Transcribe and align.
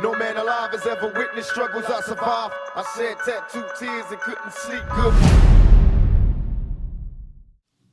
No 0.00 0.12
man 0.12 0.36
alive 0.36 0.70
has 0.70 0.86
ever 0.86 1.12
witnessed 1.12 1.50
struggles 1.50 1.84
I 1.86 2.00
survived. 2.02 2.54
I 2.76 2.84
shed 2.94 3.16
tattooed 3.24 3.66
tears 3.80 4.06
and 4.12 4.20
couldn't 4.20 4.52
sleep 4.52 4.84
good. 4.94 5.12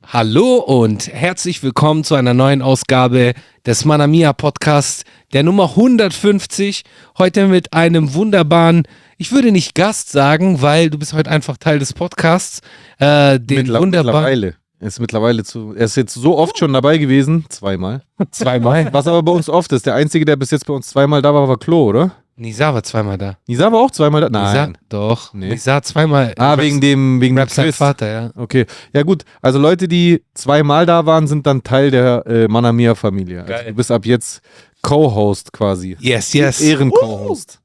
Hallo 0.06 0.58
und 0.58 1.08
herzlich 1.08 1.64
willkommen 1.64 2.04
zu 2.04 2.14
einer 2.14 2.32
neuen 2.32 2.62
Ausgabe 2.62 3.34
des 3.66 3.84
Manamia 3.84 4.32
Podcast, 4.34 5.04
der 5.32 5.42
Nummer 5.42 5.70
150. 5.70 6.84
Heute 7.18 7.48
mit 7.48 7.72
einem 7.72 8.14
wunderbaren, 8.14 8.86
ich 9.18 9.32
würde 9.32 9.50
nicht 9.50 9.74
Gast 9.74 10.12
sagen, 10.12 10.62
weil 10.62 10.90
du 10.90 10.98
bist 10.98 11.12
heute 11.12 11.28
einfach 11.28 11.56
Teil 11.56 11.80
des 11.80 11.92
Podcasts. 11.92 12.60
Äh, 13.00 13.40
den 13.40 13.62
Mittler 13.62 13.80
wunderbaren 13.80 14.22
mittlerweile. 14.30 14.54
Er 14.78 14.88
ist 14.88 15.00
mittlerweile 15.00 15.42
zu. 15.42 15.74
Er 15.74 15.86
ist 15.86 15.96
jetzt 15.96 16.14
so 16.14 16.36
oft 16.36 16.58
schon 16.58 16.72
dabei 16.72 16.98
gewesen. 16.98 17.46
Zweimal. 17.48 18.02
zweimal. 18.30 18.88
Was 18.92 19.06
aber 19.06 19.22
bei 19.22 19.32
uns 19.32 19.48
oft 19.48 19.72
ist. 19.72 19.86
Der 19.86 19.94
Einzige, 19.94 20.24
der 20.24 20.36
bis 20.36 20.50
jetzt 20.50 20.66
bei 20.66 20.74
uns 20.74 20.88
zweimal 20.88 21.22
da 21.22 21.32
war, 21.32 21.48
war 21.48 21.58
Klo, 21.58 21.84
oder? 21.88 22.12
Nisa 22.38 22.74
war 22.74 22.82
zweimal 22.82 23.16
da. 23.16 23.38
Nisa 23.46 23.72
war 23.72 23.80
auch 23.80 23.90
zweimal 23.90 24.20
da. 24.20 24.28
Nisa, 24.28 24.66
Nein. 24.66 24.78
doch. 24.90 25.32
Nee. 25.32 25.48
Nisa 25.48 25.80
zweimal. 25.80 26.34
Ah, 26.36 26.58
wegen 26.58 26.82
dem, 26.82 27.18
wegen 27.22 27.34
dem 27.34 27.38
Rap 27.40 27.48
sein 27.50 27.64
Quiz. 27.64 27.76
Vater, 27.76 28.06
ja. 28.06 28.30
Okay. 28.36 28.66
Ja, 28.92 29.02
gut. 29.04 29.24
Also 29.40 29.58
Leute, 29.58 29.88
die 29.88 30.22
zweimal 30.34 30.84
da 30.84 31.06
waren, 31.06 31.26
sind 31.26 31.46
dann 31.46 31.62
Teil 31.62 31.90
der 31.90 32.26
äh, 32.26 32.46
Manamia-Familie. 32.46 33.44
Also 33.44 33.68
du 33.68 33.74
bist 33.74 33.90
ab 33.90 34.04
jetzt 34.04 34.42
Co-Host 34.82 35.50
quasi. 35.54 35.96
Yes, 35.98 36.34
yes. 36.34 36.60
Ehren-Co-Host. 36.60 37.60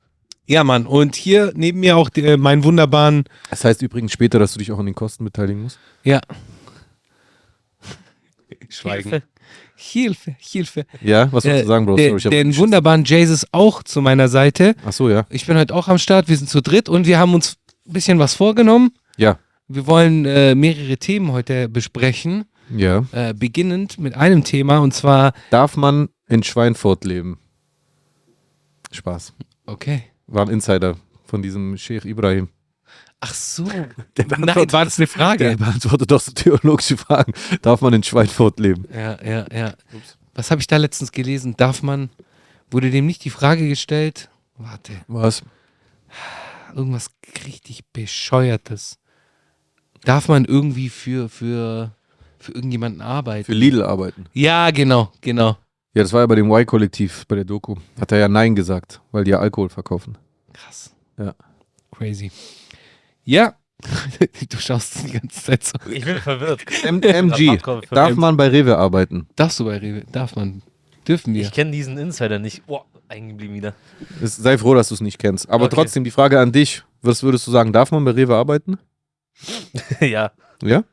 Ja, 0.47 0.63
Mann. 0.63 0.85
Und 0.85 1.15
hier 1.15 1.51
neben 1.53 1.81
mir 1.81 1.97
auch 1.97 2.09
äh, 2.15 2.37
meinen 2.37 2.63
wunderbaren, 2.63 3.25
Das 3.49 3.65
heißt 3.65 3.81
übrigens 3.81 4.13
später, 4.13 4.39
dass 4.39 4.53
du 4.53 4.59
dich 4.59 4.71
auch 4.71 4.79
an 4.79 4.85
den 4.85 4.95
Kosten 4.95 5.25
beteiligen 5.25 5.63
musst. 5.63 5.79
ja. 6.03 6.21
Schweigen. 8.71 9.21
Hilfe, 9.75 10.35
Hilfe. 10.39 10.85
Ja, 11.01 11.31
was 11.31 11.43
wolltest 11.45 11.63
du 11.63 11.67
sagen, 11.67 11.85
Bro? 11.85 11.97
Äh, 11.97 12.07
Sorry, 12.07 12.17
ich 12.17 12.25
hab 12.25 12.31
den 12.31 12.47
geschissen. 12.47 12.63
wunderbaren 12.63 13.03
Jesus 13.03 13.45
auch 13.51 13.83
zu 13.83 14.01
meiner 14.01 14.27
Seite. 14.27 14.75
Ach 14.85 14.93
so, 14.93 15.09
ja. 15.09 15.25
Ich 15.29 15.45
bin 15.45 15.57
heute 15.57 15.73
auch 15.75 15.87
am 15.87 15.97
Start. 15.97 16.29
Wir 16.29 16.37
sind 16.37 16.49
zu 16.49 16.61
dritt 16.61 16.87
und 16.87 17.05
wir 17.07 17.17
haben 17.19 17.33
uns 17.33 17.57
ein 17.87 17.93
bisschen 17.93 18.19
was 18.19 18.33
vorgenommen. 18.35 18.91
Ja. 19.17 19.39
Wir 19.67 19.87
wollen 19.87 20.25
äh, 20.25 20.55
mehrere 20.55 20.97
Themen 20.97 21.31
heute 21.31 21.67
besprechen. 21.67 22.45
Ja. 22.75 23.05
Äh, 23.11 23.33
beginnend 23.33 23.97
mit 23.99 24.15
einem 24.15 24.43
Thema 24.43 24.77
und 24.79 24.93
zwar, 24.93 25.33
Darf 25.49 25.75
man 25.75 26.09
in 26.29 26.43
Schweinfurt 26.43 27.03
leben? 27.03 27.37
Spaß. 28.91 29.33
okay. 29.65 30.03
War 30.27 30.45
ein 30.45 30.53
Insider 30.53 30.95
von 31.25 31.41
diesem 31.41 31.77
Sheikh 31.77 32.07
Ibrahim. 32.07 32.47
Ach 33.21 33.33
so. 33.33 33.63
Nein, 33.65 34.71
war 34.71 34.83
das 34.83 34.97
eine 34.97 35.07
Frage? 35.07 35.49
Der 35.49 35.57
beantwortet 35.57 36.09
doch 36.09 36.19
so 36.19 36.31
theologische 36.31 36.97
Fragen. 36.97 37.33
Darf 37.61 37.81
man 37.81 37.93
in 37.93 38.03
Schweinfurt 38.03 38.59
leben? 38.59 38.85
Ja, 38.93 39.23
ja, 39.23 39.45
ja. 39.53 39.73
Was 40.33 40.49
habe 40.49 40.59
ich 40.59 40.67
da 40.67 40.77
letztens 40.77 41.11
gelesen? 41.11 41.55
Darf 41.55 41.83
man, 41.83 42.09
wurde 42.71 42.89
dem 42.89 43.05
nicht 43.05 43.23
die 43.23 43.29
Frage 43.29 43.67
gestellt? 43.67 44.29
Warte, 44.57 44.93
Was? 45.07 45.43
irgendwas 46.75 47.11
richtig 47.45 47.85
bescheuertes. 47.93 48.97
Darf 50.03 50.27
man 50.27 50.45
irgendwie 50.45 50.89
für, 50.89 51.29
für, 51.29 51.91
für 52.39 52.53
irgendjemanden 52.53 53.01
arbeiten? 53.01 53.45
Für 53.45 53.53
Lidl 53.53 53.83
arbeiten. 53.83 54.25
Ja, 54.33 54.71
genau, 54.71 55.11
genau. 55.21 55.57
Ja, 55.93 56.01
das 56.03 56.13
war 56.13 56.21
ja 56.21 56.27
bei 56.27 56.35
dem 56.35 56.49
Y-Kollektiv, 56.49 57.25
bei 57.27 57.35
der 57.35 57.45
Doku. 57.45 57.75
Hat 57.99 58.11
er 58.11 58.17
ja 58.19 58.27
Nein 58.27 58.55
gesagt, 58.55 59.01
weil 59.11 59.25
die 59.25 59.31
ja 59.31 59.39
Alkohol 59.39 59.69
verkaufen. 59.69 60.17
Krass. 60.53 60.95
Ja. 61.17 61.35
Crazy. 61.91 62.31
Ja. 63.31 63.55
du 64.49 64.57
schaust 64.59 65.07
die 65.07 65.11
ganze 65.13 65.41
Zeit 65.41 65.63
so. 65.63 65.73
Ich 65.89 66.03
bin 66.03 66.17
verwirrt. 66.17 66.61
M 66.83 67.01
MG, 67.01 67.57
darf 67.89 68.15
man 68.15 68.35
bei 68.35 68.49
Rewe 68.49 68.77
arbeiten? 68.77 69.27
Darfst 69.37 69.59
du 69.59 69.65
bei 69.65 69.77
Rewe? 69.77 70.03
Darf 70.11 70.35
man? 70.35 70.61
Dürfen 71.07 71.33
wir? 71.33 71.41
Ich 71.43 71.51
kenne 71.51 71.71
diesen 71.71 71.97
Insider 71.97 72.37
nicht. 72.39 72.65
Boah, 72.67 72.85
eingeblieben 73.07 73.55
wieder. 73.55 73.73
Es, 74.21 74.35
sei 74.35 74.57
froh, 74.57 74.75
dass 74.75 74.89
du 74.89 74.95
es 74.95 75.01
nicht 75.01 75.17
kennst. 75.17 75.49
Aber 75.49 75.65
Okay. 75.65 75.75
trotzdem 75.75 76.03
die 76.03 76.11
Frage 76.11 76.39
an 76.41 76.51
dich. 76.51 76.83
Was 77.01 77.23
würdest 77.23 77.47
du 77.47 77.51
sagen, 77.51 77.71
darf 77.71 77.91
man 77.91 78.03
bei 78.03 78.11
Rewe 78.11 78.35
arbeiten? 78.35 78.77
ja. 80.01 80.31
Ja? 80.61 80.83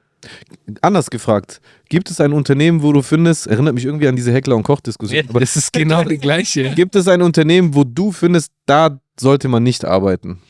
Anders 0.81 1.11
gefragt, 1.11 1.61
gibt 1.89 2.09
es 2.11 2.21
ein 2.21 2.33
Unternehmen, 2.33 2.83
wo 2.83 2.93
du 2.93 3.03
findest, 3.03 3.49
erinnert 3.49 3.75
mich 3.75 3.85
irgendwie 3.85 4.07
an 4.09 4.17
diese 4.17 4.33
Heckler- 4.33 4.57
und 4.57 4.63
Koch-Diskussion, 4.63 5.25
Ja. 5.25 5.29
aber 5.29 5.41
das 5.41 5.57
ist 5.57 5.73
genau 5.73 6.05
die 6.05 6.19
gleiche. 6.19 6.71
gibt 6.75 6.95
es 6.95 7.07
ein 7.09 7.21
Unternehmen, 7.21 7.75
wo 7.75 7.83
du 7.85 8.13
findest, 8.13 8.53
da 8.67 8.99
sollte 9.19 9.49
man 9.49 9.63
nicht 9.65 9.85
arbeiten? 9.85 10.41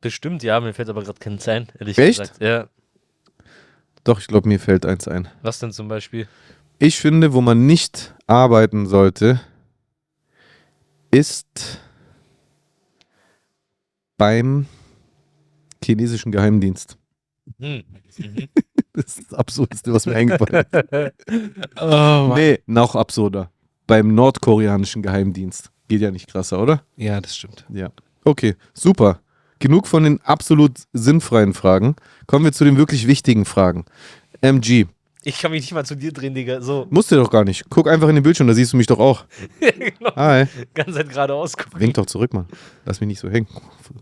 Bestimmt, 0.00 0.42
ja. 0.42 0.60
Mir 0.60 0.72
fällt 0.72 0.88
aber 0.88 1.02
gerade 1.02 1.18
kein 1.18 1.38
ein, 1.46 1.68
ehrlich 1.78 1.98
Echt? 1.98 2.20
gesagt. 2.20 2.42
Ja. 2.42 2.68
Doch, 4.04 4.18
ich 4.20 4.26
glaube, 4.26 4.48
mir 4.48 4.58
fällt 4.58 4.86
eins 4.86 5.06
ein. 5.08 5.28
Was 5.42 5.58
denn 5.58 5.72
zum 5.72 5.88
Beispiel? 5.88 6.26
Ich 6.78 6.98
finde, 6.98 7.34
wo 7.34 7.42
man 7.42 7.66
nicht 7.66 8.14
arbeiten 8.26 8.86
sollte, 8.86 9.40
ist 11.10 11.80
beim 14.16 14.66
chinesischen 15.84 16.32
Geheimdienst. 16.32 16.96
Hm. 17.58 17.84
Mhm. 18.18 18.48
Das 18.92 19.16
ist 19.16 19.30
das 19.30 19.38
Absurdeste, 19.38 19.92
was 19.92 20.04
mir 20.04 20.16
eingefallen 20.16 20.64
ist. 20.72 21.12
Oh. 21.80 22.32
Nee, 22.34 22.58
noch 22.66 22.96
absurder. 22.96 23.50
Beim 23.86 24.16
nordkoreanischen 24.16 25.00
Geheimdienst. 25.00 25.70
Geht 25.86 26.00
ja 26.00 26.10
nicht 26.10 26.28
krasser, 26.28 26.60
oder? 26.60 26.82
Ja, 26.96 27.20
das 27.20 27.36
stimmt. 27.36 27.64
Ja. 27.68 27.92
Okay, 28.24 28.56
super. 28.74 29.20
Genug 29.60 29.86
von 29.86 30.02
den 30.02 30.20
absolut 30.22 30.72
sinnfreien 30.92 31.54
Fragen. 31.54 31.94
Kommen 32.26 32.44
wir 32.44 32.52
zu 32.52 32.64
den 32.64 32.76
wirklich 32.76 33.06
wichtigen 33.06 33.44
Fragen. 33.44 33.84
MG, 34.40 34.86
Ich 35.22 35.38
kann 35.38 35.50
mich 35.52 35.60
nicht 35.62 35.72
mal 35.74 35.84
zu 35.84 35.94
dir 35.94 36.12
drehen, 36.12 36.34
Digga. 36.34 36.62
So, 36.62 36.86
musst 36.88 37.12
du 37.12 37.16
doch 37.16 37.30
gar 37.30 37.44
nicht. 37.44 37.64
Guck 37.68 37.86
einfach 37.88 38.08
in 38.08 38.14
den 38.14 38.24
Bildschirm, 38.24 38.46
da 38.48 38.54
siehst 38.54 38.72
du 38.72 38.78
mich 38.78 38.86
doch 38.86 38.98
auch. 38.98 39.26
genau. 39.60 40.16
Hi. 40.16 40.46
Ganz 40.74 40.94
Zeit 40.96 41.10
geradeaus 41.10 41.56
gucken. 41.56 41.78
Wink 41.78 41.94
doch 41.94 42.06
zurück, 42.06 42.32
Mann. 42.32 42.46
Lass 42.86 43.00
mich 43.00 43.08
nicht 43.08 43.20
so 43.20 43.28
hängen. 43.28 43.46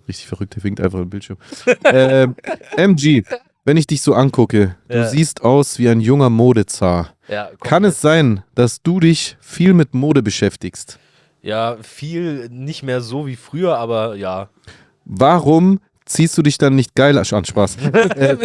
Richtig 0.07 0.27
verrückt, 0.29 0.55
der 0.55 0.63
winkt 0.63 0.81
einfach 0.81 1.01
im 1.01 1.11
Bildschirm. 1.11 1.39
ähm, 1.85 2.37
MG, 2.77 3.25
wenn 3.65 3.77
ich 3.77 3.89
dich 3.89 4.01
so 4.01 4.15
angucke, 4.15 4.77
du 4.89 4.97
Ja. 4.97 5.09
siehst 5.09 5.43
aus 5.43 5.81
wie 5.81 5.89
ein 5.89 6.01
junger 6.01 6.31
Modezar. 6.31 7.15
Ja, 7.27 7.51
Kann 7.65 7.85
es 7.85 8.01
sein, 8.01 8.45
dass 8.55 8.81
du 8.83 9.01
dich 9.01 9.37
viel 9.41 9.75
mit 9.75 9.95
Mode 9.95 10.23
beschäftigst? 10.23 11.01
Ja, 11.43 11.77
viel 11.83 12.49
nicht 12.49 12.85
mehr 12.85 13.01
so 13.01 13.27
wie 13.27 13.37
früher, 13.37 13.77
aber 13.77 14.15
ja. 14.15 14.51
Warum 15.09 15.81
ziehst 16.05 16.39
du 16.39 16.43
dich 16.43 16.59
dann 16.59 16.75
nicht 16.75 16.95
geil 16.95 17.19
an? 17.19 17.25
Spaß. 17.25 17.77
äh, 18.17 18.37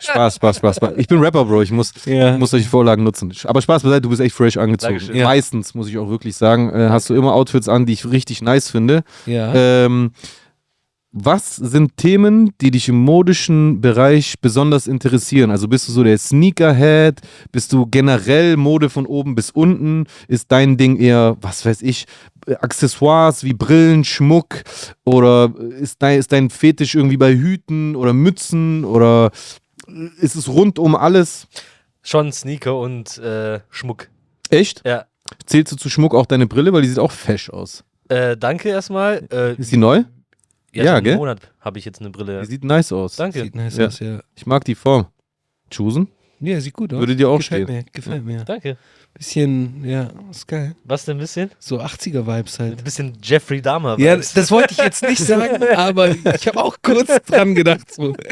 Spaß, 0.00 0.34
Spaß, 0.36 0.56
Spaß, 0.56 0.76
Spaß. 0.76 0.92
Ich 0.96 1.08
bin 1.08 1.18
Rapper, 1.18 1.44
Bro. 1.44 1.62
Ich 1.62 1.72
muss, 1.72 1.92
Ja. 2.06 2.38
muss 2.38 2.50
solche 2.50 2.68
Vorlagen 2.68 3.02
nutzen. 3.04 3.32
Aber 3.44 3.60
Spaß 3.60 3.82
beiseite, 3.82 4.02
du 4.02 4.08
bist 4.10 4.20
echt 4.20 4.34
fresh 4.34 4.56
angezogen. 4.56 5.00
Ja. 5.12 5.24
Meistens, 5.24 5.74
muss 5.74 5.88
ich 5.88 5.98
auch 5.98 6.08
wirklich 6.08 6.36
sagen, 6.36 6.70
äh, 6.70 6.88
hast 6.90 7.10
du 7.10 7.14
immer 7.14 7.34
Outfits 7.34 7.68
an, 7.68 7.86
die 7.86 7.92
ich 7.92 8.08
richtig 8.10 8.42
nice 8.42 8.70
finde. 8.70 9.02
Ja. 9.26 9.52
Ähm, 9.54 10.12
was 11.18 11.56
sind 11.56 11.96
Themen, 11.96 12.52
die 12.60 12.70
dich 12.70 12.90
im 12.90 12.96
modischen 13.02 13.80
Bereich 13.80 14.34
besonders 14.42 14.86
interessieren? 14.86 15.50
Also 15.50 15.66
bist 15.66 15.88
du 15.88 15.92
so 15.92 16.04
der 16.04 16.18
Sneakerhead? 16.18 17.22
Bist 17.52 17.72
du 17.72 17.86
generell 17.86 18.58
Mode 18.58 18.90
von 18.90 19.06
oben 19.06 19.34
bis 19.34 19.50
unten? 19.50 20.04
Ist 20.28 20.52
dein 20.52 20.76
Ding 20.76 20.98
eher, 20.98 21.38
was 21.40 21.64
weiß 21.64 21.80
ich, 21.80 22.04
Accessoires 22.60 23.44
wie 23.44 23.54
Brillen, 23.54 24.04
Schmuck? 24.04 24.62
Oder 25.06 25.54
ist 25.80 26.02
dein, 26.02 26.18
ist 26.18 26.32
dein 26.32 26.50
Fetisch 26.50 26.94
irgendwie 26.94 27.16
bei 27.16 27.32
Hüten 27.32 27.96
oder 27.96 28.12
Mützen? 28.12 28.84
Oder 28.84 29.30
ist 30.20 30.36
es 30.36 30.48
rund 30.48 30.78
um 30.78 30.94
alles? 30.94 31.48
Schon 32.02 32.30
Sneaker 32.30 32.78
und 32.78 33.16
äh, 33.18 33.60
Schmuck. 33.70 34.08
Echt? 34.50 34.82
Ja. 34.84 35.06
Zählst 35.46 35.72
du 35.72 35.76
zu 35.76 35.88
Schmuck 35.88 36.14
auch 36.14 36.26
deine 36.26 36.46
Brille? 36.46 36.74
Weil 36.74 36.82
die 36.82 36.88
sieht 36.88 36.98
auch 36.98 37.10
fesch 37.10 37.48
aus. 37.48 37.84
Äh, 38.08 38.36
danke 38.36 38.68
erstmal. 38.68 39.26
Äh, 39.32 39.54
Ist 39.54 39.72
die 39.72 39.78
neu? 39.78 40.04
Ja, 40.76 40.84
ja, 40.84 41.00
gell? 41.00 41.16
Monat 41.16 41.40
habe 41.60 41.78
ich 41.78 41.84
jetzt 41.84 42.00
eine 42.00 42.10
Brille. 42.10 42.40
Die 42.40 42.46
sieht 42.46 42.64
nice 42.64 42.92
aus. 42.92 43.16
Danke. 43.16 43.42
Sieht 43.42 43.54
nice 43.54 43.76
Ja. 43.76 43.86
aus, 43.86 43.98
ja. 44.00 44.20
Ich 44.34 44.46
mag 44.46 44.64
die 44.64 44.74
Form. 44.74 45.06
Choosen? 45.74 46.08
Ja, 46.40 46.60
sieht 46.60 46.74
gut 46.74 46.92
aus. 46.92 46.98
Würde 47.00 47.16
dir 47.16 47.28
auch 47.28 47.38
gefällt 47.38 47.64
stehen. 47.64 47.76
Mir, 47.76 47.84
gefällt 47.92 48.24
mir. 48.24 48.44
Danke. 48.44 48.76
Bisschen, 49.14 49.82
ja, 49.82 50.10
ist 50.30 50.46
geil. 50.46 50.76
Was 50.84 51.06
denn 51.06 51.16
ein 51.16 51.20
bisschen? 51.20 51.50
So 51.58 51.80
80er-Vibes 51.80 52.58
halt. 52.58 52.78
Ein 52.78 52.84
bisschen 52.84 53.16
Jeffrey 53.22 53.62
Dahmer. 53.62 53.98
Ja, 53.98 54.12
Vibes. 54.12 54.34
das 54.34 54.50
wollte 54.50 54.74
ich 54.74 54.78
jetzt 54.78 55.02
nicht 55.02 55.24
sagen, 55.24 55.62
aber 55.76 56.10
ich 56.10 56.46
habe 56.46 56.62
auch 56.62 56.76
kurz 56.82 57.10
dran 57.24 57.54
gedacht. 57.54 57.92
So. 57.92 58.14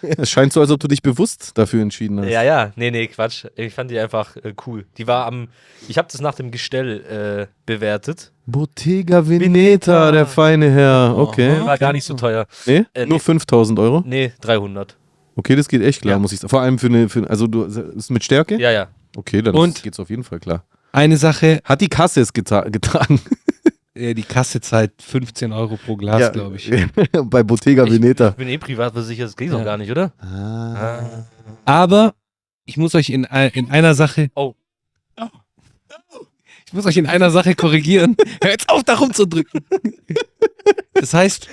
Es 0.00 0.30
scheint 0.30 0.52
so, 0.52 0.60
als 0.60 0.70
ob 0.70 0.78
du 0.78 0.86
dich 0.86 1.02
bewusst 1.02 1.50
dafür 1.54 1.82
entschieden 1.82 2.20
hast. 2.20 2.28
Ja, 2.28 2.42
ja, 2.42 2.72
nee, 2.76 2.92
nee, 2.92 3.08
Quatsch. 3.08 3.46
Ich 3.56 3.74
fand 3.74 3.90
die 3.90 3.98
einfach 3.98 4.36
äh, 4.36 4.54
cool. 4.66 4.86
Die 4.96 5.08
war 5.08 5.26
am, 5.26 5.48
ich 5.88 5.98
habe 5.98 6.08
das 6.10 6.20
nach 6.20 6.34
dem 6.34 6.52
Gestell 6.52 7.48
äh, 7.48 7.52
bewertet. 7.66 8.30
Bottega 8.46 9.28
Veneta, 9.28 10.12
der 10.12 10.26
feine 10.26 10.70
Herr. 10.70 11.16
Okay. 11.16 11.64
War 11.64 11.78
gar 11.78 11.92
nicht 11.92 12.04
so 12.04 12.14
teuer. 12.14 12.46
Nee? 12.66 12.84
Äh, 12.94 13.06
Nur 13.06 13.16
nee. 13.16 13.18
5000 13.18 13.78
Euro? 13.80 14.04
Nee, 14.06 14.32
300. 14.40 14.96
Okay, 15.36 15.54
das 15.54 15.68
geht 15.68 15.82
echt 15.82 16.00
klar, 16.02 16.14
Ja. 16.14 16.18
muss 16.18 16.32
ich 16.32 16.40
sagen. 16.40 16.48
Vor 16.48 16.62
allem 16.62 16.78
für 16.78 16.86
eine, 16.88 17.08
für, 17.08 17.28
also 17.30 17.46
du, 17.46 17.64
ist 17.64 18.10
mit 18.10 18.24
Stärke? 18.24 18.56
Ja, 18.58 18.70
ja. 18.72 18.88
Okay, 19.16 19.42
dann 19.42 19.54
Und- 19.54 19.82
geht's 19.82 20.00
auf 20.00 20.10
jeden 20.10 20.24
Fall 20.24 20.40
klar. 20.40 20.64
Eine 20.92 21.16
Sache, 21.18 21.60
Hat 21.64 21.80
die 21.82 21.88
Kasse 21.88 22.20
es 22.22 22.32
geta 22.32 22.62
getragen? 22.62 23.20
äh, 23.94 24.14
die 24.14 24.22
Kasse 24.22 24.60
zahlt 24.62 24.92
15 25.02 25.52
Euro 25.52 25.76
pro 25.76 25.94
Glas, 25.96 26.32
glaube 26.32 26.56
ich. 26.56 26.70
Bei 27.24 27.42
Bottega 27.42 27.84
Ich- 27.84 27.92
Veneta. 27.92 28.30
Ich 28.30 28.34
bin 28.36 28.48
eh 28.48 28.56
privat 28.58 28.94
versichert, 28.94 29.28
das 29.28 29.36
geht 29.36 29.50
Ja. 29.50 29.58
doch 29.58 29.64
gar 29.64 29.76
nicht, 29.76 29.90
oder? 29.90 30.12
Ah. 30.20 31.26
Aber 31.66 32.14
ich 32.64 32.76
muss 32.78 32.94
euch 32.94 33.10
in, 33.10 33.24
in 33.52 33.70
einer 33.70 33.94
Sache 33.94 34.30
Oh. 34.34 34.54
Ich 36.66 36.72
muss 36.72 36.84
euch 36.86 36.96
in 36.96 37.06
einer 37.06 37.30
Sache 37.30 37.54
korrigieren. 37.54 38.16
Hör 38.42 38.50
jetzt 38.50 38.68
auf, 38.68 38.82
da 38.82 38.94
rumzudrücken. 38.96 39.60
Das 40.94 41.14
heißt 41.14 41.48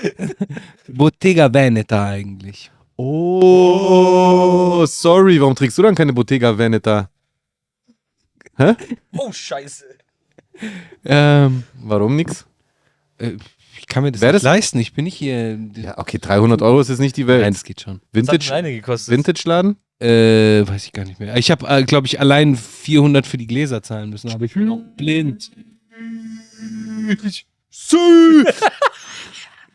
Bottega 0.87 1.53
Veneta 1.53 2.03
eigentlich. 2.05 2.71
Oh, 2.95 4.85
sorry, 4.87 5.39
warum 5.41 5.55
trägst 5.55 5.77
du 5.77 5.81
dann 5.81 5.95
keine 5.95 6.13
Bottega 6.13 6.57
Veneta? 6.57 7.09
Hä? 8.57 8.73
Oh, 9.17 9.31
scheiße. 9.31 9.85
Ähm, 11.03 11.63
Warum 11.81 12.15
nix? 12.15 12.45
äh, 13.17 13.31
ich 13.79 13.87
kann 13.87 14.03
mir 14.03 14.11
das 14.11 14.21
Wär 14.21 14.31
nicht 14.31 14.35
das- 14.37 14.43
leisten. 14.43 14.77
Ich 14.79 14.93
bin 14.93 15.05
nicht 15.05 15.15
hier. 15.15 15.57
Ja, 15.75 15.97
okay, 15.97 16.19
300 16.19 16.61
Euro 16.61 16.79
ist 16.79 16.89
jetzt 16.89 16.99
nicht 16.99 17.17
die 17.17 17.25
Welt. 17.27 17.41
Nein, 17.41 17.53
das 17.53 17.63
geht 17.63 17.81
schon. 17.81 17.95
Was 17.95 18.01
hat 18.01 18.33
Vintage, 18.33 18.53
eine 18.53 18.71
gekostet? 18.71 19.11
Vintage-Laden? 19.13 19.75
Äh, 19.99 20.67
weiß 20.67 20.85
ich 20.85 20.93
gar 20.93 21.05
nicht 21.05 21.19
mehr. 21.19 21.35
Ich 21.37 21.49
habe, 21.51 21.67
äh, 21.67 21.83
glaube 21.83 22.05
ich, 22.07 22.19
allein 22.19 22.55
400 22.55 23.25
für 23.25 23.37
die 23.37 23.47
Gläser 23.47 23.81
zahlen 23.81 24.09
müssen, 24.11 24.29
aber 24.31 24.45
ich 24.45 24.53
bin 24.53 24.69
auch 24.69 24.79
blind. 24.97 25.51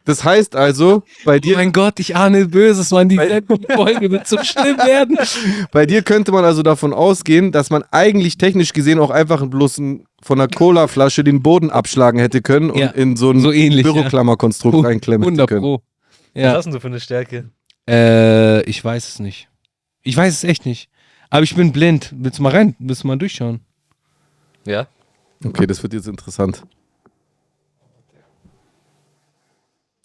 Das 0.08 0.24
heißt 0.24 0.56
also, 0.56 1.02
bei 1.26 1.36
Oh 1.36 1.38
dir, 1.38 1.56
mein 1.56 1.70
Gott, 1.70 2.00
ich 2.00 2.16
ahne 2.16 2.46
Böses, 2.46 2.90
Mann. 2.92 3.10
Die 3.10 3.16
Folge 3.18 4.10
wird 4.10 4.26
so 4.26 4.42
schlimm 4.42 4.78
werden. 4.78 5.18
bei 5.70 5.84
dir 5.84 6.00
könnte 6.02 6.32
man 6.32 6.46
also 6.46 6.62
davon 6.62 6.94
ausgehen, 6.94 7.52
dass 7.52 7.68
man 7.68 7.84
eigentlich 7.90 8.38
technisch 8.38 8.72
gesehen 8.72 9.00
auch 9.00 9.10
einfach 9.10 9.46
bloß 9.46 9.76
ein, 9.76 10.06
von 10.22 10.40
einer 10.40 10.48
Cola-Flasche 10.48 11.24
den 11.24 11.42
Boden 11.42 11.68
abschlagen 11.70 12.18
hätte 12.20 12.40
können 12.40 12.70
und 12.70 12.78
Ja, 12.78 12.86
in 12.88 13.16
so 13.16 13.30
ein 13.30 13.40
so 13.40 13.52
ähnlich, 13.52 13.84
ja. 13.84 13.92
Büroklammerkonstrukt 13.92 14.82
reinklemmen 14.82 15.24
hätte 15.28 15.42
100 15.42 15.48
können. 15.50 15.60
Pro. 15.60 15.82
Was 16.32 16.42
Ja. 16.42 16.52
hast 16.54 16.64
denn 16.64 16.72
du 16.72 16.80
für 16.80 16.86
eine 16.86 17.00
Stärke? 17.00 17.50
Äh, 17.86 18.62
ich 18.62 18.82
weiß 18.82 19.08
es 19.10 19.18
nicht. 19.18 19.48
Ich 20.02 20.16
weiß 20.16 20.32
es 20.32 20.42
echt 20.44 20.64
nicht. 20.64 20.88
Aber 21.28 21.42
ich 21.42 21.54
bin 21.54 21.70
blind. 21.72 22.14
Willst 22.16 22.38
du 22.38 22.42
mal 22.42 22.52
rein? 22.52 22.74
Willst 22.78 23.02
du 23.02 23.08
mal 23.08 23.18
durchschauen? 23.18 23.60
Ja. 24.66 24.86
Okay, 25.44 25.66
das 25.66 25.82
wird 25.82 25.92
jetzt 25.92 26.08
interessant. 26.08 26.62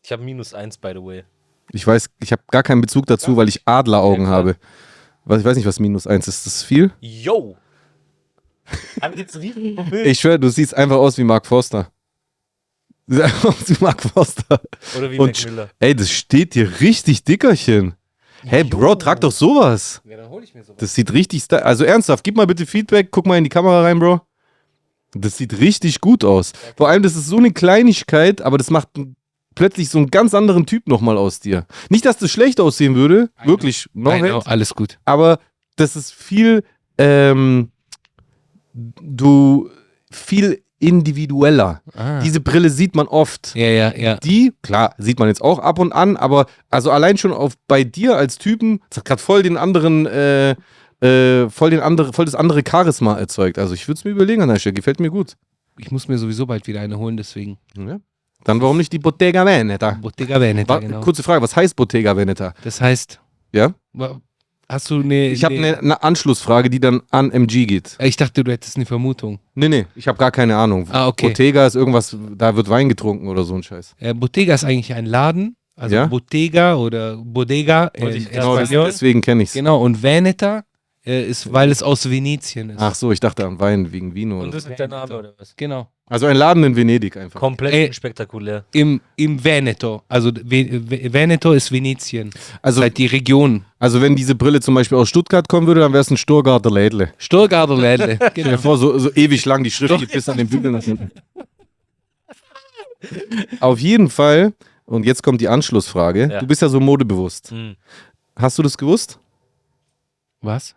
Ich 0.03 0.11
habe 0.11 0.23
minus 0.23 0.53
eins, 0.53 0.77
by 0.77 0.89
the 0.94 1.01
way. 1.03 1.23
Ich 1.71 1.88
weiß, 1.88 2.09
ich 2.21 2.31
habe 2.31 2.41
gar 2.51 2.61
keinen 2.63 2.81
Bezug 2.81 3.05
dazu, 3.05 3.38
weil 3.38 3.47
ich 3.47 3.61
Adleraugen 3.65 4.25
Ja, 4.25 4.31
habe. 4.31 4.55
Was, 5.25 5.39
ich 5.39 5.45
weiß 5.45 5.55
nicht, 5.55 5.65
was 5.65 5.79
minus 5.79 6.05
eins 6.05 6.27
ist. 6.27 6.38
Ist 6.38 6.45
das 6.45 6.63
viel? 6.63 6.91
Yo! 7.00 7.55
Ich 10.03 10.19
schwöre, 10.19 10.39
du 10.39 10.50
siehst 10.50 10.73
einfach 10.75 10.97
aus 10.97 11.17
wie 11.17 11.23
Mark 11.23 11.45
Forster. 11.45 11.89
Du 13.07 13.15
siehst 13.15 13.23
einfach 13.25 13.50
aus 13.50 13.69
wie 13.69 13.77
Mark 13.83 14.01
Forster. 14.01 14.61
Oder 14.97 15.11
wie 15.11 15.19
Und 15.19 15.27
Mac 15.38 15.45
Miller. 15.45 15.69
ey, 15.79 15.95
das 15.95 16.09
steht 16.11 16.55
dir 16.55 16.79
richtig 16.81 17.23
dickerchen. 17.23 17.95
Hey, 18.45 18.65
Bro, 18.65 18.95
trag 18.95 19.21
doch 19.21 19.31
sowas. 19.31 20.01
Ja, 20.03 20.17
dann 20.17 20.29
hole 20.29 20.44
ich 20.44 20.53
mir 20.53 20.63
sowas. 20.63 20.77
Das 20.79 20.94
sieht 20.95 21.13
richtig, 21.13 21.44
also 21.51 21.85
ernsthaft, 21.85 22.23
gib 22.25 22.35
mal 22.35 22.45
bitte 22.47 22.65
Feedback, 22.65 23.07
guck 23.09 23.25
mal 23.25 23.38
in 23.38 23.45
die 23.45 23.50
Kamera 23.50 23.83
rein, 23.83 24.00
Bro. 24.00 24.19
Das 25.13 25.38
sieht 25.38 25.57
richtig 25.59 26.01
gut 26.01 26.25
aus. 26.25 26.51
Vor 26.75 26.89
allem, 26.89 27.03
das 27.03 27.15
ist 27.15 27.27
so 27.27 27.38
eine 27.38 27.51
Kleinigkeit, 27.53 28.41
aber 28.41 28.57
das 28.57 28.69
macht 28.69 28.89
n- 28.97 29.15
plötzlich 29.55 29.89
so 29.89 29.97
einen 29.97 30.11
ganz 30.11 30.33
anderen 30.33 30.65
Typ 30.65 30.88
nochmal 30.88 31.17
aus 31.17 31.39
dir. 31.39 31.65
Nicht, 31.89 32.05
dass 32.05 32.17
das 32.17 32.31
schlecht 32.31 32.59
aussehen 32.59 32.95
würde, 32.95 33.29
wirklich, 33.44 33.88
no 33.94 34.09
Nein, 34.09 34.23
hate, 34.23 34.35
oh, 34.35 34.41
alles 34.45 34.73
gut. 34.73 35.00
aber 35.05 35.39
das 35.75 35.95
ist 35.95 36.13
viel, 36.13 36.63
ähm, 36.97 37.71
du, 38.73 39.69
viel 40.11 40.63
individueller. 40.79 41.81
Ah. 41.95 42.19
Diese 42.19 42.41
Brille 42.41 42.69
sieht 42.69 42.95
man 42.95 43.07
oft. 43.07 43.55
ja, 43.55 43.67
ja, 43.67 43.95
ja. 43.95 44.17
Die, 44.17 44.53
klar, 44.61 44.94
sieht 44.97 45.17
man 45.17 45.29
jetzt 45.29 45.41
auch 45.41 45.59
ab 45.59 45.79
und 45.79 45.94
an, 45.94 46.17
aber 46.17 46.45
also 46.69 46.91
allein 46.91 47.17
schon 47.17 47.31
auf 47.31 47.53
bei 47.67 47.83
dir 47.83 48.17
als 48.17 48.38
Typen, 48.38 48.81
das 48.89 48.97
hat 48.97 49.05
gerade 49.05 49.21
voll 49.21 49.44
den 49.44 49.57
anderen, 49.57 50.05
äh, 50.05 50.55
äh, 51.00 51.50
voll 51.50 51.69
den 51.69 51.79
andere, 51.79 52.11
voll 52.13 52.25
das 52.25 52.35
andere 52.35 52.63
Charisma 52.69 53.17
erzeugt. 53.17 53.57
Also 53.59 53.73
ich 53.73 53.88
würde 53.88 54.00
es 54.00 54.03
mir 54.03 54.11
überlegen 54.11 54.41
an 54.41 54.50
der 54.50 54.59
Stelle, 54.59 54.73
gefällt 54.73 55.00
mir 55.00 55.09
gut. 55.09 55.35
Ich 55.77 55.89
muss 55.89 56.07
mir 56.07 56.17
sowieso 56.17 56.45
bald 56.45 56.67
wieder 56.67 56.81
eine 56.81 56.97
holen, 56.97 57.17
deswegen. 57.17 57.57
Ja. 57.77 58.00
Dann 58.45 58.61
warum 58.61 58.77
nicht 58.77 58.91
die 58.91 58.99
Bottega 58.99 59.45
Veneta? 59.45 59.91
Bottega 60.01 60.39
Veneta, 60.39 60.73
Wa- 60.75 60.79
genau. 60.79 60.99
Kurze 61.01 61.23
Frage, 61.23 61.41
was 61.41 61.55
heißt 61.55 61.75
Bottega 61.75 62.15
Veneta? 62.15 62.53
Das 62.63 62.81
heißt, 62.81 63.19
Ja? 63.53 63.73
hast 64.69 64.89
du 64.89 65.01
eine. 65.01 65.27
Ich 65.29 65.43
habe 65.43 65.55
eine- 65.55 65.77
eine 65.77 65.87
ne 65.89 66.03
Anschlussfrage, 66.03 66.69
die 66.69 66.79
dann 66.79 67.01
an 67.11 67.31
MG 67.31 67.65
geht. 67.65 67.95
Ich 67.99 68.17
dachte, 68.17 68.43
du 68.43 68.51
hättest 68.51 68.75
eine 68.75 68.85
Vermutung. 68.85 69.39
Nee, 69.55 69.69
nee, 69.69 69.85
ich 69.95 70.07
habe 70.07 70.17
gar 70.17 70.31
keine 70.31 70.55
Ahnung. 70.57 70.87
Ah, 70.91 71.07
okay. 71.07 71.27
Bottega 71.29 71.65
ist 71.67 71.75
irgendwas, 71.75 72.15
da 72.35 72.55
wird 72.55 72.69
Wein 72.69 72.89
getrunken 72.89 73.27
oder 73.27 73.43
so 73.43 73.55
ein 73.55 73.63
Scheiß. 73.63 73.95
Äh, 73.99 74.13
Bottega 74.13 74.55
ist 74.55 74.63
eigentlich 74.63 74.93
ein 74.93 75.05
Laden. 75.05 75.55
Also 75.75 75.95
Ja? 75.95 76.05
Bottega 76.05 76.75
oder 76.75 77.17
Bodega 77.17 77.91
ich 77.95 78.31
erst 78.31 78.69
Genau, 78.69 78.85
deswegen 78.85 79.21
kenne 79.21 79.41
ich's. 79.43 79.53
Genau, 79.53 79.81
und 79.81 80.03
Veneta 80.03 80.63
äh, 81.05 81.23
ist, 81.25 81.51
weil 81.51 81.71
es 81.71 81.81
aus 81.81 82.09
Venetien 82.09 82.69
ist. 82.69 82.79
Ach 82.79 82.93
so, 82.93 83.11
ich 83.11 83.19
dachte 83.19 83.45
an 83.45 83.59
Wein 83.59 83.91
wegen 83.91 84.13
Vino. 84.13 84.35
Und 84.35 84.43
Oder 84.49 84.51
das 84.51 84.63
so. 84.65 84.69
ist 84.69 84.79
der 84.79 84.87
Name 84.87 85.17
oder 85.17 85.33
was? 85.37 85.55
Genau. 85.57 85.87
Also 86.07 86.25
ein 86.25 86.35
Laden 86.35 86.63
in 86.65 86.75
Venedig 86.75 87.15
einfach. 87.17 87.39
Komplett 87.39 87.73
Ey. 87.73 87.94
spektakulär. 87.94 88.65
Im, 88.73 89.00
Im 89.15 89.41
Veneto. 89.44 90.03
Also 90.09 90.31
Ve 90.33 90.67
Ve 90.89 91.13
Veneto 91.13 91.53
ist 91.53 91.71
Venetien. 91.71 92.29
Also, 92.61 92.81
halt 92.81 92.97
die 92.97 93.05
Region. 93.05 93.63
also 93.79 94.01
wenn 94.01 94.15
diese 94.15 94.35
Brille 94.35 94.59
zum 94.59 94.75
Beispiel 94.75 94.97
aus 94.97 95.07
Stuttgart 95.09 95.47
kommen 95.47 95.65
würde, 95.65 95.79
dann 95.81 95.94
wäre 95.94 96.01
es 96.01 96.11
ein 96.11 96.17
Sturgarter 96.17 96.69
Lädle. 96.69 97.13
Stuttgarter 97.17 97.77
Lädle. 97.77 98.15
Stell 98.17 98.29
genau. 98.33 98.50
dir 98.50 98.57
vor, 98.57 98.77
so, 98.77 99.00
so 99.00 99.11
ewig 99.13 99.45
lang 99.45 99.63
die 99.63 99.71
Schrift 99.71 99.97
geht 99.97 100.11
bis 100.11 100.27
an 100.27 100.38
den 100.38 100.47
Bügel 100.50 100.71
nach 100.71 100.83
hinten. 100.83 101.09
Auf 103.59 103.79
jeden 103.79 104.09
Fall, 104.09 104.53
und 104.85 105.05
jetzt 105.05 105.23
kommt 105.23 105.41
die 105.41 105.47
Anschlussfrage. 105.47 106.29
Ja. 106.31 106.39
Du 106.39 106.47
bist 106.47 106.61
ja 106.61 106.69
so 106.69 106.79
modebewusst. 106.79 107.51
Hm. 107.51 107.75
Hast 108.35 108.57
du 108.57 108.63
das 108.63 108.77
gewusst? 108.77 109.19
Was? 110.41 110.75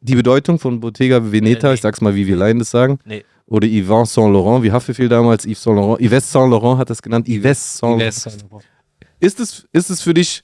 Die 0.00 0.14
Bedeutung 0.14 0.58
von 0.58 0.80
Bottega 0.80 1.32
Veneta, 1.32 1.68
Äh, 1.68 1.70
nee. 1.70 1.74
ich 1.74 1.80
sag's 1.80 2.00
mal, 2.00 2.14
wie 2.14 2.26
wir 2.26 2.36
Laien 2.36 2.58
das 2.58 2.70
sagen. 2.70 2.98
Nee. 3.04 3.24
Oder 3.46 3.68
Yves 3.68 4.14
Saint 4.14 4.32
Laurent, 4.32 4.64
wie 4.64 4.72
Haftbefehl 4.72 5.08
damals, 5.08 5.46
Yves 5.46 5.62
Saint 5.62 5.76
Laurent. 5.76 6.00
Yves 6.00 6.30
Saint 6.30 6.50
Laurent 6.50 6.78
hat 6.78 6.90
das 6.90 7.00
genannt. 7.00 7.28
Yves 7.28 7.78
Saint 7.78 8.00
Laurent. 8.00 8.64
Ist 9.20 9.40
es, 9.40 9.66
ist 9.72 9.90
es 9.90 10.02
für 10.02 10.14
dich 10.14 10.42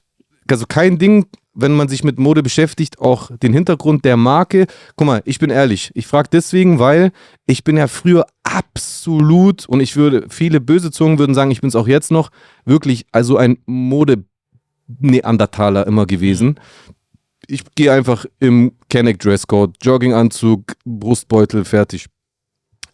also 0.51 0.67
kein 0.67 0.99
Ding, 0.99 1.27
wenn 1.55 1.73
man 1.73 1.89
sich 1.89 2.05
mit 2.05 2.19
Mode 2.19 2.43
beschäftigt, 2.43 2.99
auch 2.99 3.31
den 3.39 3.53
Hintergrund 3.53 4.05
der 4.05 4.17
Marke? 4.17 4.67
Guck 4.97 5.07
mal, 5.07 5.23
ich 5.25 5.39
bin 5.39 5.51
ehrlich. 5.51 5.91
Ich 5.95 6.07
frage 6.07 6.29
deswegen, 6.33 6.79
weil 6.79 7.13
ich 7.47 7.65
bin 7.65 7.77
ja 7.77 7.89
früher 7.89 8.27
absolut 8.43 9.69
und 9.69 9.81
ich 9.81 9.97
würde, 9.97 10.27
viele 10.29 10.61
böse 10.61 10.91
Zungen 10.91 11.19
würden 11.19 11.35
sagen, 11.35 11.51
ich 11.51 11.61
bin 11.61 11.69
es 11.69 11.77
auch 11.77 11.89
jetzt 11.89 12.11
noch, 12.11 12.31
wirklich 12.65 13.07
also 13.13 13.37
ein 13.37 13.59
Mode-Neandertaler 13.67 15.87
immer 15.87 16.07
gewesen. 16.07 16.59
Ich 17.47 17.65
gehe 17.75 17.93
einfach 17.93 18.25
im 18.39 18.73
Kenneck 18.89 19.19
Dresscode, 19.19 19.77
Jogginganzug, 19.83 20.75
Brustbeutel, 20.85 21.65
fertig. 21.65 22.07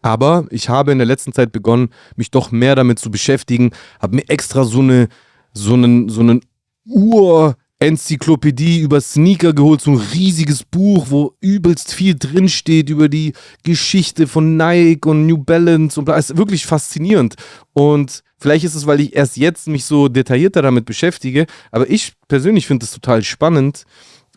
Aber 0.09 0.47
ich 0.49 0.71
habe 0.71 0.91
in 0.91 0.97
der 0.97 1.07
letzten 1.07 1.35
Zeit 1.35 1.53
begonnen, 1.53 1.91
mich 2.17 2.31
doch 2.31 2.51
mehr 2.51 2.75
damit 2.75 2.99
zu 2.99 3.11
beschäftigen, 3.11 3.73
habe 4.01 4.17
mir 4.17 4.27
extra 4.31 4.65
so 4.65 4.81
eine 4.81 5.09
so 5.53 5.75
einen 5.75 6.09
so 6.09 6.23
einen 6.23 6.41
Ur-Enzyklopädie 6.87 8.81
über 8.81 9.03
Sneaker 9.03 9.53
geholt, 9.53 9.83
so 9.83 9.91
ein 9.91 9.99
riesiges 10.15 10.65
Buch, 10.65 11.09
wo 11.11 11.35
übelst 11.43 11.93
viel 11.93 12.15
drinsteht 12.19 12.89
über 12.89 13.11
die 13.11 13.35
Geschichte 13.65 14.27
von 14.27 14.57
Nike 14.57 15.07
und 15.07 15.27
New 15.27 15.37
Balance 15.37 16.01
und 16.01 16.07
bla. 16.07 16.17
Ist 16.17 16.39
wirklich 16.39 16.65
faszinierend. 16.65 17.35
Und 17.75 18.23
vielleicht 18.39 18.65
ist 18.65 18.77
es, 18.77 18.87
weil 18.87 19.01
ich 19.01 19.15
erst 19.15 19.37
jetzt 19.37 19.69
mich 19.69 19.85
so 19.85 20.09
detaillierter 20.09 20.63
damit 20.63 20.87
beschäftige, 20.87 21.45
aber 21.71 21.91
ich 21.91 22.15
persönlich 22.29 22.67
finde 22.67 22.87
es 22.87 22.93
total 22.93 23.23
spannend, 23.23 23.85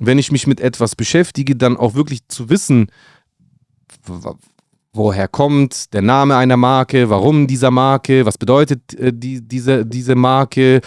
wenn 0.02 0.20
ich 0.20 0.34
mich 0.34 0.48
mit 0.48 0.60
etwas 0.60 0.98
beschäftige, 0.98 1.56
dann 1.56 1.78
auch 1.78 1.94
wirklich 1.94 2.28
zu 2.28 2.50
wissen, 2.50 2.88
woher 4.94 5.28
kommt 5.28 5.94
der 5.94 6.02
Name 6.02 6.36
einer 6.36 6.58
Marke, 6.58 7.10
warum 7.10 7.48
dieser 7.48 7.72
Marke, 7.72 8.26
was 8.26 8.38
bedeutet 8.38 8.94
äh, 8.96 9.12
die, 9.14 9.42
diese, 9.42 9.86
diese 9.86 10.16
Marke, 10.16 10.82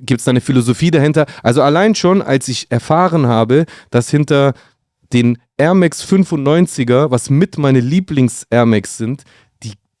gibt 0.00 0.20
es 0.20 0.24
da 0.24 0.30
eine 0.30 0.40
Philosophie 0.40 0.90
dahinter? 0.90 1.26
Also 1.42 1.62
allein 1.62 1.94
schon, 1.94 2.22
als 2.22 2.48
ich 2.48 2.70
erfahren 2.70 3.26
habe, 3.26 3.66
dass 3.90 4.10
hinter 4.10 4.54
den 5.12 5.38
Air 5.56 5.74
Max 5.74 6.04
95er, 6.04 7.10
was 7.10 7.30
mit 7.30 7.58
meine 7.58 7.80
Lieblings-Air 7.80 8.66
Max 8.66 8.98
sind, 8.98 9.22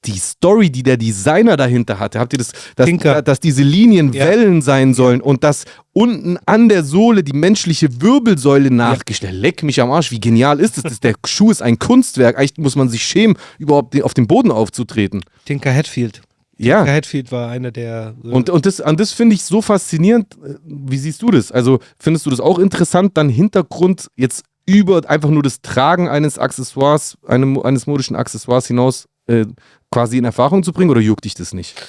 die, 0.06 0.18
Story, 0.18 0.70
die 0.70 0.82
der 0.82 0.96
Designer 0.96 1.56
dahinter 1.56 1.98
hatte, 1.98 2.18
habt 2.20 2.32
ihr 2.32 2.38
das, 2.38 2.52
dass, 2.76 2.88
dass 3.24 3.40
diese 3.40 3.62
Linien 3.62 4.12
Ja. 4.12 4.24
Wellen 4.26 4.62
sein 4.62 4.94
sollen 4.94 5.20
und 5.20 5.44
dass 5.44 5.64
unten 5.92 6.38
an 6.46 6.68
der 6.68 6.84
Sohle 6.84 7.22
die 7.24 7.32
menschliche 7.32 8.00
Wirbelsäule 8.00 8.70
nachgestellt. 8.70 9.34
Leck 9.34 9.62
mich 9.62 9.80
am 9.80 9.90
Arsch, 9.90 10.10
wie 10.10 10.20
genial 10.20 10.60
ist 10.60 10.76
das? 10.76 10.84
das? 10.84 11.00
Der 11.00 11.14
Schuh 11.26 11.50
ist 11.50 11.62
ein 11.62 11.78
Kunstwerk. 11.78 12.38
Eigentlich 12.38 12.58
muss 12.58 12.76
man 12.76 12.88
sich 12.88 13.02
schämen, 13.02 13.36
überhaupt 13.58 14.00
auf 14.02 14.14
den 14.14 14.26
Boden 14.26 14.50
aufzutreten. 14.50 15.22
Tinker 15.44 15.72
Hatfield. 15.74 16.22
Ja. 16.58 16.78
Tinker 16.78 16.92
Hatfield 16.94 17.32
war 17.32 17.50
einer 17.50 17.70
der. 17.70 18.14
äh, 18.24 18.28
Und, 18.28 18.48
und 18.50 18.64
das, 18.66 18.80
und 18.80 18.98
das 19.00 19.12
finde 19.12 19.34
ich 19.34 19.42
so 19.42 19.60
faszinierend. 19.62 20.36
Wie 20.64 20.96
siehst 20.98 21.20
du 21.22 21.30
das? 21.30 21.52
Also 21.52 21.80
findest 21.98 22.26
du 22.26 22.30
das 22.30 22.40
auch 22.40 22.58
interessant, 22.58 23.16
dann 23.16 23.28
Hintergrund 23.28 24.08
jetzt 24.16 24.44
über 24.68 25.08
einfach 25.08 25.30
nur 25.30 25.42
das 25.42 25.60
Tragen 25.60 26.08
eines 26.08 26.38
Accessoires, 26.38 27.16
einem, 27.26 27.58
eines 27.60 27.86
modischen 27.86 28.16
Accessoires 28.16 28.66
hinaus 28.66 29.06
äh, 29.26 29.46
quasi 29.90 30.18
in 30.18 30.24
Erfahrung 30.24 30.62
zu 30.62 30.72
bringen 30.72 30.90
oder 30.90 31.00
juckt 31.00 31.24
dich 31.24 31.34
das 31.34 31.52
nicht? 31.52 31.80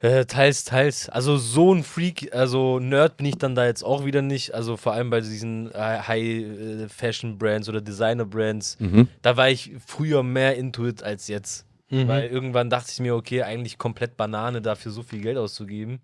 Äh, 0.00 0.24
teils, 0.24 0.64
teils. 0.64 1.10
Also 1.10 1.36
so 1.36 1.74
ein 1.74 1.84
Freak, 1.84 2.34
also 2.34 2.78
Nerd 2.78 3.18
bin 3.18 3.26
ich 3.26 3.36
dann 3.36 3.54
da 3.54 3.66
jetzt 3.66 3.82
auch 3.82 4.06
wieder 4.06 4.22
nicht. 4.22 4.54
Also 4.54 4.78
vor 4.78 4.94
allem 4.94 5.10
bei 5.10 5.20
diesen 5.20 5.70
äh, 5.72 5.78
High-Fashion-Brands 5.78 7.68
oder 7.68 7.82
Designer-Brands. 7.82 8.78
Mhm. 8.80 9.08
Da 9.20 9.36
war 9.36 9.50
ich 9.50 9.72
früher 9.86 10.22
mehr 10.22 10.56
into 10.56 10.86
it 10.86 11.02
als 11.02 11.28
jetzt. 11.28 11.66
Mhm. 11.90 12.08
Weil 12.08 12.30
irgendwann 12.30 12.70
dachte 12.70 12.90
ich 12.92 13.00
mir, 13.00 13.14
okay, 13.14 13.42
eigentlich 13.42 13.76
komplett 13.76 14.16
Banane 14.16 14.62
dafür 14.62 14.90
so 14.90 15.02
viel 15.02 15.20
Geld 15.20 15.36
auszugeben. 15.36 16.00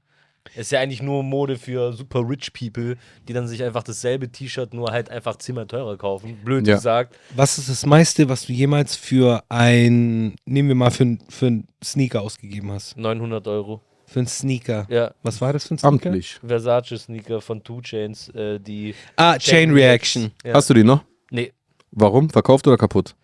Ist 0.55 0.73
ja 0.73 0.81
eigentlich 0.81 1.03
nur 1.03 1.23
Mode 1.23 1.57
für 1.57 1.93
super 1.93 2.21
rich 2.29 2.53
people, 2.53 2.97
die 3.29 3.33
dann 3.33 3.49
sich 3.49 3.63
einfach 3.63 3.83
dasselbe 3.83 4.31
T-Shirt 4.31 4.75
nur 4.75 4.91
halt 4.91 5.11
einfach 5.11 5.37
zehnmal 5.37 5.67
teurer 5.67 5.97
kaufen. 5.97 6.37
Blöd 6.45 6.67
Ja. 6.67 6.77
gesagt. 6.77 7.17
Was 7.35 7.59
ist 7.59 7.69
das 7.69 7.85
meiste, 7.87 8.29
was 8.29 8.47
du 8.47 8.53
jemals 8.53 8.97
für 8.97 9.43
ein, 9.49 10.37
nehmen 10.45 10.69
wir 10.69 10.75
mal 10.75 10.91
für, 10.91 11.19
für 11.29 11.47
einen 11.47 11.69
Sneaker 11.83 12.23
ausgegeben 12.23 12.71
hast? 12.73 12.97
900 12.97 13.47
Euro. 13.49 13.81
Für 14.07 14.21
einen 14.21 14.29
Sneaker. 14.29 14.87
Ja. 14.89 15.13
Was 15.25 15.41
war 15.41 15.53
das 15.53 15.67
für 15.67 15.75
ein 15.75 15.79
Sneaker? 15.79 15.89
Amtlich. 16.11 16.39
Versace-Sneaker 16.47 17.41
von 17.41 17.65
Two 17.65 17.81
Chains, 17.81 18.29
äh, 18.31 18.61
die. 18.61 18.95
Ah, 19.17 19.37
Chain 19.39 19.73
Reaction. 19.73 20.31
Ja. 20.45 20.55
Hast 20.55 20.71
du 20.71 20.75
die 20.75 20.85
noch? 20.85 21.03
Nee, 21.31 21.53
Warum? 21.91 22.29
Verkauft 22.31 22.67
oder 22.69 22.77
kaputt? 22.77 23.15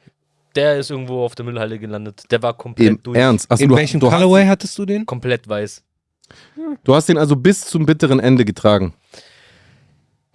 der 0.54 0.76
ist 0.78 0.90
irgendwo 0.90 1.24
auf 1.24 1.34
der 1.34 1.46
Müllhalde 1.46 1.78
gelandet. 1.78 2.24
Der 2.30 2.42
war 2.42 2.52
komplett 2.54 2.88
Im 2.88 3.02
durch. 3.02 3.16
Ernst? 3.16 3.50
Achso, 3.50 3.62
In 3.64 3.70
du, 3.70 3.76
welchem 3.76 4.00
du, 4.00 4.10
hast, 4.12 4.18
Colorway 4.20 4.46
hattest 4.46 4.78
du 4.78 4.84
den? 4.84 5.06
Komplett 5.06 5.48
weiß. 5.48 5.82
Du 6.84 6.94
hast 6.94 7.08
den 7.08 7.18
also 7.18 7.36
bis 7.36 7.62
zum 7.62 7.86
bitteren 7.86 8.20
Ende 8.20 8.44
getragen. 8.44 8.94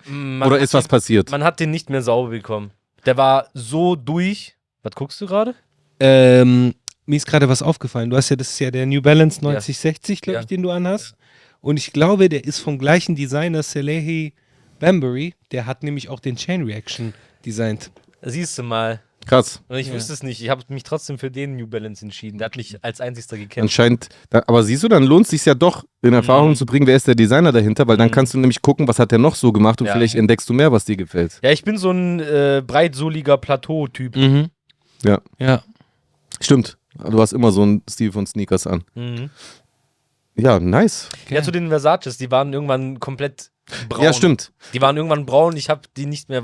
Man 0.05 0.47
oder 0.47 0.59
ist 0.59 0.73
was 0.73 0.85
den, 0.85 0.89
passiert? 0.89 1.31
Man 1.31 1.43
hat 1.43 1.59
den 1.59 1.71
nicht 1.71 1.89
mehr 1.89 2.01
sauber 2.01 2.29
bekommen. 2.29 2.71
Der 3.05 3.17
war 3.17 3.49
so 3.53 3.95
durch. 3.95 4.55
Was 4.83 4.93
guckst 4.95 5.19
du 5.19 5.25
gerade? 5.27 5.55
Ähm, 5.99 6.73
mir 7.05 7.15
ist 7.17 7.25
gerade 7.25 7.49
was 7.49 7.61
aufgefallen. 7.61 8.09
Du 8.09 8.15
hast 8.17 8.29
ja, 8.29 8.35
das 8.35 8.49
ist 8.51 8.59
ja 8.59 8.71
der 8.71 8.85
New 8.85 9.01
Balance 9.01 9.41
9060, 9.43 10.21
glaube 10.21 10.35
Ja. 10.35 10.39
ich, 10.41 10.47
den 10.47 10.61
du 10.61 10.71
anhast. 10.71 11.15
Und 11.59 11.77
ich 11.77 11.91
glaube, 11.91 12.29
der 12.29 12.43
ist 12.45 12.59
vom 12.59 12.77
gleichen 12.77 13.15
Designer, 13.15 13.63
Salehi 13.63 14.33
Bambury. 14.79 15.33
Der 15.51 15.65
hat 15.65 15.83
nämlich 15.83 16.07
auch 16.09 16.19
den 16.19 16.35
Chain 16.35 16.63
Reaction 16.63 17.13
designt. 17.45 17.91
Siehst 18.21 18.57
du 18.57 18.63
mal. 18.63 19.01
Krass. 19.27 19.61
Und 19.67 19.77
ich 19.77 19.87
Ja. 19.87 19.93
wusste 19.93 20.13
es 20.13 20.23
nicht. 20.23 20.41
Ich 20.41 20.49
habe 20.49 20.63
mich 20.69 20.83
trotzdem 20.83 21.17
für 21.19 21.29
den 21.29 21.55
New 21.57 21.67
Balance 21.67 22.03
entschieden. 22.03 22.37
Der 22.37 22.45
hat 22.45 22.55
mich 22.55 22.77
als 22.83 23.01
einzigster 23.01 23.35
gekämpft. 23.37 23.63
Anscheinend, 23.63 24.09
da, 24.29 24.43
aber 24.47 24.63
siehst 24.63 24.83
du, 24.83 24.87
dann 24.87 25.03
lohnt 25.03 25.25
es 25.25 25.31
sich 25.31 25.43
ja 25.45 25.53
doch, 25.53 25.83
in 26.01 26.13
Erfahrung 26.13 26.51
Mhm. 26.51 26.55
zu 26.55 26.65
bringen, 26.65 26.87
wer 26.87 26.95
ist 26.95 27.07
der 27.07 27.15
Designer 27.15 27.51
dahinter, 27.51 27.87
weil 27.87 27.97
dann 27.97 28.07
Mhm. 28.07 28.11
kannst 28.11 28.33
du 28.33 28.37
nämlich 28.39 28.61
gucken, 28.61 28.87
was 28.87 28.99
hat 28.99 29.11
der 29.11 29.19
noch 29.19 29.35
so 29.35 29.51
gemacht 29.51 29.81
und 29.81 29.87
Ja. 29.87 29.93
vielleicht 29.93 30.15
entdeckst 30.15 30.49
du 30.49 30.53
mehr, 30.53 30.71
was 30.71 30.85
dir 30.85 30.95
gefällt. 30.97 31.39
Ja, 31.43 31.51
ich 31.51 31.63
bin 31.63 31.77
so 31.77 31.91
ein 31.91 32.19
äh, 32.21 32.63
breitsohliger 32.65 33.37
Plateau-Typ. 33.37 34.15
Mhm. 34.15 34.47
Ja. 35.03 35.21
Ja. 35.39 35.61
Stimmt. 36.39 36.77
Du 36.97 37.19
hast 37.21 37.33
immer 37.33 37.51
so 37.51 37.61
einen 37.63 37.83
Stil 37.89 38.11
von 38.11 38.25
Sneakers 38.25 38.65
an. 38.65 38.83
Mhm. 38.95 39.29
Ja, 40.35 40.59
nice. 40.59 41.09
Ja, 41.29 41.41
zu 41.43 41.51
den 41.51 41.67
Versaces, 41.69 42.17
die 42.17 42.29
waren 42.31 42.53
irgendwann 42.53 42.99
komplett 42.99 43.51
braun. 43.89 44.03
Ja, 44.03 44.13
stimmt. 44.13 44.51
Die 44.73 44.81
waren 44.81 44.95
irgendwann 44.95 45.25
braun, 45.25 45.57
ich 45.57 45.69
habe 45.69 45.81
die 45.97 46.05
nicht 46.05 46.29
mehr 46.29 46.43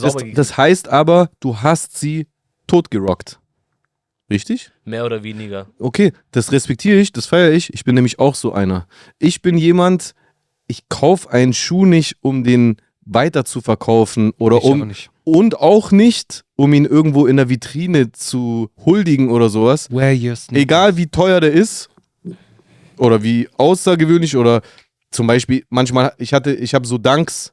Das, 0.00 0.14
das 0.34 0.56
heißt 0.56 0.88
aber, 0.88 1.30
du 1.40 1.58
hast 1.60 1.98
sie 1.98 2.26
totgerockt. 2.66 3.38
Richtig? 4.30 4.72
Mehr 4.84 5.04
oder 5.04 5.22
weniger. 5.22 5.68
Okay, 5.78 6.12
das 6.32 6.50
respektiere 6.50 6.98
ich, 6.98 7.12
das 7.12 7.26
feiere 7.26 7.52
ich. 7.52 7.72
Ich 7.72 7.84
bin 7.84 7.94
nämlich 7.94 8.18
auch 8.18 8.34
so 8.34 8.52
einer. 8.52 8.88
Ich 9.18 9.40
bin 9.40 9.56
jemand, 9.56 10.14
ich 10.66 10.88
kaufe 10.88 11.30
einen 11.30 11.52
Schuh 11.52 11.86
nicht, 11.86 12.16
um 12.22 12.42
den 12.42 12.76
weiter 13.04 13.44
zu 13.44 13.60
verkaufen 13.60 14.32
oder 14.38 14.56
Ich 14.58 14.64
um 14.64 14.88
nicht. 14.88 15.10
und 15.22 15.60
auch 15.60 15.92
nicht, 15.92 16.44
um 16.56 16.72
ihn 16.74 16.84
irgendwo 16.86 17.26
in 17.26 17.36
der 17.36 17.48
Vitrine 17.48 18.10
zu 18.10 18.68
huldigen 18.84 19.30
oder 19.30 19.48
sowas. 19.48 19.88
Wear 19.92 20.12
your 20.12 20.34
sneakers. 20.34 20.62
Egal 20.62 20.96
wie 20.96 21.06
teuer 21.06 21.40
der 21.40 21.52
ist 21.52 21.88
oder 22.98 23.22
wie 23.22 23.48
außergewöhnlich 23.56 24.36
oder 24.36 24.60
zum 25.12 25.28
Beispiel 25.28 25.64
manchmal, 25.68 26.14
ich 26.18 26.32
hatte, 26.32 26.52
ich 26.52 26.74
habe 26.74 26.84
so 26.84 26.98
Dunks, 26.98 27.52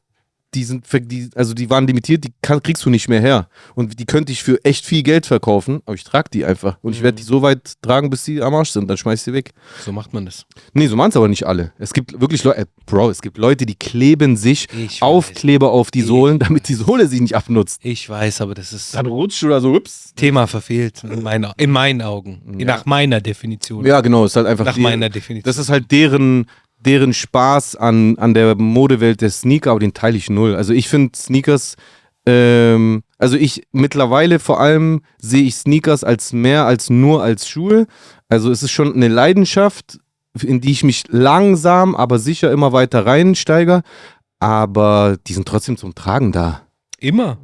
die 0.56 0.64
sind, 0.64 0.86
die, 1.12 1.30
also 1.36 1.54
die 1.54 1.70
waren 1.70 1.88
limitiert, 1.88 2.24
die 2.24 2.34
kann, 2.42 2.62
kriegst 2.62 2.86
du 2.86 2.90
nicht 2.90 3.08
mehr 3.10 3.20
her. 3.22 3.48
Und 3.76 4.00
die 4.00 4.06
könnte 4.06 4.32
ich 4.32 4.44
für 4.44 4.64
echt 4.64 4.86
viel 4.86 5.04
Geld 5.04 5.26
verkaufen, 5.26 5.82
aber 5.86 5.96
ich 5.96 6.04
trage 6.04 6.30
die 6.34 6.46
einfach. 6.46 6.78
Und 6.82 6.94
ich 6.94 7.02
werde 7.04 7.16
die 7.18 7.24
so 7.24 7.42
weit 7.42 7.74
tragen, 7.82 8.10
bis 8.10 8.24
die 8.24 8.42
am 8.42 8.54
Arsch 8.56 8.70
sind, 8.72 8.90
dann 8.90 8.98
schmeiß 8.98 9.20
ich 9.20 9.24
sie 9.24 9.34
weg. 9.34 9.52
So 9.84 9.92
macht 9.92 10.14
man 10.14 10.26
das. 10.26 10.46
Nee, 10.74 10.88
so 10.88 10.96
machen 10.96 11.10
es 11.10 11.18
aber 11.18 11.28
nicht 11.28 11.46
alle. 11.46 11.74
Es 11.80 11.94
gibt 11.94 12.20
wirklich 12.20 12.44
Leute, 12.44 12.60
äh, 12.60 12.66
Bro, 12.86 13.10
es 13.10 13.22
gibt 13.22 13.38
Leute, 13.38 13.66
die 13.66 13.76
kleben 13.76 14.38
sich 14.38 14.68
Ich 14.78 15.02
Aufkleber 15.02 15.72
auf 15.72 15.92
die 15.92 16.00
Ich 16.00 16.06
Sohlen, 16.06 16.40
damit 16.40 16.68
die 16.70 16.74
Sohle 16.76 17.08
sich 17.08 17.22
nicht 17.22 17.36
abnutzt. 17.36 17.80
Ich 17.84 18.10
weiß, 18.10 18.42
aber 18.42 18.54
das 18.54 18.74
ist 18.74 18.94
Dann 18.96 19.06
rutscht 19.06 19.44
oder 19.44 19.62
so, 19.62 19.74
ups. 19.74 20.14
Thema 20.16 20.48
verfehlt 20.48 21.04
in, 21.04 21.24
meiner, 21.24 21.54
in 21.58 21.72
meinen 21.72 22.02
Augen. 22.02 22.42
Ja. 22.60 22.66
Nach 22.66 22.86
meiner 22.86 23.22
Definition. 23.22 23.86
Ja, 23.86 24.02
genau, 24.02 24.26
ist 24.26 24.36
halt 24.36 24.48
einfach 24.48 24.66
Nach 24.66 24.76
die- 24.76 24.82
meiner 24.82 25.10
Definition. 25.10 25.44
Das 25.46 25.58
ist 25.58 25.70
halt 25.70 25.92
deren, 25.92 26.46
deren 26.86 27.14
Spaß 27.14 27.76
an, 27.76 28.18
an 28.18 28.34
der 28.34 28.56
Modewelt 28.56 29.22
der 29.22 29.30
Sneaker, 29.30 29.72
aber 29.72 29.80
den 29.80 29.94
teile 29.94 30.18
ich 30.18 30.30
null. 30.30 30.56
Also 30.56 30.74
ich 30.74 30.90
finde 30.90 31.18
Sneakers, 31.18 31.76
ähm, 32.26 33.04
also 33.18 33.36
ich 33.38 33.64
mittlerweile 33.72 34.40
vor 34.40 34.60
allem 34.60 35.02
sehe 35.20 35.44
ich 35.44 35.56
Sneakers 35.56 36.04
als 36.04 36.34
mehr 36.34 36.66
als 36.66 36.90
nur 36.90 37.24
als 37.24 37.48
Schuhe. 37.48 37.88
Also 38.30 38.52
es 38.52 38.64
ist 38.64 38.72
schon 38.72 38.94
eine 38.94 39.08
Leidenschaft, 39.08 40.00
in 40.42 40.62
die 40.62 40.72
ich 40.72 40.84
mich 40.84 41.04
langsam, 41.10 41.96
aber 41.96 42.20
sicher 42.20 42.52
immer 42.52 42.72
weiter 42.74 43.06
reinsteige. 43.06 43.82
Aber 44.40 45.18
die 45.28 45.34
sind 45.34 45.48
trotzdem 45.48 45.78
zum 45.78 45.96
Tragen 45.96 46.32
da. 46.32 46.62
Immer. 47.00 47.38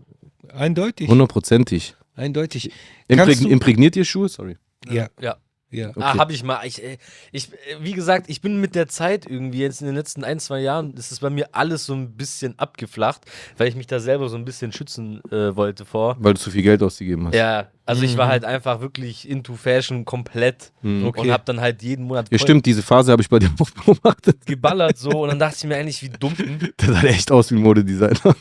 Eindeutig. 0.53 1.07
Hundertprozentig. 1.07 1.95
Eindeutig. 2.15 2.71
Du- 3.07 3.47
imprägniert 3.47 3.95
ihr 3.95 4.03
Schuhe? 4.05 4.27
Sorry. 4.27 4.57
Ja. 4.89 5.07
Ja. 5.21 5.37
Ja. 5.71 5.91
Ah, 5.97 6.17
hab 6.17 6.31
ich 6.31 6.43
mal. 6.43 6.61
Ich, 6.65 6.83
äh, 6.83 6.97
ich, 7.31 7.51
äh, 7.53 7.55
wie 7.81 7.93
gesagt, 7.93 8.25
ich 8.29 8.41
bin 8.41 8.59
mit 8.59 8.75
der 8.75 8.87
Zeit 8.87 9.25
irgendwie 9.29 9.59
jetzt 9.59 9.81
in 9.81 9.87
den 9.87 9.95
letzten 9.95 10.23
ein, 10.23 10.39
zwei 10.39 10.59
Jahren, 10.61 10.93
ist 10.95 11.11
es 11.11 11.19
bei 11.19 11.29
mir 11.29 11.49
alles 11.51 11.85
so 11.85 11.93
ein 11.93 12.11
bisschen 12.15 12.57
abgeflacht, 12.57 13.21
weil 13.57 13.67
ich 13.67 13.75
mich 13.75 13.87
da 13.87 13.99
selber 13.99 14.29
so 14.29 14.35
ein 14.37 14.45
bisschen 14.45 14.71
schützen 14.71 15.21
äh, 15.31 15.55
wollte 15.55 15.85
vor. 15.85 16.15
Weil 16.19 16.33
du 16.33 16.39
zu 16.39 16.51
viel 16.51 16.63
Geld 16.63 16.81
ausgegeben 16.83 17.27
hast. 17.27 17.35
Ja, 17.35 17.67
also 17.85 18.03
ich 18.03 18.17
war 18.17 18.27
Mhm. 18.27 18.29
halt 18.31 18.45
einfach 18.45 18.81
wirklich 18.81 19.27
into 19.29 19.55
Fashion 19.55 20.05
komplett 20.05 20.71
Mhm. 20.81 21.05
Okay. 21.05 21.21
und 21.21 21.31
hab 21.31 21.45
dann 21.45 21.59
halt 21.61 21.81
jeden 21.81 22.05
Monat 22.05 22.27
Ja, 22.31 22.37
stimmt, 22.37 22.65
diese 22.65 22.83
Phase 22.83 23.11
habe 23.11 23.21
ich 23.21 23.29
bei 23.29 23.39
dir 23.39 23.49
auch 23.59 23.69
beobachtet. 23.71 24.45
geballert 24.45 24.97
so 24.97 25.23
und 25.23 25.29
dann 25.29 25.39
dachte 25.39 25.55
ich 25.59 25.63
mir 25.65 25.75
eigentlich, 25.77 26.01
wie 26.03 26.09
dumm, 26.09 26.33
Der 26.79 26.93
sah 26.93 27.03
echt 27.03 27.31
aus 27.31 27.51
wie 27.51 27.55
ein 27.55 27.61
Modedesigner. 27.61 28.35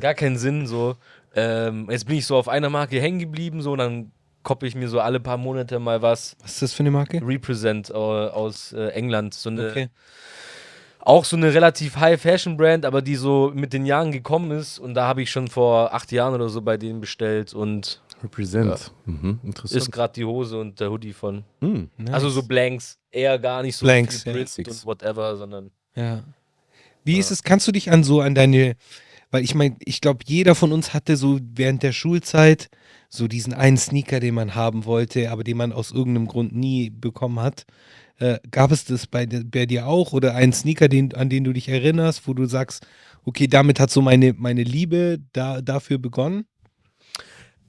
gar 0.00 0.14
keinen 0.14 0.36
Sinn 0.38 0.66
so. 0.66 0.96
Ähm, 1.34 1.88
jetzt 1.90 2.06
bin 2.06 2.16
ich 2.16 2.26
so 2.26 2.36
auf 2.36 2.48
einer 2.48 2.70
Marke 2.70 3.00
hängen 3.00 3.18
geblieben 3.18 3.62
so 3.62 3.72
und 3.72 3.78
dann 3.78 4.12
koppe 4.42 4.66
ich 4.66 4.74
mir 4.74 4.88
so 4.88 5.00
alle 5.00 5.20
paar 5.20 5.36
Monate 5.36 5.78
mal 5.78 6.02
was. 6.02 6.36
Was 6.40 6.52
ist 6.52 6.62
das 6.62 6.72
für 6.72 6.80
eine 6.80 6.90
Marke? 6.90 7.20
Represent 7.22 7.90
äh, 7.90 7.94
aus 7.94 8.72
äh, 8.72 8.88
England. 8.90 9.34
So 9.34 9.50
eine, 9.50 9.68
Okay. 9.70 9.88
Auch 11.00 11.24
so 11.24 11.36
eine 11.36 11.54
relativ 11.54 11.96
High-Fashion-Brand, 11.96 12.84
aber 12.84 13.00
die 13.00 13.16
so 13.16 13.50
mit 13.54 13.72
den 13.72 13.86
Jahren 13.86 14.12
gekommen 14.12 14.50
ist. 14.50 14.78
Und 14.78 14.92
da 14.94 15.06
habe 15.06 15.22
ich 15.22 15.30
schon 15.30 15.48
vor 15.48 15.94
acht 15.94 16.12
Jahren 16.12 16.34
oder 16.34 16.50
so 16.50 16.60
bei 16.60 16.76
denen 16.76 17.00
bestellt 17.00 17.54
und 17.54 18.02
Represent. 18.22 18.92
Mhm, 19.06 19.38
ist 19.42 19.44
interessant. 19.44 19.92
gerade 19.92 20.12
die 20.14 20.24
Hose 20.24 20.58
und 20.58 20.80
der 20.80 20.90
Hoodie 20.90 21.12
von. 21.12 21.44
Hm. 21.60 21.88
Nice. 21.96 22.14
Also 22.14 22.30
so 22.30 22.42
Blanks, 22.42 22.98
eher 23.10 23.38
gar 23.38 23.62
nicht 23.62 23.76
so 23.76 23.86
Blanks, 23.86 24.24
viel 24.24 24.34
ja. 24.34 24.40
Und 24.40 24.86
whatever, 24.86 25.36
sondern 25.36 25.70
Ja. 25.94 26.24
Wie 27.04 27.18
ist 27.18 27.30
es, 27.30 27.42
kannst 27.42 27.66
du 27.66 27.72
dich 27.72 27.90
an 27.90 28.04
so 28.04 28.20
an 28.20 28.34
deine, 28.34 28.76
weil 29.30 29.44
ich 29.44 29.54
meine, 29.54 29.76
ich 29.80 30.00
glaube, 30.00 30.20
jeder 30.26 30.54
von 30.54 30.72
uns 30.72 30.94
hatte 30.94 31.16
so 31.16 31.38
während 31.42 31.82
der 31.82 31.92
Schulzeit 31.92 32.68
so 33.08 33.28
diesen 33.28 33.54
einen 33.54 33.76
Sneaker, 33.76 34.20
den 34.20 34.34
man 34.34 34.54
haben 34.54 34.84
wollte, 34.84 35.30
aber 35.30 35.44
den 35.44 35.56
man 35.56 35.72
aus 35.72 35.90
irgendeinem 35.90 36.28
Grund 36.28 36.54
nie 36.54 36.90
bekommen 36.90 37.40
hat. 37.40 37.64
Äh, 38.18 38.38
gab 38.50 38.72
es 38.72 38.84
das 38.84 39.06
bei, 39.06 39.26
bei 39.26 39.66
dir 39.66 39.86
auch 39.86 40.12
oder 40.12 40.34
einen 40.34 40.52
Sneaker, 40.52 40.88
den, 40.88 41.14
an 41.14 41.28
den 41.28 41.44
du 41.44 41.52
dich 41.52 41.68
erinnerst, 41.68 42.26
wo 42.26 42.34
du 42.34 42.46
sagst, 42.46 42.86
okay, 43.24 43.46
damit 43.46 43.80
hat 43.80 43.90
so 43.90 44.02
meine, 44.02 44.34
meine 44.36 44.62
Liebe 44.62 45.20
da, 45.32 45.60
dafür 45.60 45.98
begonnen? 45.98 46.46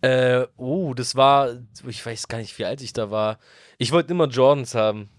Äh, 0.02 0.46
oh, 0.56 0.94
das 0.94 1.16
war, 1.16 1.58
ich 1.88 2.06
weiß 2.06 2.28
gar 2.30 2.38
nicht, 2.38 2.58
wie 2.58 2.66
alt 2.66 2.82
ich 2.82 2.94
da 2.94 3.12
war. 3.12 3.38
Ich 3.78 3.92
wollte 3.92 4.12
immer 4.12 4.28
Jordans 4.28 4.74
haben, 4.74 5.10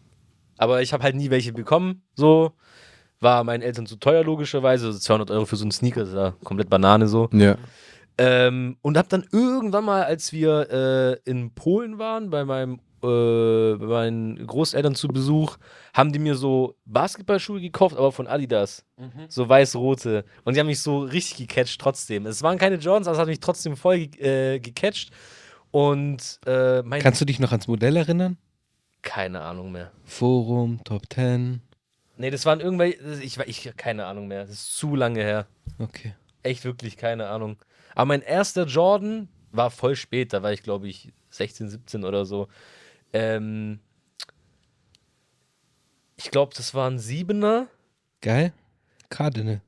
aber 0.56 0.82
ich 0.82 0.92
habe 0.92 1.04
halt 1.04 1.16
nie 1.16 1.30
welche 1.30 1.52
bekommen. 1.52 2.02
So 2.14 2.52
war 3.20 3.44
meinen 3.44 3.62
Eltern 3.62 3.86
zu 3.86 3.96
teuer 3.96 4.24
logischerweise. 4.24 4.86
Also 4.86 4.98
200 4.98 5.30
Euro 5.30 5.46
für 5.46 5.56
so 5.56 5.64
einen 5.64 5.72
Sneaker, 5.72 6.00
das 6.00 6.10
ist 6.10 6.14
ja 6.14 6.34
komplett 6.44 6.70
Banane 6.70 7.06
so. 7.06 7.28
Ja. 7.32 7.56
Ähm, 8.18 8.76
und 8.82 8.98
hab 8.98 9.08
dann 9.08 9.26
irgendwann 9.32 9.84
mal, 9.84 10.04
als 10.04 10.32
wir 10.32 10.70
äh, 11.24 11.30
in 11.30 11.54
Polen 11.54 11.98
waren, 11.98 12.30
bei 12.30 12.44
meinem 12.44 12.80
äh, 13.02 13.76
bei 13.76 13.86
meinen 13.86 14.46
Großeltern 14.46 14.94
zu 14.94 15.08
Besuch, 15.08 15.56
haben 15.94 16.12
die 16.12 16.18
mir 16.18 16.34
so 16.34 16.76
Basketballschuhe 16.84 17.60
gekauft, 17.60 17.96
aber 17.96 18.12
von 18.12 18.26
Adidas. 18.26 18.84
So 19.28 19.48
weiß-rote. 19.48 20.26
Und 20.44 20.54
die 20.54 20.60
haben 20.60 20.66
mich 20.66 20.80
so 20.82 20.98
richtig 21.00 21.48
gecatcht 21.48 21.80
trotzdem. 21.80 22.26
Es 22.26 22.42
waren 22.42 22.58
keine 22.58 22.76
Jordans, 22.76 23.06
aber 23.06 23.14
es 23.14 23.20
hat 23.20 23.28
mich 23.28 23.40
trotzdem 23.40 23.74
voll 23.74 24.06
ge 24.06 24.56
äh, 24.56 24.60
gecatcht. 24.60 25.12
Und 25.70 26.40
äh, 26.44 26.82
mein. 26.82 27.00
Kannst 27.00 27.22
du 27.22 27.24
dich 27.24 27.40
noch 27.40 27.52
ans 27.52 27.68
Modell 27.68 27.96
erinnern? 27.96 28.36
keine 29.02 29.40
Ahnung 29.40 29.72
mehr. 29.72 29.90
Forum, 30.04 30.80
Top 30.84 31.02
10. 31.12 31.60
Nee, 32.20 32.30
das 32.30 32.44
waren 32.44 32.60
irgendwelche. 32.60 33.00
Ich, 33.22 33.38
ich 33.38 33.72
keine 33.78 34.04
Ahnung 34.04 34.28
mehr. 34.28 34.42
Das 34.42 34.50
ist 34.50 34.76
zu 34.76 34.94
lange 34.94 35.20
her. 35.20 35.46
Okay. 35.78 36.14
Echt 36.42 36.66
wirklich 36.66 36.98
keine 36.98 37.28
Ahnung. 37.28 37.56
Aber 37.94 38.04
mein 38.04 38.20
erster 38.20 38.66
Jordan 38.66 39.28
war 39.52 39.70
voll 39.70 39.96
spät, 39.96 40.34
da 40.34 40.42
war 40.42 40.52
ich 40.52 40.62
glaube 40.62 40.86
ich 40.86 41.14
16, 41.30 41.70
17 41.70 42.04
oder 42.04 42.26
so. 42.26 42.48
Ähm, 43.14 43.80
ich 46.16 46.30
glaube, 46.30 46.52
das 46.54 46.74
war 46.74 46.90
ein 46.90 46.98
Siebener. 46.98 47.68
Geil. 48.20 48.52
Cardinal. 49.08 49.62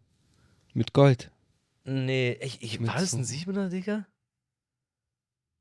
Mit 0.75 0.93
Gold. 0.93 1.31
Nee, 1.85 2.39
ich, 2.43 2.61
ich, 2.61 2.87
war 2.87 2.97
das 2.97 3.15
ein 3.15 3.25
Siebener, 3.25 3.71
Digga? 3.71 4.07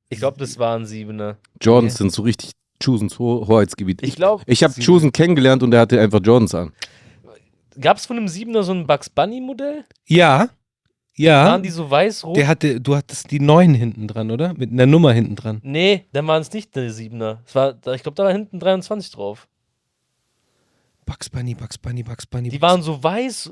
Ich 0.10 0.20
glaube, 0.20 0.38
das 0.38 0.60
war 0.60 0.78
ein 0.78 0.86
Siebener. 0.86 1.38
Jordans 1.62 1.94
Ja. 1.94 1.98
sind 2.00 2.12
so 2.12 2.24
richtig 2.24 2.52
Chusens 2.82 3.18
Ho 3.20 3.46
Hoheitsgebiet. 3.48 4.02
Ich 4.04 4.16
glaube, 4.16 4.44
Ich 4.48 4.64
habe 4.64 4.74
Chusen 4.74 5.12
kennengelernt 5.12 5.64
und 5.64 5.74
er 5.74 5.82
hatte 5.82 6.00
einfach 6.02 6.20
Jordans 6.24 6.54
an. 6.56 6.74
Gab 7.80 7.98
es 7.98 8.06
von 8.06 8.18
einem 8.18 8.28
Siebener 8.28 8.64
so 8.64 8.74
ein 8.74 8.86
Bugs 8.86 9.10
Bunny 9.10 9.40
Modell? 9.40 9.86
Ja. 10.06 10.50
Ja. 11.16 11.46
Waren 11.46 11.64
die 11.64 11.70
so 11.70 11.90
weiß-rot? 11.90 12.36
Der 12.36 12.48
hatte, 12.48 12.82
du 12.82 12.96
hattest 12.96 13.32
die 13.32 13.40
9 13.40 13.74
hinten 13.74 14.08
dran, 14.08 14.32
oder? 14.32 14.54
Mit 14.54 14.72
einer 14.72 14.86
Nummer 14.86 15.14
hinten 15.14 15.36
dran. 15.36 15.60
Nee, 15.64 16.06
dann 16.14 16.26
waren 16.28 16.42
es 16.42 16.52
nicht 16.52 16.76
der 16.76 16.92
Siebener. 16.92 17.42
Es 17.46 17.54
war, 17.56 17.76
ich 17.94 18.02
glaube, 18.04 18.16
da 18.16 18.24
war 18.26 18.32
hinten 18.32 18.60
23 18.60 19.12
drauf. 19.12 19.48
Bugs 21.06 21.30
Bunny, 21.30 21.54
Bugs 21.56 21.78
Bunny, 21.78 22.04
Bugs 22.04 22.26
Bunny. 22.26 22.50
Die 22.50 22.58
Bugs- 22.60 22.72
waren 22.72 22.82
so 22.82 23.02
weiß, 23.04 23.52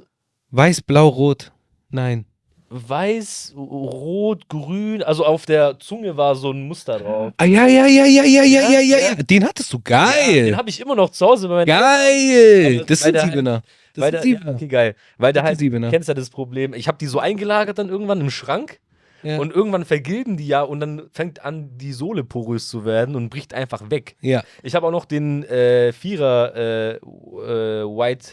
Weiß, 0.52 0.82
blau, 0.82 1.08
rot. 1.10 1.52
Nein. 1.92 2.26
Weiß, 2.70 3.54
rot, 3.58 4.48
grün. 4.50 5.04
Also 5.04 5.26
auf 5.26 5.46
der 5.46 5.80
Zunge 5.80 6.16
war 6.18 6.36
so 6.36 6.52
ein 6.52 6.68
Muster 6.68 7.00
drauf. 7.00 7.34
Ah, 7.38 7.46
ja, 7.46 7.68
ja, 7.68 7.86
ja, 7.88 8.06
ja, 8.06 8.24
ja, 8.24 8.44
ja, 8.44 8.44
ja, 8.44 8.70
ja, 8.70 8.80
Ja, 8.80 8.98
ja. 8.98 9.16
Den 9.16 9.46
hattest 9.46 9.72
du. 9.74 9.80
Geil. 9.84 10.46
Den 10.46 10.58
habe 10.58 10.70
ich 10.70 10.80
immer 10.80 10.96
noch 10.96 11.10
zu 11.10 11.26
Hause. 11.26 11.48
Bei 11.48 11.56
meinen 11.56 11.68
Geil. 11.68 12.76
Aber 12.78 12.86
Das 12.86 13.00
sind 13.02 13.14
der- 13.14 13.26
Siebener. 13.26 13.62
Das 13.96 14.04
weil 14.04 14.12
sind 14.12 14.24
der, 14.24 14.32
ja, 14.32 14.38
Siebener. 14.40 14.56
okay, 14.56 14.68
geil. 14.68 14.96
Weil 15.18 15.34
Das 15.34 15.44
halt, 15.44 15.60
Siebener. 15.60 15.90
kennst 15.90 16.08
ja 16.08 16.14
das 16.14 16.30
Problem. 16.30 16.74
Ich 16.74 16.88
habe 16.88 16.98
die 17.00 17.08
so 17.08 17.20
eingelagert 17.20 17.78
dann 17.80 17.90
irgendwann 17.90 18.22
im 18.22 18.30
Schrank 18.30 18.80
Ja. 19.24 19.40
und 19.40 19.52
irgendwann 19.54 19.84
vergilben 19.84 20.38
die 20.38 20.48
ja 20.48 20.62
und 20.62 20.80
dann 20.80 21.02
fängt 21.12 21.44
an, 21.44 21.72
die 21.78 21.92
Sohle 21.92 22.24
porös 22.24 22.70
zu 22.70 22.86
werden 22.86 23.16
und 23.16 23.30
bricht 23.30 23.54
einfach 23.54 23.90
weg. 23.90 24.16
ja. 24.22 24.44
Ich 24.64 24.76
habe 24.76 24.86
auch 24.88 24.92
noch 24.92 25.06
den 25.06 25.44
äh, 25.44 25.92
Vierer 25.92 26.56
äh, 26.56 26.92
äh, 26.96 27.00
White 27.84 28.28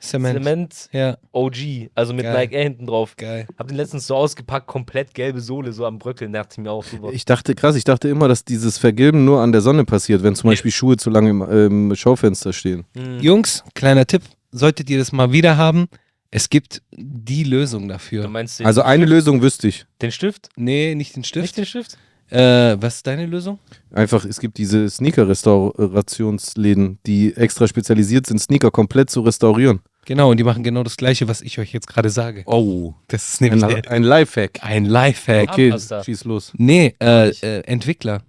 Cement. 0.00 0.38
Cement 0.42 0.88
Ja, 0.92 1.16
OG, 1.32 1.90
also 1.94 2.12
mit 2.14 2.24
Geil. 2.24 2.34
Nike 2.36 2.52
Air 2.54 2.62
hinten 2.64 2.86
drauf. 2.86 3.16
geil. 3.16 3.46
Hab 3.58 3.68
den 3.68 3.76
letztens 3.76 4.06
so 4.06 4.14
ausgepackt, 4.16 4.66
komplett 4.66 5.14
gelbe 5.14 5.40
Sohle, 5.40 5.72
so 5.72 5.86
am 5.86 5.98
Bröckeln, 5.98 6.32
dachte 6.32 6.54
ich 6.54 6.58
mir 6.58 6.70
auch 6.72 6.84
super. 6.84 7.10
Ich 7.12 7.24
dachte, 7.24 7.54
krass, 7.54 7.76
ich 7.76 7.84
dachte 7.84 8.08
immer, 8.08 8.28
dass 8.28 8.44
dieses 8.44 8.78
Vergilben 8.78 9.24
nur 9.24 9.40
an 9.40 9.52
der 9.52 9.60
Sonne 9.60 9.84
passiert, 9.84 10.22
wenn 10.22 10.34
zum. 10.34 10.50
Beispiel 10.50 10.72
Schuhe 10.72 10.96
zu 10.96 11.10
lange 11.10 11.30
im 11.30 11.42
ähm, 11.50 11.94
Schaufenster 11.94 12.52
stehen. 12.52 12.84
Mhm. 12.94 13.20
Jungs, 13.20 13.62
kleiner 13.74 14.06
Tipp. 14.06 14.22
Solltet 14.52 14.90
ihr 14.90 14.98
das 14.98 15.12
mal 15.12 15.30
wieder 15.32 15.56
haben, 15.56 15.86
es 16.32 16.48
gibt 16.48 16.82
die 16.96 17.42
Lösung 17.44 17.82
Du 17.82 17.88
dafür. 17.94 18.28
meinst 18.28 18.58
den, 18.60 18.66
Also 18.66 18.82
eine 18.82 19.04
Lösung 19.04 19.42
wüsste 19.42 19.68
ich. 19.68 19.84
den 20.02 20.10
Stift? 20.12 20.48
Nee, 20.56 20.94
nicht 20.94 21.14
den 21.14 21.20
Nicht 21.20 21.28
Stift. 21.28 21.56
den 21.56 21.66
Stift? 21.66 21.98
Äh, 22.30 22.76
was 22.80 22.96
ist 22.96 23.06
deine 23.08 23.26
Lösung? 23.26 23.58
Einfach, 23.92 24.24
es 24.24 24.38
gibt 24.38 24.56
diese 24.58 24.88
Sneaker-Restaurationsläden, 24.88 26.98
die 27.06 27.34
extra 27.36 27.66
spezialisiert 27.66 28.26
sind, 28.26 28.38
Sneaker 28.38 28.70
komplett 28.70 29.10
zu 29.10 29.20
restaurieren. 29.22 29.80
Genau, 30.10 30.32
und 30.32 30.38
die 30.38 30.42
machen 30.42 30.64
genau 30.64 30.82
das 30.82 30.96
Gleiche, 30.96 31.28
was 31.28 31.40
ich 31.40 31.60
euch 31.60 31.72
jetzt 31.72 31.86
gerade 31.86 32.10
sage. 32.10 32.42
Oh. 32.46 32.94
Das 33.06 33.28
ist 33.28 33.40
nämlich 33.40 33.62
Ein, 33.62 33.82
der, 33.82 33.92
ein 33.92 34.02
Lifehack. 34.02 34.58
ein 34.60 34.84
Lifehack. 34.84 35.50
Okay, 35.50 35.68
Zahnpasta. 35.70 36.02
schieß 36.02 36.24
los. 36.24 36.52
Nee, 36.56 36.96
äh, 37.00 37.28
äh, 37.28 37.60
Entwickler. 37.60 38.20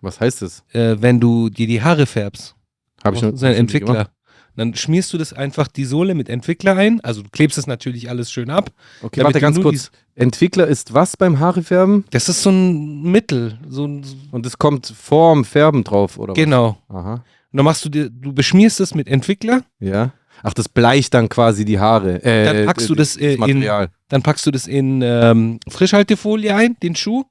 Was 0.00 0.20
heißt 0.20 0.42
das? 0.42 0.62
Äh, 0.72 0.94
wenn 1.00 1.18
du 1.18 1.48
dir 1.48 1.66
die 1.66 1.82
Haare 1.82 2.06
färbst, 2.06 2.54
Habe 3.02 3.16
ich 3.16 3.22
noch 3.22 3.32
ich 3.32 3.40
noch 3.42 3.48
nie 3.48 3.56
Entwickler. 3.56 4.10
Dann 4.54 4.76
schmierst 4.76 5.12
du 5.12 5.18
das 5.18 5.32
einfach 5.32 5.66
die 5.66 5.86
Sohle 5.86 6.14
mit 6.14 6.28
Entwickler 6.28 6.76
ein. 6.76 7.00
Also 7.00 7.22
du 7.22 7.30
klebst 7.30 7.58
es 7.58 7.66
natürlich 7.66 8.08
alles 8.08 8.30
schön 8.30 8.48
ab. 8.48 8.70
Okay, 9.02 9.24
warte 9.24 9.40
ganz 9.40 9.60
kurz. 9.60 9.90
Entwickler 10.14 10.68
ist 10.68 10.94
was 10.94 11.16
beim 11.16 11.40
Haarefärben? 11.40 12.04
Das 12.10 12.28
ist 12.28 12.44
so 12.44 12.50
ein 12.50 13.02
Mittel. 13.02 13.58
So 13.68 13.88
ein, 13.88 14.06
Und 14.30 14.46
es 14.46 14.56
kommt 14.56 14.86
vorm 14.86 15.44
Färben 15.44 15.82
drauf, 15.82 16.16
oder 16.16 16.34
genau. 16.34 16.78
was? 16.86 16.96
Aha. 16.96 17.14
Und 17.14 17.56
dann 17.56 17.64
machst 17.64 17.84
du 17.84 17.88
dir, 17.88 18.08
du 18.08 18.32
beschmierst 18.32 18.78
es 18.78 18.94
mit 18.94 19.08
Entwickler, 19.08 19.64
Ja. 19.80 20.12
Ach, 20.42 20.54
das 20.54 20.68
bleicht 20.68 21.14
dann 21.14 21.28
quasi 21.28 21.64
die 21.64 21.78
Haare. 21.78 22.22
Äh, 22.24 22.44
Dann 22.44 22.66
packst 22.66 22.88
du 22.88 22.94
das, 22.94 23.16
äh, 23.16 23.34
in- 23.34 23.40
Material. 23.40 23.88
dann 24.08 24.22
packst 24.22 24.46
du 24.46 24.50
das 24.50 24.66
in 24.66 25.02
ähm, 25.02 25.58
Frischhaltefolie 25.68 26.54
ein, 26.54 26.76
den 26.82 26.94
Schuh, 26.94 27.24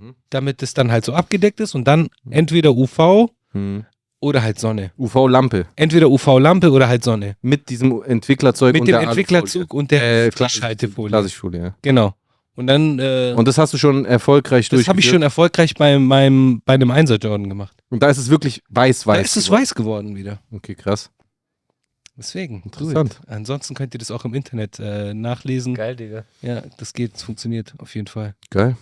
Mhm. 0.00 0.14
damit 0.30 0.62
es 0.62 0.74
dann 0.74 0.90
halt 0.90 1.04
so 1.04 1.12
abgedeckt 1.12 1.60
ist 1.60 1.74
und 1.74 1.84
dann 1.86 2.08
entweder 2.30 2.72
UV 2.74 3.28
Hm. 3.52 3.84
oder 4.20 4.42
halt 4.42 4.58
Sonne. 4.58 4.90
UV-Lampe. 4.98 5.66
Entweder 5.76 6.08
UV-Lampe 6.10 6.70
oder 6.70 6.88
halt 6.88 7.04
Sonne. 7.04 7.36
Mit 7.42 7.68
diesem 7.68 8.02
Entwicklerzeug 8.02 8.72
Mit 8.72 8.80
und 8.82 8.88
dem 8.88 8.92
der. 8.98 9.02
Entwicklerzug 9.02 9.72
und 9.74 9.90
der 9.90 10.26
Äh, 10.26 10.30
Frischhaltefolie. 10.32 11.10
Plastikfolie, 11.10 11.60
ja. 11.62 11.74
Genau. 11.82 12.14
Und 12.56 12.68
dann, 12.68 12.98
äh, 13.00 13.34
Und 13.36 13.48
das 13.48 13.58
hast 13.58 13.74
du 13.74 13.78
schon 13.78 14.04
erfolgreich 14.04 14.68
das 14.68 14.86
habe 14.88 15.00
ich 15.00 15.08
schon 15.08 15.22
erfolgreich 15.22 15.74
bei 15.74 15.98
meinem, 15.98 16.62
bei 16.64 16.74
einem 16.74 16.90
Einser 16.92 17.16
Jordan 17.16 17.48
gemacht. 17.48 17.76
Und 17.90 18.02
da 18.02 18.08
ist 18.08 18.18
es 18.18 18.30
wirklich 18.30 18.62
weiß-weiß. 18.70 19.16
Da 19.16 19.20
ist 19.22 19.36
es 19.36 19.44
geworden. 19.46 19.60
weiß 19.62 19.74
geworden 19.74 20.16
wieder. 20.16 20.38
Okay, 20.52 20.74
krass. 20.76 21.10
Deswegen. 22.16 22.62
Interessant. 22.64 23.20
Ansonsten 23.26 23.74
könnt 23.74 23.94
ihr 23.94 23.98
das 23.98 24.10
auch 24.10 24.24
im 24.24 24.34
Internet 24.34 24.78
äh, 24.78 25.14
nachlesen. 25.14 25.74
Geil, 25.74 25.96
Digga. 25.96 26.24
Ja, 26.42 26.62
das 26.78 26.92
geht, 26.92 27.14
das 27.14 27.22
funktioniert 27.24 27.74
auf 27.78 27.94
jeden 27.94 28.06
Fall. 28.06 28.34
Geil. 28.50 28.76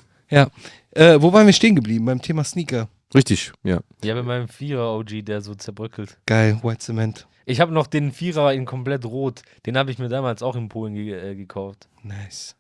Äh, 0.95 1.21
wo 1.21 1.33
waren 1.33 1.47
wir 1.47 1.53
stehen 1.53 1.75
geblieben? 1.75 2.05
Beim 2.05 2.21
Thema 2.21 2.45
Sneaker. 2.45 2.89
Richtig, 3.15 3.53
ja. 3.63 3.81
Ja, 4.05 4.15
mit 4.15 4.25
meinem 4.25 4.49
Vierer 4.49 4.97
OG, 4.97 5.25
der 5.25 5.41
so 5.41 5.55
zerbröckelt. 5.55 6.19
Geil, 6.27 6.59
White 6.63 6.81
Cement. 6.81 7.27
Ich 7.45 7.61
habe 7.61 7.73
noch 7.73 7.87
den 7.87 8.13
Vierer 8.13 8.55
in 8.55 8.65
komplett 8.65 9.05
rot. 9.05 9.43
Den 9.67 9.77
habe 9.77 9.91
ich 9.91 9.99
mir 9.99 10.09
damals 10.09 10.43
auch 10.43 10.57
in 10.57 10.69
Polen 10.69 10.95
ge 10.95 11.13
äh, 11.13 11.35
gekauft. 11.35 11.89
Nice. 12.03 12.57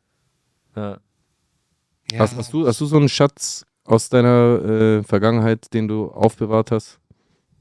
Ja. 0.74 0.98
Ja. 2.10 2.18
Hast, 2.18 2.36
hast, 2.36 2.52
du, 2.52 2.66
hast 2.66 2.80
du 2.80 2.86
so 2.86 2.96
einen 2.96 3.08
Schatz 3.08 3.64
aus 3.84 4.08
deiner 4.08 4.98
äh, 4.98 5.02
Vergangenheit, 5.02 5.72
den 5.72 5.88
du 5.88 6.10
aufbewahrt 6.10 6.70
hast? 6.70 6.98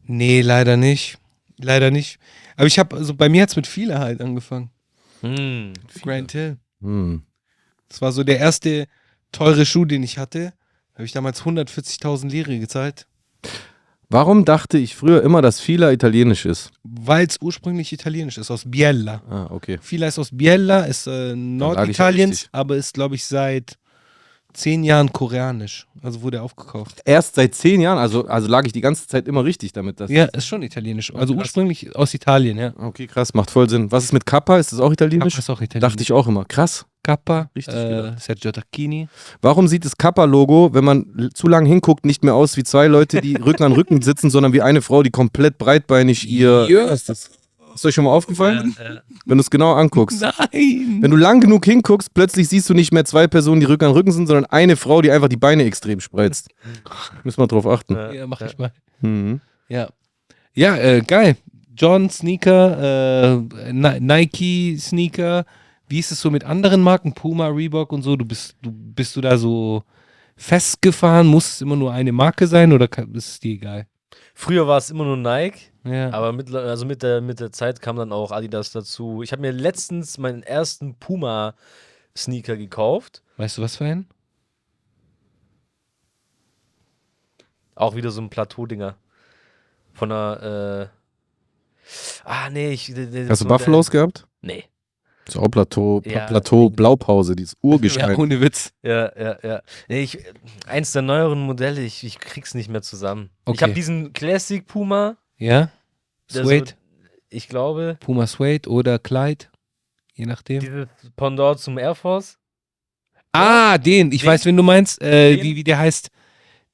Nee, 0.03 0.41
leider 0.41 0.77
nicht. 0.77 1.17
Leider 1.57 1.91
nicht. 1.91 2.19
Aber 2.61 2.67
ich 2.67 2.77
habe, 2.77 2.95
also 2.95 3.15
bei 3.15 3.27
mir 3.27 3.41
hat 3.41 3.49
es 3.49 3.55
mit 3.55 3.65
Fila 3.65 3.97
halt 3.97 4.21
angefangen. 4.21 4.69
Hm. 5.21 5.73
Grand 6.03 6.31
Hill. 6.31 6.57
Hm. 6.79 7.23
Das 7.89 8.03
war 8.03 8.11
so 8.11 8.23
der 8.23 8.37
erste 8.37 8.85
teure 9.31 9.65
Schuh, 9.65 9.85
den 9.85 10.03
ich 10.03 10.19
hatte. 10.19 10.53
Habe 10.93 11.05
ich 11.05 11.11
damals 11.11 11.41
140.000 11.41 12.29
Lire 12.29 12.59
gezahlt, 12.59 13.07
Warum 14.09 14.45
dachte 14.45 14.77
ich 14.77 14.95
früher 14.95 15.23
immer, 15.23 15.41
dass 15.41 15.59
Fila 15.59 15.91
italienisch 15.91 16.45
ist? 16.45 16.71
weil 16.83 17.25
es 17.25 17.37
ursprünglich 17.41 17.93
italienisch 17.93 18.37
ist, 18.37 18.51
aus 18.51 18.69
Biella. 18.69 19.23
Ah, 19.27 19.47
okay. 19.49 19.79
Fila 19.81 20.07
ist 20.07 20.19
aus 20.19 20.29
Biella, 20.31 20.81
ist 20.81 21.07
äh, 21.07 21.33
richtig. 21.33 22.49
aber 22.51 22.75
ist, 22.75 22.93
glaube 22.93 23.15
ich, 23.15 23.25
seit 23.25 23.79
zehn 24.53 24.83
Jahren 24.83 25.11
koreanisch. 25.11 25.87
Also 26.01 26.21
wurde 26.21 26.37
er 26.37 26.43
aufgekauft. 26.43 27.01
Erst 27.05 27.35
seit 27.35 27.53
zehn 27.55 27.81
Jahren, 27.81 27.97
also, 27.97 28.25
also 28.25 28.47
lag 28.47 28.65
ich 28.65 28.71
die 28.71 28.81
ganze 28.81 29.07
Zeit 29.07 29.27
immer 29.27 29.45
richtig 29.45 29.73
damit. 29.73 29.99
Dass 29.99 30.09
Ja, 30.09 30.25
ist 30.25 30.47
schon 30.47 30.63
italienisch. 30.63 31.13
Also 31.13 31.33
krass. 31.33 31.43
ursprünglich 31.43 31.95
aus 31.95 32.13
Italien, 32.13 32.57
ja. 32.57 32.73
Okay, 32.77 33.07
krass, 33.07 33.33
macht 33.33 33.51
voll 33.51 33.69
Sinn. 33.69 33.91
Was 33.91 34.05
ist 34.05 34.13
mit 34.13 34.25
Kappa? 34.25 34.57
Ist 34.57 34.71
das 34.71 34.79
auch 34.79 34.91
italienisch? 34.91 35.33
Kappa 35.33 35.39
ist 35.39 35.49
auch 35.49 35.61
italienisch. 35.61 35.89
Dachte 35.89 36.03
ich 36.03 36.11
auch 36.11 36.27
immer. 36.27 36.45
Krass. 36.45 36.85
Kappa, 37.03 37.49
Richtig 37.55 37.73
äh. 37.73 38.11
Sergio 38.19 38.51
Tacchini. 38.51 39.07
Warum 39.41 39.67
sieht 39.67 39.85
das 39.85 39.97
Kappa-Logo, 39.97 40.69
wenn 40.73 40.83
man 40.83 41.29
zu 41.33 41.47
lang 41.47 41.65
hinguckt, 41.65 42.05
nicht 42.05 42.23
mehr 42.23 42.35
aus 42.35 42.57
wie 42.57 42.63
zwei 42.63 42.85
Leute, 42.87 43.21
die 43.21 43.35
Rücken 43.43 43.63
an 43.63 43.71
Rücken 43.71 44.03
sitzen, 44.03 44.29
sondern 44.29 44.53
wie 44.53 44.61
eine 44.61 44.83
Frau, 44.83 45.01
die 45.01 45.09
komplett 45.09 45.57
breitbeinig 45.57 46.29
ihr. 46.29 46.67
Ja. 46.69 46.85
Ist 46.89 47.09
das 47.09 47.31
ist 47.75 47.85
euch 47.85 47.95
schon 47.95 48.05
mal 48.05 48.11
aufgefallen? 48.11 48.75
Äh, 48.79 48.83
äh, 48.95 48.99
Wenn 49.25 49.37
du 49.37 49.41
es 49.41 49.49
genau 49.49 49.73
anguckst. 49.73 50.21
Nein! 50.21 50.99
Wenn 51.01 51.11
du 51.11 51.17
lang 51.17 51.39
genug 51.41 51.65
hinguckst, 51.65 52.13
plötzlich 52.13 52.47
siehst 52.49 52.69
du 52.69 52.73
nicht 52.73 52.91
mehr 52.91 53.05
zwei 53.05 53.27
Personen, 53.27 53.59
die 53.61 53.65
Rücken 53.65 53.85
an 53.85 53.91
Rücken 53.91 54.11
sind, 54.11 54.27
sondern 54.27 54.45
eine 54.45 54.75
Frau, 54.75 55.01
die 55.01 55.11
einfach 55.11 55.27
die 55.29 55.37
Beine 55.37 55.63
extrem 55.63 55.99
spreizt. 55.99 56.49
Müssen 57.23 57.39
wir 57.41 57.47
drauf 57.47 57.65
achten. 57.67 57.95
Ja, 57.95 58.27
mach 58.27 58.41
ich 58.41 58.57
mal. 58.57 58.71
Mhm. 59.01 59.41
Ja. 59.69 59.89
Ja, 60.53 60.75
äh, 60.77 61.01
geil. 61.01 61.37
John 61.75 62.09
Sneaker, 62.09 63.37
äh, 63.67 63.71
Ni- 63.71 63.99
Nike 63.99 64.77
Sneaker. 64.79 65.45
Wie 65.87 65.99
ist 65.99 66.11
es 66.11 66.21
so 66.21 66.29
mit 66.29 66.43
anderen 66.43 66.81
Marken? 66.81 67.13
Puma, 67.13 67.47
Reebok 67.47 67.91
und 67.91 68.01
so? 68.03 68.15
Du 68.15 68.25
bist, 68.25 68.55
du 68.61 68.71
bist 68.71 69.15
du 69.15 69.21
da 69.21 69.37
so 69.37 69.83
festgefahren? 70.35 71.27
Muss 71.27 71.53
es 71.53 71.61
immer 71.61 71.75
nur 71.75 71.91
eine 71.93 72.11
Marke 72.11 72.47
sein 72.47 72.73
oder 72.73 72.87
kann, 72.87 73.13
ist 73.15 73.27
es 73.29 73.39
dir 73.39 73.53
egal? 73.53 73.87
Früher 74.33 74.67
war 74.67 74.77
es 74.77 74.89
immer 74.89 75.03
nur 75.05 75.17
Nike, 75.17 75.70
Ja. 75.83 76.11
aber 76.13 76.31
mit, 76.31 76.53
also 76.53 76.85
mit, 76.85 77.01
der, 77.01 77.21
mit 77.21 77.39
der 77.39 77.51
Zeit 77.51 77.81
kam 77.81 77.95
dann 77.95 78.11
auch 78.13 78.31
Adidas 78.31 78.71
dazu. 78.71 79.23
Ich 79.23 79.31
habe 79.31 79.41
mir 79.41 79.51
letztens 79.51 80.17
meinen 80.19 80.43
ersten 80.43 80.95
Puma-Sneaker 80.95 82.55
gekauft. 82.55 83.23
weißt 83.37 83.57
du 83.57 83.61
was 83.63 83.77
für 83.77 83.85
einen? 83.85 84.07
Auch 87.75 87.95
wieder 87.95 88.11
so 88.11 88.21
ein 88.21 88.29
Plateau-Dinger. 88.29 88.95
Von 89.93 90.11
einer. 90.11 90.89
Äh 90.91 90.97
ah, 92.25 92.49
nee, 92.49 92.71
ich. 92.71 92.89
Hast 92.89 93.41
du 93.41 93.47
so 93.49 93.57
der- 93.57 93.83
gehabt? 93.91 94.27
Nee. 94.41 94.65
Das 95.25 95.35
ist 95.35 95.41
auch 95.41 95.49
Plateau, 95.49 96.01
Ja. 96.03 96.25
Plateau 96.25 96.69
Blaupause, 96.69 97.35
dieses 97.35 97.53
Ja, 97.61 97.69
Urgestein. 97.69 98.15
ohne 98.15 98.41
Witz. 98.41 98.73
Ja, 98.81 99.11
ja, 99.19 99.37
ja. 99.43 99.61
Nee, 99.87 100.01
ich, 100.01 100.17
eins 100.67 100.93
der 100.93 101.03
neueren 101.03 101.41
Modelle, 101.41 101.81
ich, 101.81 102.03
ich 102.03 102.19
krieg's 102.19 102.53
nicht 102.55 102.69
mehr 102.69 102.81
zusammen. 102.81 103.29
Ich 103.45 103.49
Okay. 103.51 103.63
habe 103.65 103.73
diesen 103.73 104.13
Classic 104.13 104.65
Puma. 104.65 105.17
Ja? 105.41 105.69
Suede, 106.29 106.71
So, 106.71 106.75
ich 107.29 107.47
glaube, 107.47 107.97
Puma 107.99 108.27
Suede 108.27 108.69
oder 108.69 108.99
Clyde. 108.99 109.45
Je 110.13 110.25
nachdem. 110.25 110.59
dieses 110.59 110.87
Pendant 111.15 111.59
zum 111.59 111.77
Air 111.77 111.95
Force. 111.95 112.37
Ah, 113.31 113.77
den. 113.77 114.11
Ich 114.11 114.21
Den- 114.21 114.27
weiß, 114.27 114.45
wen 114.45 114.55
du 114.57 114.63
meinst. 114.63 115.01
Äh, 115.01 115.41
wie, 115.41 115.55
wie 115.55 115.63
der 115.63 115.79
heißt. 115.79 116.09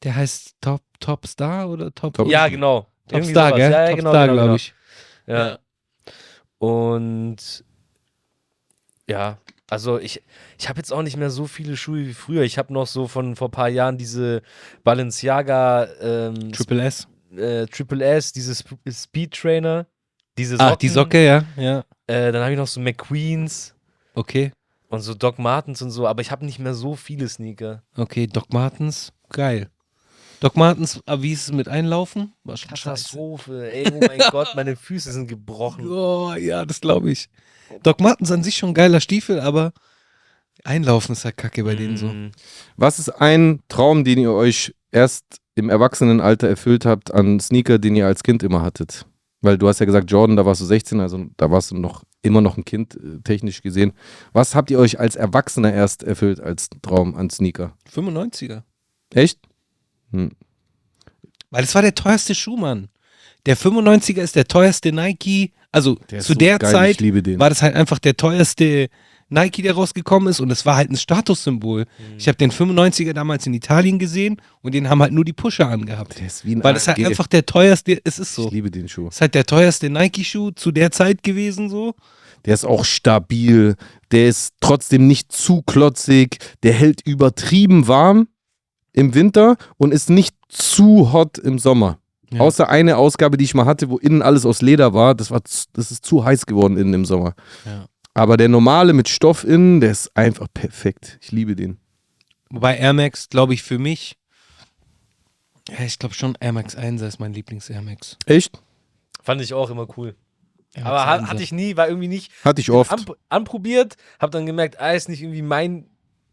Der 0.04 0.16
heißt 0.16 0.56
Top, 0.62 0.82
Top 1.00 1.26
Star 1.28 1.70
oder 1.70 1.94
Top, 1.94 2.14
Top- 2.16 2.28
Ja, 2.28 2.48
genau. 2.48 2.82
Top 3.08 3.14
Irgendwie 3.20 3.32
Star, 3.32 3.50
sowas. 3.50 3.58
gell? 3.60 3.72
Ja, 3.72 3.82
ja, 3.84 3.88
Top 3.90 3.98
genau, 3.98 4.10
Star, 4.12 4.28
genau, 4.28 4.34
glaube 4.34 4.48
genau. 4.48 4.56
ich. 4.56 4.74
Ja. 5.28 5.60
Und 6.60 7.64
ja, 9.10 9.38
also 9.70 10.00
ich, 10.00 10.22
ich 10.60 10.70
habe 10.70 10.80
jetzt 10.80 10.92
auch 10.92 11.02
nicht 11.04 11.18
mehr 11.18 11.30
so 11.30 11.46
viele 11.48 11.78
Schuhe 11.78 12.06
wie 12.06 12.14
früher. 12.14 12.42
Ich 12.44 12.58
habe 12.58 12.74
noch 12.74 12.88
so 12.88 13.08
von 13.08 13.36
vor 13.36 13.48
ein 13.48 13.52
paar 13.52 13.70
Jahren 13.70 13.98
diese 13.98 14.42
Balenciaga, 14.84 15.88
ähm, 16.02 16.52
Triple 16.52 16.84
S. 16.84 17.08
äh, 17.36 17.66
Triple 17.68 18.04
S, 18.04 18.32
dieses 18.32 18.64
Speed 18.90 19.34
Trainer, 19.34 19.88
diese 20.38 20.58
Socken. 20.58 20.74
Ah, 20.74 20.76
die 20.76 20.90
Socke, 20.90 21.26
ja, 21.26 21.44
ja. 21.56 21.80
Äh, 22.08 22.32
dann 22.32 22.42
habe 22.42 22.52
ich 22.52 22.58
noch 22.58 22.68
so 22.68 22.80
McQueens 22.80 23.76
Okay, 24.14 24.52
und 24.90 25.02
so 25.02 25.14
Doc 25.14 25.38
Martens 25.40 25.82
und 25.82 25.92
so, 25.92 26.08
aber 26.08 26.22
ich 26.22 26.32
habe 26.32 26.46
nicht 26.46 26.60
mehr 26.60 26.74
so 26.74 26.96
viele 26.96 27.28
Sneaker. 27.28 27.84
okay, 27.96 28.28
Doc 28.28 28.54
Martens, 28.54 29.12
geil. 29.30 29.70
Doc 30.40 30.56
Martens, 30.56 31.02
ah, 31.06 31.22
wie 31.22 31.34
ist 31.34 31.44
es 31.44 31.52
mit 31.52 31.68
Einlaufen? 31.68 32.34
War 32.44 32.58
schon 32.58 32.70
scheiße. 32.70 32.84
Katastrophe. 32.84 33.72
Ey, 33.72 33.92
oh 33.92 34.00
mein 34.08 34.20
Gott, 34.32 34.50
meine 34.56 34.76
Füße 34.76 35.12
sind 35.12 35.28
gebrochen. 35.28 35.88
Oh, 35.88 36.34
ja, 36.34 36.64
das 36.64 36.80
glaube 36.80 37.12
ich. 37.12 37.30
Doc 37.82 38.00
Martens 38.00 38.32
an 38.32 38.44
sich 38.44 38.58
schon 38.58 38.70
ein 38.70 38.76
geiler 38.76 39.02
Stiefel, 39.02 39.40
aber 39.40 39.74
Einlaufen 40.64 41.14
ist 41.14 41.26
halt 41.26 41.38
kacke 41.38 41.64
bei 41.64 41.76
denen 41.76 41.98
so. 41.98 42.08
Mm. 42.08 42.32
Was 42.76 43.00
ist 43.00 43.10
ein 43.10 43.62
Traum, 43.68 44.04
den 44.04 44.20
ihr 44.20 44.32
euch 44.32 44.76
erst 44.92 45.26
im 45.58 45.70
Erwachsenenalter 45.70 46.48
erfüllt 46.48 46.86
habt 46.86 47.14
an 47.14 47.40
Sneaker, 47.40 47.80
den 47.80 47.96
ihr 47.96 48.06
als 48.06 48.24
Kind 48.24 48.44
immer 48.44 48.62
hattet? 48.62 49.06
Weil 49.42 49.58
du 49.58 49.68
hast 49.68 49.80
ja 49.80 49.86
gesagt, 49.86 50.10
Jordan, 50.10 50.36
da 50.36 50.46
warst 50.46 50.62
du 50.62 50.66
16, 50.66 51.00
also 51.00 51.26
da 51.38 51.52
warst 51.52 51.72
du 51.72 51.76
noch 51.76 52.04
immer 52.22 52.42
noch 52.42 52.58
ein 52.58 52.66
Kind, 52.66 52.96
äh, 52.96 53.22
technisch 53.24 53.62
gesehen. 53.62 53.94
Was 54.34 54.56
habt 54.56 54.72
ihr 54.72 54.80
euch 54.80 55.00
als 55.00 55.16
Erwachsener 55.16 55.74
erst 55.74 56.04
erfüllt 56.04 56.40
als 56.40 56.70
Traum 56.82 57.16
an 57.16 57.30
Sneaker? 57.30 57.74
95er. 57.94 58.64
Echt? 59.14 59.40
Hm. 60.12 60.32
Weil 61.50 61.64
es 61.64 61.74
war 61.76 61.82
der 61.82 61.96
teuerste 61.96 62.36
Schuh, 62.36 62.58
Mann. 62.58 62.90
Der 63.46 63.58
95er 63.58 64.22
ist 64.22 64.36
der 64.36 64.48
teuerste 64.48 64.92
Nike. 64.92 65.54
Also 65.72 65.96
Der 66.10 66.20
zu 66.20 66.34
so 66.34 66.34
der 66.34 66.60
geil, 66.60 66.72
Zeit 66.72 67.02
war 67.40 67.50
das 67.50 67.62
halt 67.62 67.76
einfach 67.76 68.00
der 68.00 68.18
teuerste 68.18 68.90
Nike, 69.30 69.62
der 69.62 69.74
rausgekommen 69.74 70.30
ist 70.30 70.40
und 70.40 70.50
es 70.52 70.66
war 70.66 70.78
halt 70.78 70.90
ein 70.90 70.96
Statussymbol. 70.96 71.86
Ich 72.18 72.28
habe 72.28 72.38
den 72.38 72.52
95er 72.52 73.14
damals 73.14 73.46
in 73.46 73.54
Italien 73.54 74.00
gesehen 74.00 74.42
und 74.62 74.74
den 74.74 74.90
haben 74.90 75.02
halt 75.02 75.12
nur 75.12 75.26
die 75.26 75.34
Pusher 75.34 75.68
angehabt. 75.68 76.20
Der 76.20 76.28
ist 76.28 76.46
wie 76.46 76.56
ein 76.56 76.64
Weil 76.64 76.74
das 76.74 76.88
halt 76.88 77.04
einfach 77.06 77.28
der 77.28 77.46
teuerste, 77.46 78.00
es 78.04 78.20
ist 78.20 78.34
so. 78.34 78.46
Ich 78.46 78.52
liebe 78.52 78.72
den 78.72 78.88
Schuh. 78.88 79.08
Es 79.08 79.16
ist 79.16 79.22
halt 79.22 79.36
der 79.36 79.46
teuerste 79.46 79.90
Nike-Schuh 79.90 80.52
zu 80.52 80.72
der 80.72 80.92
Zeit 80.92 81.24
gewesen 81.24 81.70
so. 81.70 81.94
Der 82.46 82.54
ist 82.54 82.66
auch 82.66 82.86
stabil, 82.86 83.76
der 84.12 84.30
ist 84.30 84.54
trotzdem 84.62 85.08
nicht 85.08 85.34
zu 85.34 85.62
klotzig, 85.64 86.38
der 86.64 86.74
hält 86.74 87.02
übertrieben 87.06 87.88
warm 87.88 88.28
im 88.94 89.14
Winter 89.14 89.58
und 89.78 89.94
ist 89.94 90.10
nicht 90.10 90.36
zu 90.48 91.12
hot 91.12 91.38
im 91.38 91.60
Sommer. 91.60 92.00
Ja. 92.32 92.42
Außer 92.42 92.70
eine 92.70 92.98
Ausgabe, 92.98 93.38
die 93.38 93.46
ich 93.46 93.54
mal 93.54 93.66
hatte, 93.66 93.90
wo 93.90 93.98
innen 93.98 94.22
alles 94.22 94.46
aus 94.46 94.62
Leder 94.62 94.94
war, 94.94 95.16
das, 95.16 95.32
war 95.32 95.42
das 95.42 95.92
ist 95.92 96.06
zu 96.06 96.26
heiß 96.26 96.46
geworden 96.46 96.78
innen 96.78 96.94
im 96.94 97.06
Sommer. 97.06 97.34
Ja. 97.66 97.86
Aber 98.18 98.36
der 98.36 98.50
normale 98.50 98.94
mit 98.94 99.10
Stoff 99.10 99.44
innen, 99.44 99.80
der 99.80 99.92
ist 99.92 100.10
einfach 100.18 100.48
perfekt. 100.52 101.20
Ich 101.22 101.32
liebe 101.32 101.56
den. 101.56 101.78
Wobei 102.50 102.76
Air 102.76 102.94
Max, 102.94 103.30
glaube 103.30 103.54
ich, 103.54 103.62
für 103.62 103.78
mich, 103.78 104.18
ja, 105.70 105.86
ich 105.86 106.00
glaube 106.00 106.16
schon 106.16 106.36
Air 106.40 106.54
Max 106.54 106.76
1 106.76 107.00
ist 107.04 107.20
mein 107.20 107.32
Lieblings-Air 107.34 107.84
Max. 107.84 108.18
Echt? 108.26 108.60
Fand 109.22 109.40
ich 109.42 109.54
auch 109.54 109.70
immer 109.70 109.88
cool. 109.98 110.16
Aber 110.74 110.96
Max 110.96 111.06
ha 111.06 111.16
1er. 111.18 111.28
hatte 111.28 111.44
ich 111.44 111.52
nie, 111.52 111.78
war 111.78 111.90
irgendwie 111.90 112.08
nicht 112.08 112.32
Hatte 112.44 112.60
ich 112.60 112.72
oft. 112.72 112.92
anp 112.92 113.16
anprobiert, 113.30 113.98
hab 114.20 114.32
dann 114.32 114.48
gemerkt, 114.48 114.80
ah, 114.80 114.94
ist 114.94 115.10
nicht 115.10 115.22
irgendwie 115.22 115.44
mein 115.44 115.86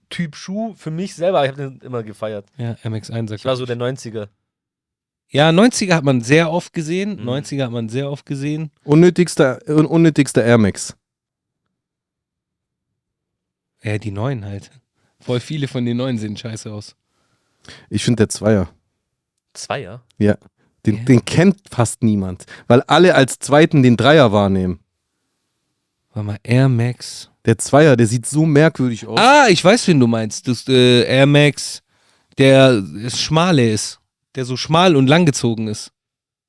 Typ 0.08 0.36
Schuh 0.36 0.72
für 0.78 0.90
mich 0.90 1.14
selber. 1.14 1.44
Ich 1.44 1.50
habe 1.50 1.68
den 1.68 1.80
immer 1.80 2.02
gefeiert. 2.02 2.46
Ja, 2.56 2.78
Air 2.82 2.92
Max 2.92 3.10
1 3.10 3.30
Ich 3.32 3.44
war 3.44 3.56
so 3.56 3.66
der 3.66 3.76
90er. 3.76 4.28
Ja, 5.28 5.50
90er 5.50 5.92
hat 5.92 6.04
man 6.04 6.22
sehr 6.22 6.50
oft 6.50 6.72
gesehen. 6.72 7.20
Mhm. 7.20 7.28
90er 7.28 7.64
hat 7.64 7.72
man 7.72 7.90
sehr 7.90 8.10
oft 8.10 8.24
gesehen. 8.24 8.70
Unnötigster, 8.84 9.58
un 9.68 9.84
unnötigster 9.84 10.42
Air 10.42 10.56
Max. 10.56 10.96
Ja, 13.84 13.98
die 13.98 14.10
neuen 14.10 14.44
halt. 14.44 14.70
Voll 15.20 15.38
viele 15.40 15.68
von 15.68 15.84
den 15.84 15.96
neuen 15.98 16.18
sehen 16.18 16.36
scheiße 16.36 16.72
aus. 16.72 16.96
Ich 17.88 18.04
finde 18.04 18.22
der 18.22 18.28
Zweier. 18.28 18.68
Zweier? 19.52 20.02
Den, 20.18 20.96
Ja. 20.96 21.02
den 21.04 21.24
kennt 21.24 21.60
fast 21.70 22.02
niemand, 22.02 22.44
weil 22.66 22.82
alle 22.82 23.14
als 23.14 23.38
Zweiten 23.38 23.82
den 23.82 23.96
Dreier 23.96 24.32
wahrnehmen. 24.32 24.80
Warte 26.12 26.26
mal, 26.26 26.38
Air 26.42 26.68
Max. 26.68 27.30
Der 27.44 27.58
Zweier, 27.58 27.96
der 27.96 28.06
sieht 28.06 28.26
so 28.26 28.44
merkwürdig 28.46 29.06
aus. 29.06 29.18
Ah, 29.18 29.46
ich 29.48 29.62
weiß, 29.64 29.86
wen 29.88 30.00
du 30.00 30.06
meinst. 30.06 30.48
Das 30.48 30.66
äh, 30.68 31.02
Air 31.04 31.26
Max, 31.26 31.82
der 32.38 32.82
ist 33.02 33.20
schmale 33.20 33.70
ist. 33.70 34.00
Der 34.34 34.44
so 34.44 34.56
schmal 34.56 34.96
und 34.96 35.06
langgezogen 35.06 35.68
ist. 35.68 35.92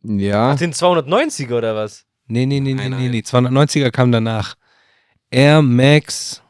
Ja. 0.03 0.51
Ach, 0.51 0.57
den 0.57 0.73
290er 0.73 1.53
oder 1.57 1.75
was? 1.75 2.05
Nee, 2.27 2.45
nee, 2.45 2.59
nee, 2.59 2.73
nee, 2.73 2.89
Nein, 2.89 2.91
nee, 2.91 2.97
nein. 2.97 3.11
nee. 3.11 3.19
290er 3.19 3.91
kam 3.91 4.11
danach. 4.11 4.55
Air 5.31 5.61
Max. 5.61 6.41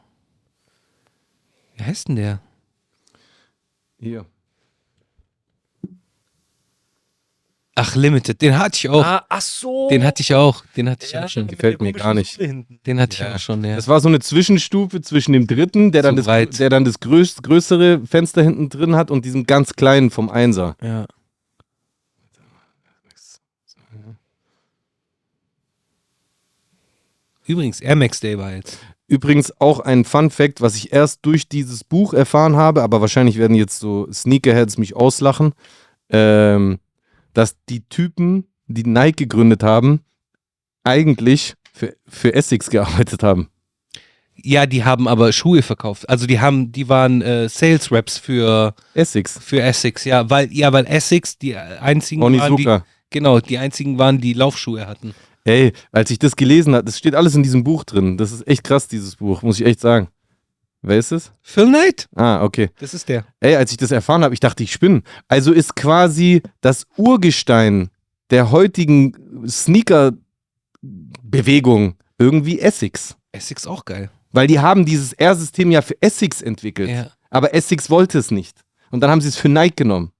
Wie 1.76 1.84
heißt 1.84 2.08
denn 2.08 2.16
der? 2.16 2.40
Hier. 3.98 4.24
Ach, 7.78 7.94
Limited. 7.94 8.40
Den 8.40 8.58
hatte 8.58 8.76
ich 8.76 8.88
auch. 8.88 9.04
Ah, 9.04 9.26
ach 9.28 9.40
so. 9.42 9.88
Den 9.90 10.02
hatte 10.02 10.22
ich 10.22 10.34
auch. 10.34 10.64
Den 10.76 10.88
hatte 10.88 11.04
ich 11.04 11.12
ja, 11.12 11.24
auch 11.24 11.28
schon. 11.28 11.46
Gefällt 11.46 11.82
mir 11.82 11.92
gar 11.92 12.14
nicht. 12.14 12.40
Den 12.40 12.98
hatte 13.00 13.12
ich 13.14 13.18
Ja. 13.20 13.34
auch 13.34 13.38
schon, 13.38 13.62
ja. 13.64 13.76
Das 13.76 13.86
war 13.86 14.00
so 14.00 14.08
eine 14.08 14.18
Zwischenstufe 14.20 15.02
zwischen 15.02 15.34
dem 15.34 15.46
dritten, 15.46 15.92
der 15.92 16.00
dann, 16.02 16.14
Zu 16.14 16.20
das, 16.20 16.26
breit. 16.26 16.58
der 16.58 16.70
dann 16.70 16.86
das 16.86 17.00
größ, 17.00 17.42
größere 17.42 18.06
Fenster 18.06 18.42
hinten 18.42 18.70
drin 18.70 18.96
hat, 18.96 19.10
und 19.10 19.26
diesem 19.26 19.44
ganz 19.44 19.74
kleinen 19.74 20.10
vom 20.10 20.30
Einser. 20.30 20.76
ja. 20.82 21.06
Übrigens, 27.48 27.80
Air 27.80 27.94
Max 27.96 28.18
Day 28.20 28.36
war 28.36 28.52
jetzt. 28.52 28.78
Übrigens 29.08 29.52
auch 29.60 29.80
ein 29.80 30.04
Fun 30.04 30.30
Fact, 30.30 30.60
was 30.60 30.74
ich 30.76 30.92
erst 30.92 31.24
durch 31.24 31.48
dieses 31.48 31.84
Buch 31.84 32.12
erfahren 32.12 32.56
habe, 32.56 32.82
aber 32.82 33.00
wahrscheinlich 33.00 33.38
werden 33.38 33.54
jetzt 33.54 33.78
so 33.78 34.08
Sneakerheads 34.12 34.78
mich 34.78 34.96
auslachen, 34.96 35.52
ähm, 36.10 36.78
dass 37.32 37.56
die 37.68 37.82
Typen, 37.88 38.48
die 38.66 38.82
Nike 38.82 39.18
gegründet 39.18 39.62
haben, 39.62 40.00
eigentlich 40.82 41.54
für, 41.72 41.94
für 42.08 42.34
Essex 42.34 42.68
gearbeitet 42.70 43.22
haben. 43.22 43.48
Ja, 44.34 44.66
die 44.66 44.84
haben 44.84 45.08
aber 45.08 45.32
Schuhe 45.32 45.62
verkauft. 45.62 46.08
Also 46.08 46.26
die 46.26 46.40
haben, 46.40 46.72
die 46.72 46.88
waren 46.88 47.22
äh, 47.22 47.48
Sales 47.48 47.90
Reps 47.90 48.18
für, 48.18 48.74
Essex. 48.94 49.38
für 49.38 49.62
Essex, 49.62 50.04
ja, 50.04 50.28
weil, 50.28 50.52
ja, 50.52 50.72
weil 50.72 50.86
Essex 50.86 51.38
die 51.38 51.56
einzigen 51.56 52.22
waren, 52.22 52.32
die, 52.32 52.40
Onizuka. 52.40 52.84
genau, 53.10 53.40
die 53.40 53.58
einzigen 53.58 53.98
waren, 53.98 54.20
die 54.20 54.34
Laufschuhe 54.34 54.86
hatten. 54.86 55.14
Ey, 55.46 55.72
als 55.92 56.10
ich 56.10 56.18
das 56.18 56.34
gelesen 56.34 56.74
habe, 56.74 56.84
das 56.84 56.98
steht 56.98 57.14
alles 57.14 57.36
in 57.36 57.44
diesem 57.44 57.62
Buch 57.62 57.84
drin. 57.84 58.16
Das 58.18 58.32
ist 58.32 58.46
echt 58.48 58.64
krass, 58.64 58.88
dieses 58.88 59.14
Buch, 59.16 59.42
muss 59.42 59.60
ich 59.60 59.66
echt 59.66 59.78
sagen. 59.80 60.08
Wer 60.82 60.98
ist 60.98 61.12
es? 61.12 61.32
Phil 61.40 61.66
Knight? 61.68 62.08
Ah, 62.16 62.42
okay. 62.42 62.70
Das 62.80 62.94
ist 62.94 63.08
der. 63.08 63.24
Ey, 63.38 63.54
als 63.54 63.70
ich 63.70 63.76
das 63.76 63.92
erfahren 63.92 64.24
habe, 64.24 64.34
ich 64.34 64.40
dachte, 64.40 64.64
ich 64.64 64.72
spinne. 64.72 65.02
Also 65.28 65.52
ist 65.52 65.76
quasi 65.76 66.42
das 66.60 66.84
Urgestein 66.96 67.90
der 68.30 68.50
heutigen 68.50 69.46
Sneaker-Bewegung 70.82 71.94
irgendwie 72.18 72.58
Essex. 72.60 73.16
Essex 73.32 73.66
auch 73.66 73.84
geil. 73.84 74.10
Weil 74.32 74.46
die 74.48 74.58
haben 74.60 74.84
dieses 74.84 75.12
R-System 75.12 75.70
ja 75.70 75.80
für 75.82 76.00
Essex 76.02 76.42
entwickelt. 76.42 76.90
Ja, 76.90 77.10
Aber 77.30 77.54
Essex 77.54 77.88
wollte 77.88 78.18
es 78.18 78.30
nicht. 78.30 78.64
Und 78.90 79.00
dann 79.00 79.10
haben 79.10 79.20
sie 79.20 79.28
es 79.28 79.36
für 79.36 79.48
Nike 79.48 79.76
genommen. 79.76 80.10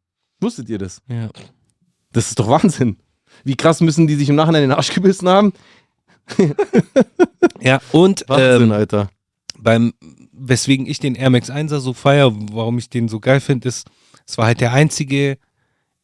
Wusstet 0.40 0.68
ihr 0.68 0.78
das? 0.78 1.02
ja. 1.08 1.30
Das 2.12 2.28
ist 2.28 2.38
doch 2.38 2.48
Wahnsinn. 2.48 2.96
Wie 3.46 3.54
krass 3.56 3.80
müssen 3.80 4.06
die 4.08 4.16
sich 4.16 4.28
im 4.28 4.34
Nachhinein 4.34 4.64
in 4.64 4.70
den 4.70 4.76
Arsch 4.76 4.92
gebissen 4.92 5.28
haben? 5.28 5.52
Ja, 7.60 7.80
und 7.92 8.24
Wahnsinn, 8.28 8.62
ähm, 8.64 8.72
Alter. 8.72 9.08
beim, 9.58 9.92
weswegen 10.32 10.86
ich 10.86 10.98
den 10.98 11.14
Air 11.14 11.30
Max 11.30 11.50
1er 11.50 11.78
so 11.78 11.92
feier, 11.92 12.32
warum 12.52 12.78
ich 12.78 12.90
den 12.90 13.08
so 13.08 13.20
geil 13.20 13.40
finde, 13.40 13.68
ist, 13.68 13.86
es 14.26 14.36
war 14.36 14.46
halt 14.46 14.60
der 14.60 14.72
einzige 14.72 15.38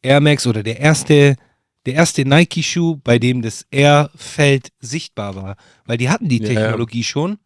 Air 0.01 0.21
Max 0.21 0.47
oder 0.47 0.63
der 0.63 0.79
erste, 0.79 1.35
der 1.85 1.93
erste 1.95 2.25
Nike-Schuh, 2.25 2.97
bei 3.03 3.19
dem 3.19 3.41
das 3.41 3.65
Air-Feld 3.71 4.69
sichtbar 4.79 5.35
war. 5.35 5.55
Weil 5.85 5.97
die 5.97 6.09
hatten 6.09 6.29
die 6.29 6.41
Ja, 6.41 6.47
Technologie 6.47 7.03
schon, 7.03 7.37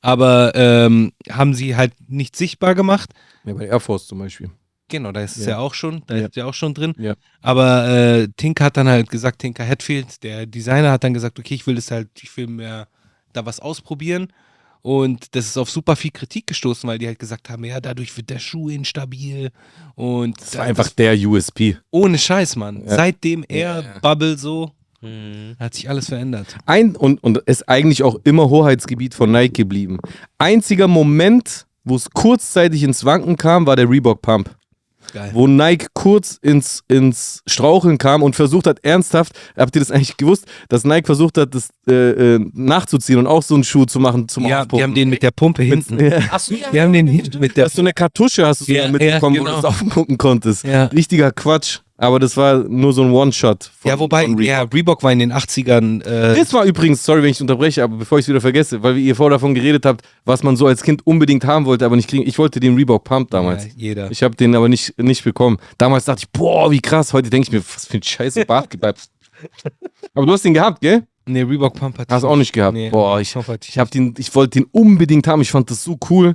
aber 0.00 0.52
ähm, 0.54 1.12
haben 1.30 1.54
sie 1.54 1.76
halt 1.76 1.92
nicht 2.08 2.36
sichtbar 2.36 2.74
gemacht. 2.74 3.10
Ja, 3.44 3.54
bei 3.54 3.66
Air 3.66 3.80
Force 3.80 4.06
zum 4.06 4.18
Beispiel. 4.20 4.50
Genau, 4.92 5.10
da 5.10 5.22
ist 5.22 5.36
es 5.38 5.46
Ja. 5.46 5.52
ja, 5.52 5.58
auch 5.58 5.74
schon, 5.74 6.02
da 6.06 6.16
Ja. 6.16 6.26
ist 6.26 6.36
ja 6.36 6.44
auch 6.44 6.54
schon 6.54 6.74
drin. 6.74 6.92
Ja. 6.98 7.14
Aber 7.40 7.88
äh, 7.88 8.28
Tinker 8.36 8.66
hat 8.66 8.76
dann 8.76 8.88
halt 8.88 9.10
gesagt, 9.10 9.40
Tinker 9.40 9.66
Hatfield, 9.66 10.22
der 10.22 10.46
Designer 10.46 10.92
hat 10.92 11.02
dann 11.02 11.14
gesagt, 11.14 11.38
okay, 11.38 11.54
ich 11.54 11.66
will 11.66 11.74
das 11.76 11.90
halt, 11.90 12.08
ich 12.22 12.36
will 12.36 12.46
mir 12.46 12.86
da 13.32 13.44
was 13.46 13.58
ausprobieren. 13.58 14.28
Und 14.82 15.34
das 15.36 15.46
ist 15.46 15.56
auf 15.56 15.70
super 15.70 15.94
viel 15.96 16.10
Kritik 16.10 16.46
gestoßen, 16.48 16.88
weil 16.88 16.98
die 16.98 17.06
halt 17.06 17.18
gesagt 17.18 17.48
haben, 17.48 17.64
ja, 17.64 17.80
dadurch 17.80 18.16
wird 18.16 18.28
der 18.30 18.38
Schuh 18.40 18.68
instabil. 18.68 19.50
Und 19.94 20.40
Das 20.40 20.56
war 20.58 20.64
einfach 20.64 20.88
der 20.90 21.14
USP. 21.16 21.76
ohne 21.90 22.18
Scheiß, 22.18 22.56
Mann. 22.56 22.82
Ja. 22.84 22.96
Seitdem 22.96 23.44
Air 23.48 23.84
Bubble 24.02 24.36
so, 24.36 24.72
Mhm. 25.00 25.56
hat 25.58 25.74
sich 25.74 25.88
alles 25.88 26.08
verändert. 26.10 26.56
Ein, 26.66 26.94
und, 26.94 27.22
und 27.24 27.38
ist 27.38 27.68
eigentlich 27.68 28.02
auch 28.04 28.16
immer 28.22 28.48
Hoheitsgebiet 28.50 29.14
von 29.14 29.32
Nike 29.32 29.54
geblieben. 29.62 29.98
Einziger 30.38 30.86
Moment, 30.86 31.66
wo 31.84 31.96
es 31.96 32.08
kurzzeitig 32.10 32.84
ins 32.84 33.04
Wanken 33.04 33.36
kam, 33.36 33.66
war 33.66 33.74
der 33.74 33.90
Reebok 33.90 34.22
Pump. 34.22 34.54
Geil. 35.12 35.30
Wo 35.34 35.46
Nike 35.46 35.88
kurz 35.92 36.38
ins, 36.40 36.82
ins 36.88 37.42
Straucheln 37.46 37.98
kam 37.98 38.22
und 38.22 38.34
versucht 38.34 38.66
hat, 38.66 38.82
ernsthaft, 38.82 39.34
habt 39.56 39.76
ihr 39.76 39.80
das 39.80 39.90
eigentlich 39.90 40.16
gewusst, 40.16 40.46
dass 40.68 40.84
Nike 40.84 41.06
versucht 41.06 41.36
hat, 41.36 41.54
das 41.54 41.68
äh, 41.86 42.34
äh, 42.36 42.40
nachzuziehen 42.54 43.18
und 43.18 43.26
auch 43.26 43.42
so 43.42 43.54
einen 43.54 43.64
Schuh 43.64 43.84
zu 43.84 44.00
machen 44.00 44.28
zum 44.28 44.46
ja, 44.46 44.62
Aufpumpen? 44.62 44.78
die 44.78 44.82
haben 44.82 44.94
den 44.94 45.10
mit 45.10 45.22
der 45.22 45.30
Pumpe 45.30 45.62
hinten. 45.62 46.00
Ja. 46.02 46.18
Achso, 46.30 46.54
ja. 46.54 46.68
Die 46.72 46.80
haben 46.80 46.92
den 46.92 47.06
hier 47.06 47.22
mit 47.38 47.52
Du 47.52 47.54
der 47.54 47.64
hast 47.66 47.76
so 47.76 47.82
eine 47.82 47.92
Kartusche, 47.92 48.46
hast 48.46 48.66
du 48.66 48.72
Ja, 48.72 48.86
sogar 48.86 48.92
mitbekommen, 48.92 49.36
ja, 49.36 49.40
wo 49.42 49.44
du 49.44 49.50
genau. 49.50 49.62
das 49.62 49.64
aufpumpen 49.64 50.18
konntest. 50.18 50.64
Ja. 50.64 50.84
Richtiger 50.86 51.30
Quatsch. 51.30 51.80
Aber 51.98 52.18
das 52.18 52.36
war 52.36 52.64
nur 52.64 52.92
so 52.92 53.02
ein 53.02 53.12
One-Shot. 53.12 53.70
von- 53.80 53.88
Ja, 53.90 53.98
wobei, 53.98 54.24
Reebok. 54.24 54.40
ja, 54.42 54.62
Reebok 54.62 55.02
war 55.04 55.12
in 55.12 55.20
den 55.20 55.30
80ern. 55.32 56.00
Äh, 56.02 56.34
Das 56.34 56.52
war 56.52 56.64
übrigens, 56.64 57.04
sorry, 57.04 57.22
wenn 57.22 57.30
ich 57.30 57.40
unterbreche, 57.40 57.84
aber 57.84 57.98
bevor 57.98 58.18
ich 58.18 58.24
es 58.24 58.28
wieder 58.28 58.40
vergesse, 58.40 58.82
weil 58.82 58.96
ihr 58.98 59.14
vorher 59.14 59.36
davon 59.36 59.54
geredet 59.54 59.84
habt, 59.86 60.02
was 60.24 60.42
man 60.42 60.56
so 60.56 60.66
als 60.66 60.82
Kind 60.82 61.06
unbedingt 61.06 61.44
haben 61.44 61.64
wollte, 61.64 61.84
aber 61.84 61.94
nicht 61.94 62.08
kriegen. 62.08 62.26
Ich 62.26 62.38
wollte 62.38 62.58
den 62.60 62.74
Reebok 62.74 63.04
Pump 63.04 63.30
damals. 63.30 63.66
Ja, 63.66 63.70
jeder. 63.76 64.10
Ich 64.10 64.22
habe 64.22 64.34
den 64.34 64.56
aber 64.56 64.68
nicht, 64.68 64.98
nicht 64.98 65.22
bekommen. 65.22 65.58
Damals 65.78 66.06
dachte 66.06 66.24
ich, 66.24 66.30
boah, 66.30 66.70
wie 66.70 66.80
krass. 66.80 67.12
Heute 67.12 67.30
denke 67.30 67.46
ich 67.48 67.52
mir, 67.52 67.60
was 67.74 67.86
für 67.86 67.98
ein 67.98 68.02
scheiße 68.02 68.44
Basketball. 68.46 68.94
aber 70.14 70.26
du 70.26 70.32
hast 70.32 70.44
den 70.44 70.54
gehabt, 70.54 70.80
gell? 70.80 71.06
Nee, 71.26 71.42
Reebok 71.42 71.74
Pump 71.74 71.98
hat 71.98 72.10
Hast 72.10 72.24
auch 72.24 72.34
nicht 72.36 72.52
gehabt. 72.52 72.74
Nee, 72.74 72.90
boah, 72.90 73.20
ich, 73.20 73.36
ich, 73.68 73.78
hab 73.78 73.90
den, 73.92 74.14
ich 74.18 74.34
wollte 74.34 74.58
den 74.58 74.68
unbedingt 74.72 75.28
haben. 75.28 75.40
Ich 75.40 75.52
fand 75.52 75.70
das 75.70 75.84
so 75.84 75.96
cool. 76.10 76.34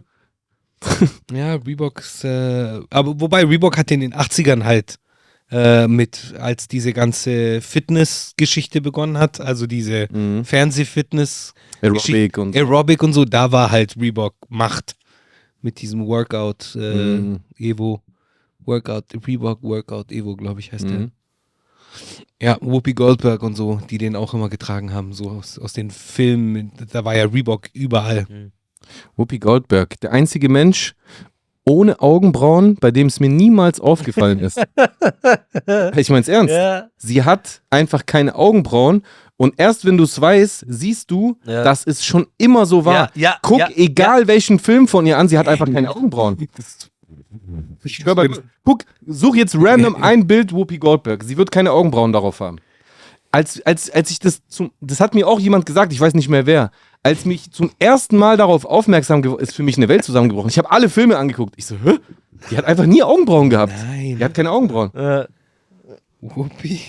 Ja, 1.33 1.55
Reebok 1.55 1.99
ist, 1.99 2.23
äh, 2.23 2.79
aber 2.89 3.19
wobei 3.19 3.43
Reebok 3.43 3.77
hat 3.77 3.89
in 3.91 3.99
den 3.99 4.13
80ern 4.13 4.63
halt 4.63 4.95
äh, 5.51 5.87
mit, 5.87 6.33
als 6.39 6.67
diese 6.67 6.91
ganze 6.93 7.61
Fitness-Geschichte 7.61 8.81
begonnen 8.81 9.17
hat, 9.17 9.39
also 9.39 9.65
diese 9.67 10.07
Mhm. 10.11 10.43
Fernsehfitness, 10.45 11.53
Aerobic 11.81 12.37
und 12.37 12.53
so. 12.53 12.59
Aerobic 12.59 13.03
und 13.03 13.13
so, 13.13 13.23
da 13.25 13.51
war 13.51 13.71
halt 13.71 13.95
Reebok 13.97 14.35
Macht 14.49 14.95
mit 15.61 15.81
diesem 15.81 16.05
Workout, 16.05 16.75
äh, 16.75 17.19
Mhm. 17.19 17.39
Evo, 17.57 18.01
Workout, 18.65 19.05
Reebok 19.25 19.63
Workout 19.63 20.11
Evo, 20.11 20.35
glaube 20.35 20.59
ich, 20.59 20.71
heißt 20.73 20.85
Mhm. 20.85 20.89
der. 20.89 21.11
Ja, 22.41 22.57
Whoopi 22.61 22.93
Goldberg 22.93 23.41
und 23.41 23.55
so, 23.55 23.81
die 23.89 23.97
den 23.97 24.15
auch 24.15 24.33
immer 24.33 24.49
getragen 24.49 24.93
haben, 24.93 25.13
so 25.13 25.29
aus, 25.31 25.57
aus 25.57 25.73
den 25.73 25.89
Filmen, 25.89 26.71
da 26.91 27.03
war 27.05 27.15
ja 27.15 27.25
Reebok 27.25 27.69
überall. 27.73 28.27
Whoopi 29.15 29.39
Goldberg, 29.39 29.99
der 30.01 30.11
einzige 30.11 30.47
Mensch 30.49 30.93
ohne 31.67 31.99
Augenbrauen, 31.99 32.75
bei 32.75 32.91
dem 32.91 33.07
es 33.07 33.19
mir 33.19 33.29
niemals 33.29 33.79
aufgefallen 33.79 34.39
ist. 34.39 34.57
ich 35.95 36.09
meine 36.09 36.21
es 36.21 36.27
ernst. 36.27 36.53
Ja. 36.53 36.87
Sie 36.97 37.23
hat 37.23 37.61
einfach 37.69 38.05
keine 38.05 38.35
Augenbrauen 38.35 39.03
und 39.35 39.53
erst 39.57 39.85
wenn 39.85 39.97
du 39.97 40.05
es 40.05 40.19
weißt, 40.19 40.65
siehst 40.67 41.11
du, 41.11 41.37
Ja. 41.45 41.63
dass 41.63 41.85
es 41.85 42.03
schon 42.05 42.27
immer 42.37 42.65
so 42.65 42.85
war. 42.85 43.11
Ja, 43.15 43.31
ja, 43.31 43.37
Guck, 43.41 43.61
egal 43.75 44.27
welchen 44.27 44.59
Film 44.59 44.87
von 44.87 45.05
ihr 45.05 45.17
an, 45.17 45.27
sie 45.27 45.37
hat 45.37 45.47
einfach 45.47 45.71
keine 45.71 45.89
Augenbrauen. 45.95 46.47
Ich 47.83 48.03
bei. 48.03 48.29
Guck, 48.63 48.83
such 49.05 49.35
jetzt 49.35 49.55
random 49.57 49.95
ein 49.95 50.25
Bild 50.25 50.53
Whoopi 50.53 50.77
Goldberg. 50.77 51.23
Sie 51.23 51.37
wird 51.37 51.51
keine 51.51 51.71
Augenbrauen 51.71 52.11
darauf 52.11 52.39
haben. 52.39 52.57
Als, 53.31 53.61
als, 53.65 53.89
als 53.89 54.09
ich 54.09 54.19
das 54.19 54.41
zum, 54.47 54.71
das 54.79 54.99
hat 54.99 55.13
mir 55.13 55.27
auch 55.27 55.39
jemand 55.39 55.65
gesagt, 55.65 55.91
ich 55.91 55.99
weiß 55.99 56.13
nicht 56.13 56.29
mehr 56.29 56.45
wer, 56.45 56.71
als 57.07 57.23
mich 57.23 57.51
zum 57.51 57.71
ersten 57.79 58.17
Mal 58.17 58.35
darauf 58.35 58.65
aufmerksam 58.65 59.21
geworden 59.21 59.41
ist, 59.41 59.55
für 59.55 59.63
mich 59.63 59.77
eine 59.77 59.87
Welt 59.87 60.03
zusammengebrochen. 60.03 60.49
Ich 60.49 60.57
habe 60.57 60.69
alle 60.71 60.89
Filme 60.89 61.17
angeguckt. 61.17 61.53
Ich 61.55 61.65
so, 61.65 61.75
hä? 61.81 61.99
Die 62.51 62.57
hat 62.57 62.65
einfach 62.65 62.85
nie 62.85 63.01
Augenbrauen 63.01 63.49
gehabt. 63.49 63.73
Nein. 63.87 64.17
Die 64.19 64.23
hat 64.23 64.33
keine 64.33 64.51
Augenbrauen. 64.51 64.93
Äh, 64.93 65.25
Whoopi. 66.19 66.81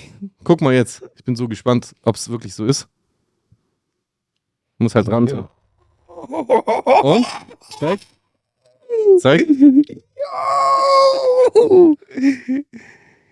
Guck 0.42 0.60
mal 0.60 0.74
jetzt. 0.74 1.02
Ich 1.14 1.22
bin 1.22 1.36
so 1.36 1.46
gespannt, 1.46 1.94
ob 2.02 2.16
es 2.16 2.28
wirklich 2.28 2.52
so 2.52 2.64
ist. 2.64 2.88
Muss 4.78 4.96
halt 4.96 5.08
ran. 5.08 5.26
tun. 5.26 5.48
Und? 7.02 7.26
Zeig. 7.78 8.00
Zeig. 9.20 9.46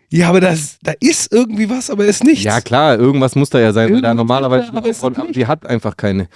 Ja, 0.09 0.29
aber 0.29 0.41
das, 0.41 0.79
da 0.83 0.93
ist 1.01 1.33
irgendwie 1.33 1.69
was, 1.69 1.91
aber 1.91 2.07
ist 2.07 2.23
nichts. 2.23 2.45
Ja, 2.45 2.61
klar, 2.61 2.97
irgendwas 2.97 3.35
muss 3.35 3.51
da 3.51 3.59
ja 3.59 3.73
sein. 3.73 3.93
weil 3.93 4.03
Da 4.03 4.13
Irgendwas, 4.13 4.41
normalerweise 4.41 4.69
aber 5.03 5.33
die 5.33 5.47
hat 5.47 5.67
einfach 5.67 5.97
keine. 5.97 6.29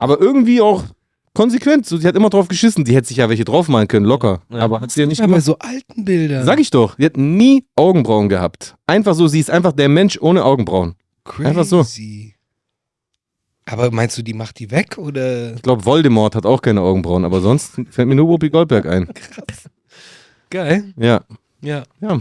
Aber 0.00 0.20
irgendwie 0.20 0.60
auch 0.60 0.82
konsequent. 1.34 1.86
So, 1.86 1.98
die 1.98 2.06
hat 2.06 2.16
immer 2.16 2.30
drauf 2.30 2.48
geschissen. 2.48 2.84
Die 2.84 2.94
hätte 2.94 3.06
sich 3.08 3.18
ja 3.18 3.28
welche 3.28 3.44
draufmalen 3.44 3.86
können, 3.86 4.06
locker. 4.06 4.42
Ja. 4.50 4.58
Aber 4.58 4.80
hat 4.80 4.90
sie 4.90 5.00
ja 5.00 5.06
nicht 5.06 5.18
Ja, 5.18 5.26
bei 5.26 5.32
gemacht. 5.34 5.44
so 5.44 5.56
alten 5.58 6.04
Bildern. 6.04 6.44
Sag 6.44 6.58
ich 6.58 6.70
doch, 6.70 6.96
die 6.96 7.04
hat 7.04 7.16
nie 7.16 7.64
Augenbrauen 7.76 8.28
gehabt. 8.28 8.74
Einfach 8.86 9.14
so, 9.14 9.28
sie 9.28 9.38
ist 9.40 9.50
einfach 9.50 9.72
der 9.72 9.88
Mensch 9.88 10.18
ohne 10.20 10.44
Augenbrauen. 10.44 10.96
Crazy. 11.24 11.48
einfach 11.48 11.64
so. 11.64 11.84
Aber 13.66 13.90
meinst 13.92 14.18
du, 14.18 14.22
die 14.22 14.34
macht 14.34 14.58
die 14.58 14.70
weg 14.70 14.98
oder? 14.98 15.54
Ich 15.54 15.62
glaube, 15.62 15.84
Voldemort 15.84 16.34
hat 16.34 16.44
auch 16.46 16.60
keine 16.60 16.80
Augenbrauen, 16.80 17.24
aber 17.24 17.40
sonst 17.40 17.74
fällt 17.90 18.08
mir 18.08 18.16
nur 18.16 18.26
Whoopi 18.28 18.50
Goldberg 18.50 18.86
ein. 18.86 19.08
Geil. 20.50 20.92
Ja. 20.96 21.20
Ja. 21.62 21.84
Ja. 22.00 22.20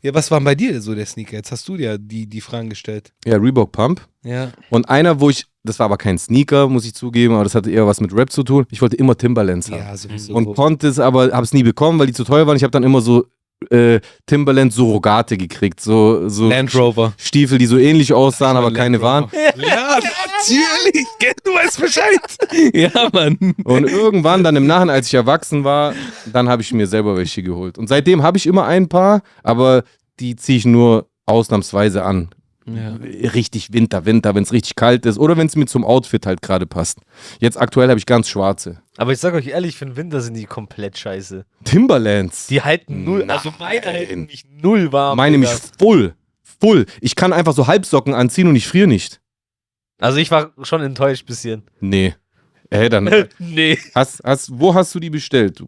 Ja, 0.00 0.14
was 0.14 0.30
war 0.30 0.38
denn 0.40 0.44
bei 0.44 0.54
dir 0.54 0.80
so 0.80 0.94
der 0.94 1.06
Sneaker? 1.06 1.36
Jetzt 1.36 1.50
hast 1.52 1.68
du 1.68 1.76
dir 1.76 1.98
die, 1.98 2.26
die 2.26 2.40
Fragen 2.40 2.70
gestellt. 2.70 3.12
Ja, 3.24 3.36
Reebok 3.36 3.72
Pump. 3.72 4.00
Ja. 4.24 4.52
Und 4.70 4.88
einer, 4.88 5.20
wo 5.20 5.28
ich, 5.30 5.46
das 5.68 5.78
war 5.78 5.86
aber 5.86 5.98
kein 5.98 6.18
Sneaker, 6.18 6.68
muss 6.68 6.84
ich 6.84 6.94
zugeben, 6.94 7.34
aber 7.34 7.44
das 7.44 7.54
hatte 7.54 7.70
eher 7.70 7.86
was 7.86 8.00
mit 8.00 8.14
Rap 8.14 8.32
zu 8.32 8.42
tun. 8.42 8.66
Ich 8.70 8.80
wollte 8.82 8.96
immer 8.96 9.16
Timberlands 9.16 9.70
haben. 9.70 9.78
Ja, 9.78 9.96
sowieso. 9.96 10.34
Und 10.34 10.54
konnte 10.54 10.88
es 10.88 10.98
aber, 10.98 11.30
habe 11.32 11.44
es 11.44 11.52
nie 11.52 11.62
bekommen, 11.62 11.98
weil 11.98 12.06
die 12.06 12.12
zu 12.12 12.24
teuer 12.24 12.46
waren. 12.46 12.56
Ich 12.56 12.62
habe 12.62 12.70
dann 12.70 12.82
immer 12.82 13.00
so 13.00 13.26
äh, 13.70 14.00
Timberland 14.26 14.72
Surrogate 14.72 15.36
gekriegt. 15.36 15.80
So, 15.80 16.28
so 16.28 16.48
Land 16.48 16.74
Rover. 16.74 17.12
Stiefel, 17.18 17.58
die 17.58 17.66
so 17.66 17.76
ähnlich 17.76 18.12
aussahen, 18.12 18.56
aber 18.56 18.72
keine 18.72 19.00
waren. 19.02 19.30
Ja, 19.56 19.98
natürlich. 19.98 21.06
Du 21.44 21.52
weißt 21.52 21.80
Bescheid. 21.80 22.18
Ja, 22.74 23.08
Mann. 23.12 23.54
Und 23.64 23.84
irgendwann 23.88 24.42
dann 24.42 24.56
im 24.56 24.66
Nachhinein, 24.66 24.96
als 24.96 25.08
ich 25.08 25.14
erwachsen 25.14 25.64
war, 25.64 25.94
dann 26.32 26.48
habe 26.48 26.62
ich 26.62 26.72
mir 26.72 26.86
selber 26.86 27.16
welche 27.16 27.42
geholt. 27.42 27.78
Und 27.78 27.88
seitdem 27.88 28.22
habe 28.22 28.38
ich 28.38 28.46
immer 28.46 28.64
ein 28.64 28.88
paar, 28.88 29.22
aber 29.42 29.84
die 30.20 30.36
ziehe 30.36 30.58
ich 30.58 30.64
nur 30.64 31.08
ausnahmsweise 31.26 32.04
an. 32.04 32.30
Ja. 32.74 32.94
Richtig 33.30 33.72
Winter, 33.72 34.04
Winter, 34.04 34.34
wenn 34.34 34.42
es 34.42 34.52
richtig 34.52 34.76
kalt 34.76 35.06
ist 35.06 35.18
oder 35.18 35.36
wenn 35.36 35.46
es 35.46 35.56
mir 35.56 35.66
zum 35.66 35.84
Outfit 35.84 36.26
halt 36.26 36.42
gerade 36.42 36.66
passt. 36.66 37.00
Jetzt 37.40 37.60
aktuell 37.60 37.88
habe 37.88 37.98
ich 37.98 38.06
ganz 38.06 38.28
schwarze. 38.28 38.80
aber 38.96 39.12
ich 39.12 39.18
sag 39.18 39.34
euch 39.34 39.48
ehrlich, 39.48 39.76
für 39.76 39.86
den 39.86 39.96
Winter 39.96 40.20
sind 40.20 40.34
die 40.34 40.44
komplett 40.44 40.98
scheiße. 40.98 41.44
Timberlands. 41.64 42.48
Die 42.48 42.62
halten 42.62 43.04
null, 43.04 43.24
also 43.30 43.52
meine 43.58 43.86
halten 43.86 44.26
mich 44.26 44.44
null 44.50 44.92
warm. 44.92 45.16
Meine 45.16 45.38
mich 45.38 45.50
voll. 45.78 46.14
Full. 46.60 46.86
Ich 47.00 47.14
kann 47.14 47.32
einfach 47.32 47.52
so 47.52 47.66
Halbsocken 47.66 48.14
anziehen 48.14 48.48
und 48.48 48.56
ich 48.56 48.66
friere 48.66 48.88
nicht. 48.88 49.20
Also 50.00 50.18
ich 50.18 50.30
war 50.30 50.52
schon 50.62 50.82
enttäuscht 50.82 51.26
bisschen. 51.26 51.62
Nee. 51.80 52.14
Äh, 52.70 52.88
dann. 52.88 53.04
nee. 53.38 53.78
hast, 53.94 54.22
hast, 54.24 54.50
wo 54.52 54.74
hast 54.74 54.94
du 54.94 55.00
die 55.00 55.10
bestellt? 55.10 55.62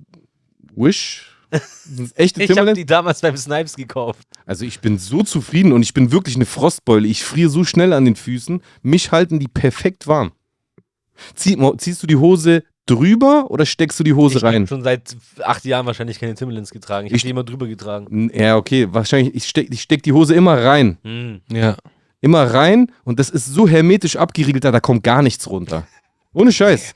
Wish? 0.77 1.30
Echte 2.15 2.43
Ich 2.43 2.57
habe 2.57 2.73
die 2.75 2.87
damals 2.87 3.21
beim 3.21 3.37
Snipes 3.37 3.77
gekauft. 3.77 4.27
Also 4.47 4.65
ich 4.65 4.81
bin 4.81 4.99
so 4.99 5.23
zufrieden 5.23 5.73
und 5.73 5.83
ich 5.83 5.95
bin 5.95 6.13
wirklich 6.13 6.37
eine 6.37 6.47
Frostbeule. 6.47 7.07
Ich 7.09 7.25
friere 7.25 7.51
so 7.51 7.65
schnell 7.65 7.93
an 7.93 8.05
den 8.05 8.17
Füßen. 8.17 8.63
Mich 8.83 9.13
halten 9.13 9.39
die 9.39 9.49
perfekt 9.49 10.07
warm. 10.07 10.33
Zieh, 11.35 11.57
ziehst 11.79 12.03
du 12.03 12.07
die 12.07 12.17
Hose 12.17 12.63
drüber 12.87 13.51
oder 13.51 13.67
steckst 13.67 14.01
du 14.01 14.05
die 14.05 14.15
Hose 14.15 14.39
ich 14.39 14.45
habe 14.45 14.55
rein? 14.57 14.67
schon 14.67 14.83
seit 14.83 15.17
acht 15.45 15.65
Jahren 15.65 15.87
wahrscheinlich 15.87 16.19
keine 16.19 16.35
Timberlands 16.35 16.71
getragen. 16.71 17.07
Ich, 17.07 17.13
Ich- 17.13 17.19
habe 17.21 17.27
die 17.27 17.31
immer 17.31 17.45
drüber 17.45 17.67
getragen. 17.67 18.31
Ja, 18.35 18.57
okay. 18.57 18.89
Wahrscheinlich, 18.91 19.35
ich 19.35 19.45
steck, 19.49 19.69
ich 19.71 19.83
steck 19.83 20.03
die 20.03 20.13
Hose 20.13 20.35
immer 20.35 20.63
rein. 20.65 20.99
Hm. 21.03 21.41
Ja. 21.53 21.77
Immer 22.23 22.53
rein 22.53 22.91
und 23.05 23.19
das 23.19 23.31
ist 23.31 23.47
so 23.47 23.67
hermetisch 23.69 24.17
abgeriegelt, 24.17 24.65
da 24.65 24.71
da 24.73 24.81
kommt 24.81 25.03
gar 25.05 25.23
nichts 25.23 25.49
runter. 25.49 25.87
Ohne 26.33 26.53
Scheiß. 26.53 26.95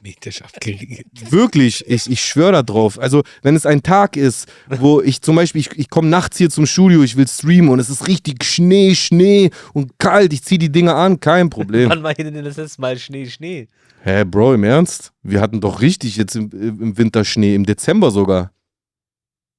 Wirklich, 1.30 1.84
ich, 1.88 2.08
ich 2.08 2.20
schwöre 2.20 2.52
da 2.52 2.62
drauf. 2.62 3.00
Also, 3.00 3.22
wenn 3.42 3.56
es 3.56 3.66
ein 3.66 3.82
Tag 3.82 4.16
ist, 4.16 4.46
wo 4.68 5.00
ich 5.00 5.22
zum 5.22 5.34
Beispiel, 5.34 5.60
ich, 5.60 5.76
ich 5.76 5.90
komme 5.90 6.08
nachts 6.08 6.38
hier 6.38 6.50
zum 6.50 6.66
Studio, 6.66 7.02
ich 7.02 7.16
will 7.16 7.26
streamen 7.26 7.70
und 7.70 7.80
es 7.80 7.90
ist 7.90 8.06
richtig 8.06 8.44
Schnee, 8.44 8.94
Schnee 8.94 9.50
und 9.72 9.98
kalt, 9.98 10.32
ich 10.32 10.44
ziehe 10.44 10.58
die 10.58 10.70
Dinger 10.70 10.94
an, 10.94 11.18
kein 11.18 11.50
Problem. 11.50 11.90
Wann 11.90 12.04
war 12.04 12.14
hier 12.14 12.30
denn 12.30 12.44
das 12.44 12.56
letzte 12.56 12.80
Mal 12.80 12.96
Schnee, 12.96 13.26
Schnee? 13.26 13.66
Hä, 14.02 14.24
Bro, 14.24 14.54
im 14.54 14.62
Ernst? 14.62 15.12
Wir 15.24 15.40
hatten 15.40 15.60
doch 15.60 15.80
richtig 15.80 16.16
jetzt 16.16 16.36
im, 16.36 16.50
im 16.52 16.96
Winter 16.96 17.24
Schnee, 17.24 17.56
im 17.56 17.66
Dezember 17.66 18.12
sogar. 18.12 18.52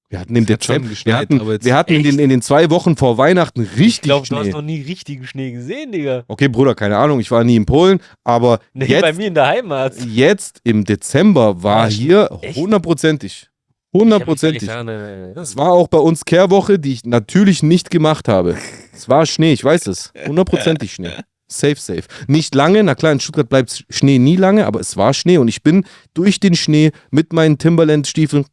Wir 0.09 0.19
hatten 0.19 0.35
im 0.35 0.45
Dezember, 0.45 0.89
wir 1.03 1.17
hatten, 1.17 1.41
aber 1.41 1.53
jetzt- 1.53 1.65
wir 1.65 1.75
hatten 1.75 1.93
in 1.95 2.03
den, 2.03 2.19
in 2.19 2.29
den 2.29 2.41
zwei 2.43 2.69
Wochen 2.69 2.95
vor 2.95 3.17
Weihnachten 3.17 3.61
richtig 3.61 3.87
Ich 3.87 4.01
glaube, 4.01 4.27
du 4.27 4.35
hast 4.35 4.43
Schnee. 4.43 4.51
noch 4.51 4.61
nie 4.61 4.81
richtigen 4.81 5.25
Schnee 5.25 5.51
gesehen, 5.51 5.91
Digga. 5.91 6.23
Okay, 6.27 6.47
Bruder, 6.47 6.75
keine 6.75 6.97
Ahnung, 6.97 7.19
ich 7.19 7.31
war 7.31 7.43
nie 7.43 7.55
in 7.55 7.65
Polen, 7.65 7.99
aber 8.23 8.59
Nee, 8.73 8.85
jetzt, 8.85 9.01
bei 9.01 9.13
mir 9.13 9.27
in 9.27 9.33
der 9.33 9.47
Heimat. 9.47 9.95
jetzt 10.05 10.61
im 10.63 10.83
Dezember 10.85 11.63
war 11.63 11.85
Ah, 11.85 11.89
hier 11.89 12.29
echt? 12.41 12.55
hundertprozentig. 12.55 13.47
Ich 13.93 13.99
Hundertprozentig. 13.99 14.63
Es 14.63 15.55
war 15.57 15.71
auch 15.71 15.87
bei 15.87 15.97
uns 15.97 16.25
Kehrwoche, 16.25 16.77
die 16.79 16.91
ich 16.93 17.05
natürlich 17.05 17.63
nicht 17.63 17.89
gemacht 17.89 18.27
habe. 18.27 18.57
Es 18.93 19.07
war 19.09 19.25
Schnee, 19.25 19.53
ich 19.53 19.63
weiß 19.63 19.87
es. 19.87 20.11
Hundertprozentig 20.27 20.93
Schnee. 20.93 21.11
Safe, 21.47 21.75
safe. 21.77 22.03
Nicht 22.27 22.53
lange, 22.55 22.83
na 22.83 22.93
klar, 22.95 23.11
in 23.13 23.19
Stuttgart 23.21 23.47
bleibt 23.47 23.85
Schnee 23.89 24.19
nie 24.19 24.35
lange, 24.35 24.65
aber 24.65 24.81
es 24.81 24.97
war 24.97 25.13
Schnee 25.13 25.37
und 25.37 25.47
ich 25.47 25.63
bin 25.63 25.85
durch 26.13 26.39
den 26.41 26.55
Schnee 26.55 26.91
mit 27.09 27.31
meinen 27.33 27.57
Timberland-Stiefeln 27.57 28.45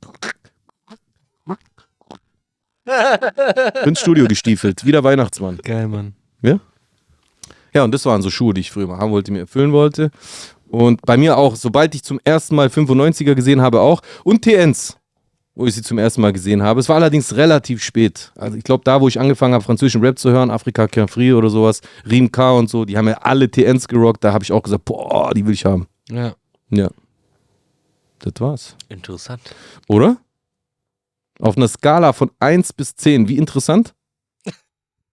ins 3.84 4.00
Studio 4.00 4.26
gestiefelt. 4.26 4.84
Wieder 4.84 5.04
Weihnachtsmann. 5.04 5.58
Geil, 5.62 5.88
Mann. 5.88 6.14
Ja, 7.74 7.84
und 7.84 7.92
das 7.92 8.04
waren 8.04 8.20
so 8.20 8.30
Schuhe, 8.30 8.52
die 8.52 8.60
ich 8.60 8.70
früher 8.70 8.86
mal 8.86 8.98
haben 8.98 9.12
wollte, 9.12 9.32
mir 9.32 9.40
erfüllen 9.40 9.72
wollte. 9.72 10.10
Und 10.68 11.02
bei 11.02 11.16
mir 11.16 11.38
auch, 11.38 11.56
sobald 11.56 11.94
ich 11.94 12.02
zum 12.02 12.20
ersten 12.24 12.54
Mal 12.54 12.68
95er 12.68 13.34
gesehen 13.34 13.62
habe, 13.62 13.80
auch. 13.80 14.02
Und 14.24 14.42
TNs, 14.42 14.98
wo 15.54 15.66
ich 15.66 15.74
sie 15.74 15.82
zum 15.82 15.98
ersten 15.98 16.20
Mal 16.20 16.32
gesehen 16.32 16.62
habe. 16.62 16.80
Es 16.80 16.88
war 16.88 16.96
allerdings 16.96 17.34
relativ 17.36 17.82
spät. 17.82 18.32
Also 18.36 18.56
ich 18.56 18.64
glaube, 18.64 18.84
da, 18.84 19.00
wo 19.00 19.08
ich 19.08 19.20
angefangen 19.20 19.54
habe, 19.54 19.64
französischen 19.64 20.02
Rap 20.02 20.18
zu 20.18 20.30
hören, 20.30 20.50
Afrika 20.50 20.88
Free 21.06 21.32
oder 21.32 21.50
sowas, 21.50 21.80
Rim 22.08 22.30
K 22.30 22.52
und 22.52 22.70
so, 22.70 22.84
die 22.84 22.96
haben 22.96 23.08
ja 23.08 23.14
alle 23.14 23.50
TNs 23.50 23.88
gerockt. 23.88 24.24
Da 24.24 24.32
habe 24.32 24.44
ich 24.44 24.52
auch 24.52 24.62
gesagt, 24.62 24.84
boah, 24.84 25.32
die 25.34 25.46
will 25.46 25.54
ich 25.54 25.64
haben. 25.64 25.86
Ja. 26.10 26.34
Ja. 26.70 26.90
Das 28.20 28.32
war's. 28.38 28.76
Interessant. 28.88 29.42
Oder? 29.88 30.16
Auf 31.42 31.56
einer 31.56 31.66
Skala 31.66 32.12
von 32.12 32.30
1 32.38 32.72
bis 32.72 32.94
10, 32.94 33.28
wie 33.28 33.36
interessant? 33.36 33.94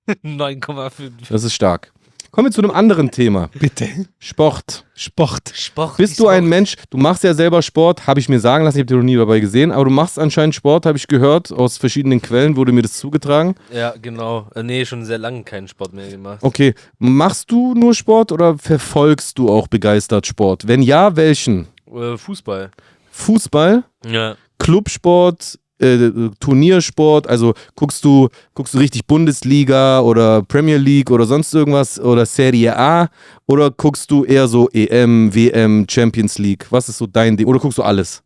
9,5. 0.07 1.11
Das 1.27 1.43
ist 1.43 1.55
stark. 1.55 1.91
Kommen 2.29 2.45
wir 2.47 2.51
zu 2.51 2.61
einem 2.61 2.69
anderen 2.69 3.09
Thema. 3.09 3.49
Bitte. 3.59 3.87
Sport. 4.19 4.85
Sport. 4.93 5.51
Sport. 5.55 5.97
Bist 5.97 6.19
du 6.19 6.27
ein 6.27 6.45
Mensch, 6.45 6.75
du 6.91 6.97
machst 6.99 7.23
ja 7.23 7.33
selber 7.33 7.63
Sport, 7.63 8.05
habe 8.05 8.19
ich 8.19 8.29
mir 8.29 8.39
sagen 8.39 8.63
lassen, 8.63 8.77
ich 8.77 8.81
habe 8.81 8.85
dir 8.85 8.97
noch 8.97 9.03
nie 9.03 9.15
dabei 9.15 9.39
gesehen, 9.39 9.71
aber 9.71 9.85
du 9.85 9.89
machst 9.89 10.19
anscheinend 10.19 10.53
Sport, 10.53 10.85
habe 10.85 10.99
ich 10.99 11.07
gehört, 11.07 11.51
aus 11.51 11.77
verschiedenen 11.77 12.21
Quellen 12.21 12.55
wurde 12.55 12.71
mir 12.73 12.83
das 12.83 12.93
zugetragen. 12.99 13.55
Ja, 13.73 13.95
genau. 13.99 14.47
Äh, 14.53 14.61
nee, 14.61 14.85
schon 14.85 15.05
sehr 15.05 15.17
lange 15.17 15.43
keinen 15.43 15.67
Sport 15.67 15.93
mehr 15.93 16.09
gemacht. 16.09 16.43
Okay, 16.43 16.75
machst 16.99 17.49
du 17.49 17.73
nur 17.73 17.95
Sport 17.95 18.31
oder 18.31 18.55
verfolgst 18.59 19.39
du 19.39 19.49
auch 19.49 19.67
begeistert 19.67 20.27
Sport? 20.27 20.67
Wenn 20.67 20.83
ja, 20.83 21.15
welchen? 21.15 21.67
Äh, 21.91 22.15
Fußball. 22.17 22.69
Fußball, 23.09 23.83
Ja. 24.05 24.35
Clubsport, 24.59 25.57
äh, 25.79 26.11
Turniersport, 26.39 27.27
also 27.27 27.53
guckst 27.75 28.03
du, 28.03 28.29
guckst 28.53 28.73
du 28.73 28.77
richtig 28.77 29.05
Bundesliga 29.05 30.01
oder 30.01 30.43
Premier 30.43 30.77
League 30.77 31.11
oder 31.11 31.25
sonst 31.25 31.53
irgendwas 31.53 31.99
oder 31.99 32.25
Serie 32.25 32.77
A 32.77 33.09
oder 33.47 33.71
guckst 33.71 34.11
du 34.11 34.25
eher 34.25 34.47
so 34.47 34.69
EM, 34.69 35.33
WM, 35.33 35.85
Champions 35.89 36.37
League? 36.37 36.67
Was 36.69 36.89
ist 36.89 36.97
so 36.97 37.07
dein 37.07 37.37
Ding? 37.37 37.47
Oder 37.47 37.59
guckst 37.59 37.77
du 37.77 37.83
alles? 37.83 38.23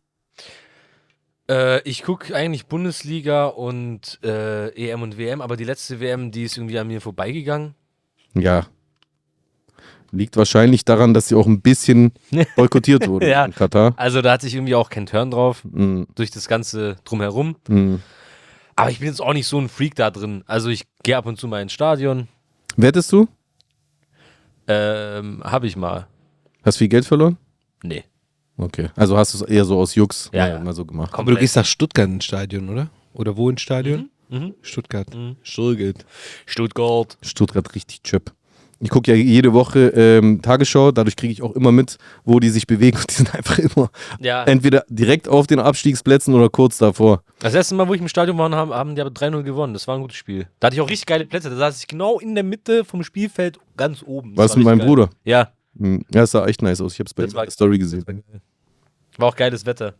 Äh, 1.48 1.82
ich 1.88 2.02
gucke 2.02 2.34
eigentlich 2.34 2.66
Bundesliga 2.66 3.46
und 3.46 4.18
äh, 4.22 4.68
EM 4.70 5.02
und 5.02 5.18
WM, 5.18 5.40
aber 5.40 5.56
die 5.56 5.64
letzte 5.64 6.00
WM, 6.00 6.30
die 6.30 6.44
ist 6.44 6.56
irgendwie 6.56 6.78
an 6.78 6.88
mir 6.88 7.00
vorbeigegangen. 7.00 7.74
Ja. 8.34 8.66
Liegt 10.14 10.36
wahrscheinlich 10.36 10.84
daran, 10.84 11.12
dass 11.14 11.28
sie 11.28 11.34
auch 11.34 11.46
ein 11.46 11.60
bisschen 11.60 12.12
boykottiert 12.56 13.08
wurde 13.08 13.28
Ja. 13.28 13.44
in 13.44 13.54
Katar. 13.54 13.94
Also 13.96 14.22
da 14.22 14.32
hatte 14.32 14.46
ich 14.46 14.54
irgendwie 14.54 14.74
auch 14.74 14.90
keinen 14.90 15.06
Turn 15.06 15.30
drauf, 15.30 15.62
Mm, 15.64 16.04
durch 16.14 16.30
das 16.30 16.46
Ganze 16.48 16.96
drumherum. 17.04 17.56
mm. 17.68 17.96
Aber 18.76 18.90
ich 18.90 18.98
bin 18.98 19.08
jetzt 19.08 19.20
auch 19.20 19.32
nicht 19.32 19.46
so 19.46 19.58
ein 19.60 19.68
Freak 19.68 19.94
da 19.94 20.10
drin. 20.10 20.42
Also 20.46 20.68
ich 20.68 20.84
gehe 21.02 21.16
ab 21.16 21.26
und 21.26 21.38
zu 21.38 21.46
mal 21.48 21.62
ins 21.62 21.72
Stadion. 21.72 22.28
Wettest 22.76 23.12
du? 23.12 23.28
Ähm, 24.66 25.42
habe 25.44 25.66
ich 25.66 25.76
mal. 25.76 26.06
Hast 26.64 26.78
viel 26.78 26.88
Geld 26.88 27.04
verloren? 27.04 27.36
Nee. 27.82 28.04
Okay. 28.56 28.88
Also 28.96 29.16
hast 29.16 29.34
du 29.34 29.38
es 29.44 29.50
eher 29.50 29.64
so 29.64 29.78
aus 29.78 29.94
Jux 29.94 30.30
Ja, 30.32 30.44
mal, 30.46 30.50
ja. 30.54 30.58
mal 30.60 30.72
so 30.72 30.84
gemacht. 30.84 31.12
Aber 31.14 31.32
du 31.32 31.38
gehst 31.38 31.56
nach 31.56 31.64
Stuttgart 31.66 32.08
ins 32.08 32.24
Stadion, 32.24 32.68
oder? 32.68 32.88
Oder 33.12 33.36
wo 33.36 33.50
ins 33.50 33.60
Stadion? 33.60 34.10
Mhm. 34.28 34.54
Stuttgart. 34.62 35.14
Mhm. 35.14 35.36
Stuttgart. 35.42 36.04
Stuttgart. 36.46 37.18
Stuttgart 37.22 37.74
richtig 37.74 38.02
chöp. 38.02 38.32
Ich 38.80 38.90
gucke 38.90 39.10
ja 39.12 39.16
jede 39.16 39.52
Woche 39.52 39.88
ähm, 39.88 40.42
Tagesschau, 40.42 40.90
dadurch 40.92 41.16
kriege 41.16 41.32
ich 41.32 41.42
auch 41.42 41.52
immer 41.52 41.72
mit, 41.72 41.96
wo 42.24 42.40
die 42.40 42.50
sich 42.50 42.66
bewegen. 42.66 42.96
Und 43.00 43.10
die 43.10 43.14
sind 43.14 43.34
einfach 43.34 43.58
immer 43.58 43.90
Ja. 44.20 44.44
entweder 44.44 44.84
direkt 44.88 45.28
auf 45.28 45.46
den 45.46 45.58
Abstiegsplätzen 45.60 46.34
oder 46.34 46.48
kurz 46.50 46.78
davor. 46.78 47.22
Das 47.38 47.54
erste 47.54 47.74
Mal, 47.74 47.88
wo 47.88 47.94
ich 47.94 48.00
im 48.00 48.08
Stadion 48.08 48.36
war, 48.38 48.50
haben, 48.50 48.72
haben 48.72 48.94
die 48.94 49.00
aber 49.00 49.10
3-0 49.10 49.42
gewonnen. 49.42 49.72
Das 49.74 49.86
war 49.88 49.94
ein 49.96 50.02
gutes 50.02 50.16
Spiel. 50.16 50.46
Da 50.60 50.66
hatte 50.66 50.76
ich 50.76 50.80
auch 50.80 50.90
richtig 50.90 51.06
geile 51.06 51.24
Plätze. 51.24 51.50
Da 51.50 51.56
saß 51.56 51.78
ich 51.78 51.86
genau 51.86 52.18
in 52.18 52.34
der 52.34 52.44
Mitte 52.44 52.84
vom 52.84 53.02
Spielfeld, 53.02 53.58
ganz 53.76 54.02
oben. 54.04 54.34
Das 54.34 54.44
Was 54.44 54.50
war 54.52 54.56
mit 54.58 54.64
meinem 54.66 54.78
geil. 54.78 54.88
Bruder? 54.88 55.10
Ja, 55.24 55.52
Hm, 55.78 56.04
Ja, 56.12 56.22
es 56.22 56.30
sah 56.30 56.46
echt 56.46 56.62
nice 56.62 56.80
aus. 56.80 56.92
Ich 56.92 57.00
habe 57.00 57.06
es 57.08 57.14
bei 57.14 57.26
der 57.26 57.50
Story 57.50 57.78
gesehen. 57.78 58.04
war 59.18 59.28
auch 59.28 59.36
geiles 59.36 59.66
Wetter. 59.66 59.94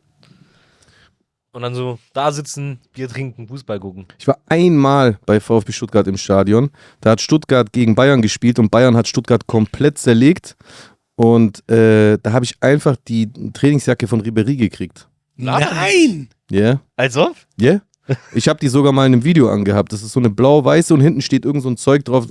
Und 1.54 1.62
dann 1.62 1.76
so 1.76 2.00
da 2.12 2.32
sitzen, 2.32 2.80
Bier 2.92 3.08
trinken, 3.08 3.46
Fußball 3.46 3.78
gucken. 3.78 4.06
Ich 4.18 4.26
war 4.26 4.38
einmal 4.48 5.20
bei 5.24 5.38
VfB 5.38 5.70
Stuttgart 5.70 6.04
im 6.08 6.16
Stadion. 6.16 6.70
Da 7.00 7.10
hat 7.12 7.20
Stuttgart 7.20 7.72
gegen 7.72 7.94
Bayern 7.94 8.22
gespielt 8.22 8.58
und 8.58 8.72
Bayern 8.72 8.96
hat 8.96 9.06
Stuttgart 9.06 9.46
komplett 9.46 9.96
zerlegt. 9.98 10.56
Und 11.14 11.58
äh, 11.70 12.18
da 12.20 12.32
habe 12.32 12.44
ich 12.44 12.60
einfach 12.60 12.96
die 13.06 13.32
Trainingsjacke 13.52 14.08
von 14.08 14.20
Ribéry 14.20 14.56
gekriegt. 14.56 15.08
Nein! 15.36 16.28
Ja? 16.50 16.60
Yeah? 16.60 16.80
Als 16.96 17.16
ob? 17.16 17.36
Ja? 17.56 17.80
Ich 18.34 18.48
habe 18.48 18.60
die 18.60 18.68
sogar 18.68 18.92
mal 18.92 19.06
in 19.06 19.14
einem 19.14 19.24
Video 19.24 19.48
angehabt. 19.48 19.92
Das 19.92 20.02
ist 20.02 20.12
so 20.12 20.20
eine 20.20 20.28
blau-weiße 20.28 20.92
und 20.92 21.00
hinten 21.00 21.22
steht 21.22 21.44
irgend 21.44 21.62
so 21.62 21.70
ein 21.70 21.76
Zeug 21.76 22.04
drauf. 22.04 22.26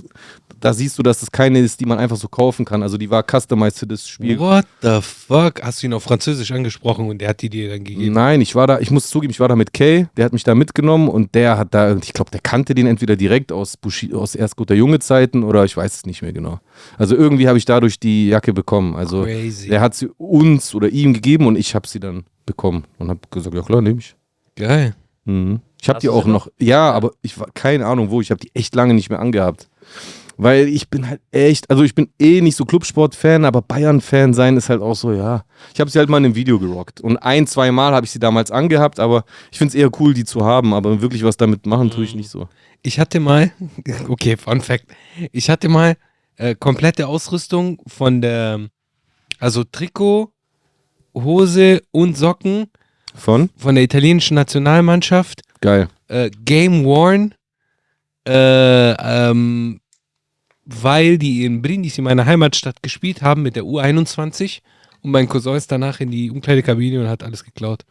Da 0.60 0.72
siehst 0.72 0.98
du, 0.98 1.02
dass 1.02 1.20
das 1.20 1.30
keine 1.32 1.58
ist, 1.58 1.80
die 1.80 1.84
man 1.84 1.98
einfach 1.98 2.16
so 2.16 2.28
kaufen 2.28 2.64
kann. 2.64 2.82
Also 2.82 2.96
die 2.96 3.10
war 3.10 3.24
customized 3.24 3.80
für 3.80 3.86
das 3.86 4.08
Spiel. 4.08 4.38
What 4.38 4.66
the 4.82 5.00
fuck? 5.02 5.62
Hast 5.62 5.82
du 5.82 5.86
ihn 5.86 5.92
auf 5.92 6.04
Französisch 6.04 6.52
angesprochen 6.52 7.08
und 7.08 7.18
der 7.18 7.30
hat 7.30 7.42
die 7.42 7.50
dir 7.50 7.70
dann 7.70 7.84
gegeben? 7.84 8.12
Nein, 8.12 8.40
ich 8.40 8.54
war 8.54 8.66
da, 8.66 8.78
ich 8.78 8.90
muss 8.90 9.08
zugeben, 9.08 9.30
ich 9.30 9.40
war 9.40 9.48
da 9.48 9.56
mit 9.56 9.72
Kay, 9.72 10.06
der 10.16 10.26
hat 10.26 10.32
mich 10.32 10.44
da 10.44 10.54
mitgenommen 10.54 11.08
und 11.08 11.34
der 11.34 11.58
hat 11.58 11.74
da, 11.74 11.96
ich 11.96 12.12
glaube, 12.12 12.30
der 12.30 12.40
kannte 12.40 12.74
den 12.74 12.86
entweder 12.86 13.16
direkt 13.16 13.50
aus, 13.52 13.76
Bushi, 13.76 14.14
aus 14.14 14.34
erst 14.34 14.56
guter 14.56 14.74
junge 14.74 15.00
Zeiten 15.00 15.42
oder 15.42 15.64
ich 15.64 15.76
weiß 15.76 15.96
es 15.96 16.06
nicht 16.06 16.22
mehr 16.22 16.32
genau. 16.32 16.60
Also 16.98 17.16
irgendwie 17.16 17.48
habe 17.48 17.58
ich 17.58 17.64
dadurch 17.64 17.98
die 17.98 18.28
Jacke 18.28 18.52
bekommen. 18.52 18.94
Also 18.94 19.24
Crazy. 19.24 19.68
der 19.68 19.80
hat 19.80 19.94
sie 19.94 20.08
uns 20.16 20.74
oder 20.74 20.88
ihm 20.88 21.12
gegeben 21.12 21.46
und 21.46 21.56
ich 21.56 21.74
habe 21.74 21.88
sie 21.88 22.00
dann 22.00 22.24
bekommen 22.46 22.84
und 22.98 23.08
habe 23.08 23.20
gesagt, 23.30 23.54
ja 23.54 23.62
klar, 23.62 23.82
nehme 23.82 23.98
ich. 23.98 24.14
Geil. 24.56 24.94
Mhm. 25.24 25.60
Ich 25.80 25.88
habe 25.88 26.00
die 26.00 26.08
auch 26.08 26.24
sie 26.24 26.30
noch, 26.30 26.48
ja, 26.58 26.90
aber 26.92 27.12
ich 27.22 27.38
war 27.38 27.48
keine 27.52 27.86
Ahnung 27.86 28.10
wo, 28.10 28.20
ich 28.20 28.30
habe 28.30 28.40
die 28.40 28.50
echt 28.54 28.74
lange 28.74 28.94
nicht 28.94 29.10
mehr 29.10 29.20
angehabt. 29.20 29.68
Weil 30.36 30.66
ich 30.68 30.88
bin 30.88 31.08
halt 31.08 31.20
echt, 31.30 31.70
also 31.70 31.84
ich 31.84 31.94
bin 31.94 32.08
eh 32.18 32.40
nicht 32.40 32.56
so 32.56 32.64
Clubsport-Fan, 32.64 33.44
aber 33.44 33.62
Bayern-Fan 33.62 34.34
sein 34.34 34.56
ist 34.56 34.68
halt 34.68 34.82
auch 34.82 34.96
so, 34.96 35.12
ja. 35.12 35.44
Ich 35.72 35.80
habe 35.80 35.90
sie 35.90 35.98
halt 35.98 36.08
mal 36.08 36.18
in 36.18 36.24
einem 36.24 36.34
Video 36.34 36.58
gerockt. 36.58 37.00
Und 37.00 37.18
ein, 37.18 37.46
zwei 37.46 37.70
Mal 37.70 37.94
habe 37.94 38.04
ich 38.04 38.10
sie 38.10 38.18
damals 38.18 38.50
angehabt, 38.50 38.98
aber 38.98 39.24
ich 39.52 39.58
finde 39.58 39.68
es 39.68 39.74
eher 39.76 39.90
cool, 40.00 40.12
die 40.12 40.24
zu 40.24 40.44
haben. 40.44 40.74
Aber 40.74 41.00
wirklich 41.00 41.22
was 41.22 41.36
damit 41.36 41.66
machen, 41.66 41.90
tue 41.90 42.02
ich 42.04 42.16
nicht 42.16 42.30
so. 42.30 42.48
Ich 42.82 42.98
hatte 42.98 43.20
mal, 43.20 43.52
okay, 44.08 44.36
Fun 44.36 44.60
Fact. 44.60 44.86
Ich 45.30 45.50
hatte 45.50 45.68
mal 45.68 45.96
äh, 46.36 46.56
komplette 46.56 47.06
Ausrüstung 47.06 47.80
von 47.86 48.20
der, 48.20 48.68
also 49.38 49.62
Trikot, 49.62 50.32
Hose 51.14 51.80
und 51.92 52.16
Socken 52.16 52.66
Von? 53.14 53.50
von 53.56 53.74
der 53.74 53.84
italienischen 53.84 54.34
Nationalmannschaft. 54.34 55.42
Geil. 55.60 55.88
äh, 56.08 56.30
Game 56.44 56.84
Worn, 56.84 57.34
äh, 58.26 58.92
ähm, 58.92 59.80
weil 60.64 61.18
die 61.18 61.44
in 61.44 61.62
Brindisi, 61.62 61.98
in 61.98 62.04
meiner 62.04 62.26
Heimatstadt, 62.26 62.82
gespielt 62.82 63.22
haben 63.22 63.42
mit 63.42 63.56
der 63.56 63.64
U21 63.64 64.60
und 65.02 65.10
mein 65.10 65.28
Cousin 65.28 65.54
ist 65.54 65.70
danach 65.70 66.00
in 66.00 66.10
die 66.10 66.30
Umkleidekabine 66.30 67.00
und 67.00 67.08
hat 67.08 67.22
alles 67.22 67.44
geklaut. 67.44 67.84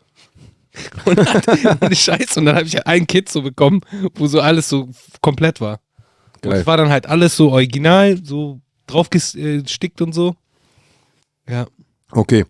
Und 1.06 1.20
hat 1.20 1.84
eine 1.84 1.96
Scheiße. 1.96 2.40
Und 2.40 2.48
dann 2.48 2.56
habe 2.56 2.66
ich 2.66 2.88
ein 2.88 3.06
Kit 3.06 3.30
so 3.30 3.44
bekommen, 3.44 3.82
wo 4.16 4.26
so 4.26 4.42
alles 4.42 4.68
so 4.68 4.90
komplett 5.22 5.62
war. 5.62 5.80
Und 6.38 6.50
Geil. 6.50 6.62
es 6.62 6.66
war 6.66 6.78
dann 6.78 6.90
halt 6.90 7.06
alles 7.06 7.36
so 7.36 7.52
original, 7.52 8.18
so 8.24 8.60
draufgestickt 8.88 10.02
und 10.02 10.14
so. 10.14 10.36
Ja. 11.48 11.68
Okay. 12.10 12.46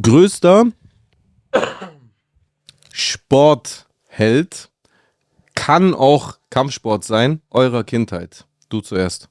Größter 0.00 0.66
Sportheld 2.92 4.70
kann 5.54 5.94
auch 5.94 6.38
Kampfsport 6.50 7.04
sein, 7.04 7.40
eurer 7.50 7.84
Kindheit. 7.84 8.46
Du 8.68 8.80
zuerst. 8.80 9.28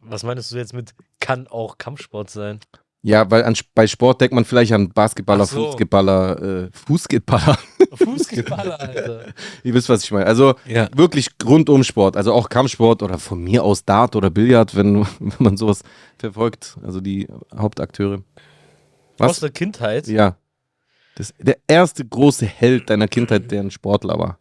Was 0.00 0.22
meinst 0.22 0.50
du 0.52 0.56
jetzt 0.56 0.72
mit 0.72 0.94
kann 1.20 1.46
auch 1.48 1.78
Kampfsport 1.78 2.30
sein? 2.30 2.60
Ja, 3.02 3.30
weil 3.30 3.44
an, 3.44 3.56
bei 3.74 3.86
Sport 3.86 4.20
denkt 4.20 4.34
man 4.34 4.44
vielleicht 4.44 4.72
an 4.72 4.90
Basketballer, 4.90 5.46
so. 5.46 5.72
Fußballer, 5.72 6.64
äh, 6.66 6.70
Fußballer. 6.72 7.58
Fußballer, 7.94 8.78
Alter. 8.80 9.24
Ihr 9.64 9.72
wisst, 9.74 9.88
was 9.88 10.04
ich 10.04 10.10
meine. 10.10 10.26
Also 10.26 10.54
Ja. 10.66 10.88
wirklich 10.94 11.30
rundum 11.42 11.82
Sport. 11.82 12.16
Also 12.18 12.34
auch 12.34 12.50
Kampfsport 12.50 13.02
oder 13.02 13.18
von 13.18 13.42
mir 13.42 13.64
aus 13.64 13.84
Dart 13.86 14.16
oder 14.16 14.28
Billard, 14.28 14.74
wenn, 14.76 15.06
wenn 15.18 15.32
man 15.38 15.56
sowas 15.56 15.82
verfolgt. 16.18 16.76
Also 16.82 17.00
die 17.00 17.26
Hauptakteure. 17.56 18.22
Was? 19.20 19.30
Aus 19.32 19.40
der 19.40 19.50
Kindheit? 19.50 20.06
Ja. 20.08 20.36
Das, 21.14 21.34
der 21.38 21.58
erste 21.66 22.04
große 22.04 22.46
Held 22.46 22.88
deiner 22.90 23.08
Kindheit, 23.08 23.50
der 23.50 23.60
ein 23.60 23.70
Sportler 23.70 24.18
war. 24.18 24.38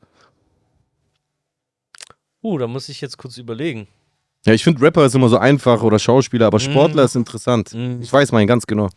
Uh, 2.42 2.58
da 2.58 2.68
muss 2.68 2.88
ich 2.90 3.02
jetzt 3.02 3.18
kurz 3.18 3.38
überlegen. 3.38 3.88
Ja, 4.46 4.54
ich 4.54 4.64
finde 4.64 4.82
Rapper 4.82 5.06
ist 5.06 5.16
immer 5.16 5.28
so 5.28 5.38
einfach 5.38 5.84
oder 5.84 6.00
Schauspieler, 6.00 6.48
aber 6.48 6.60
Sportler 6.62 7.04
Mm. 7.04 7.06
ist 7.06 7.16
interessant. 7.16 7.74
Mm. 7.74 8.02
Ich 8.02 8.12
weiß 8.14 8.32
meinen 8.32 8.48
ganz 8.48 8.66
genau. 8.66 8.90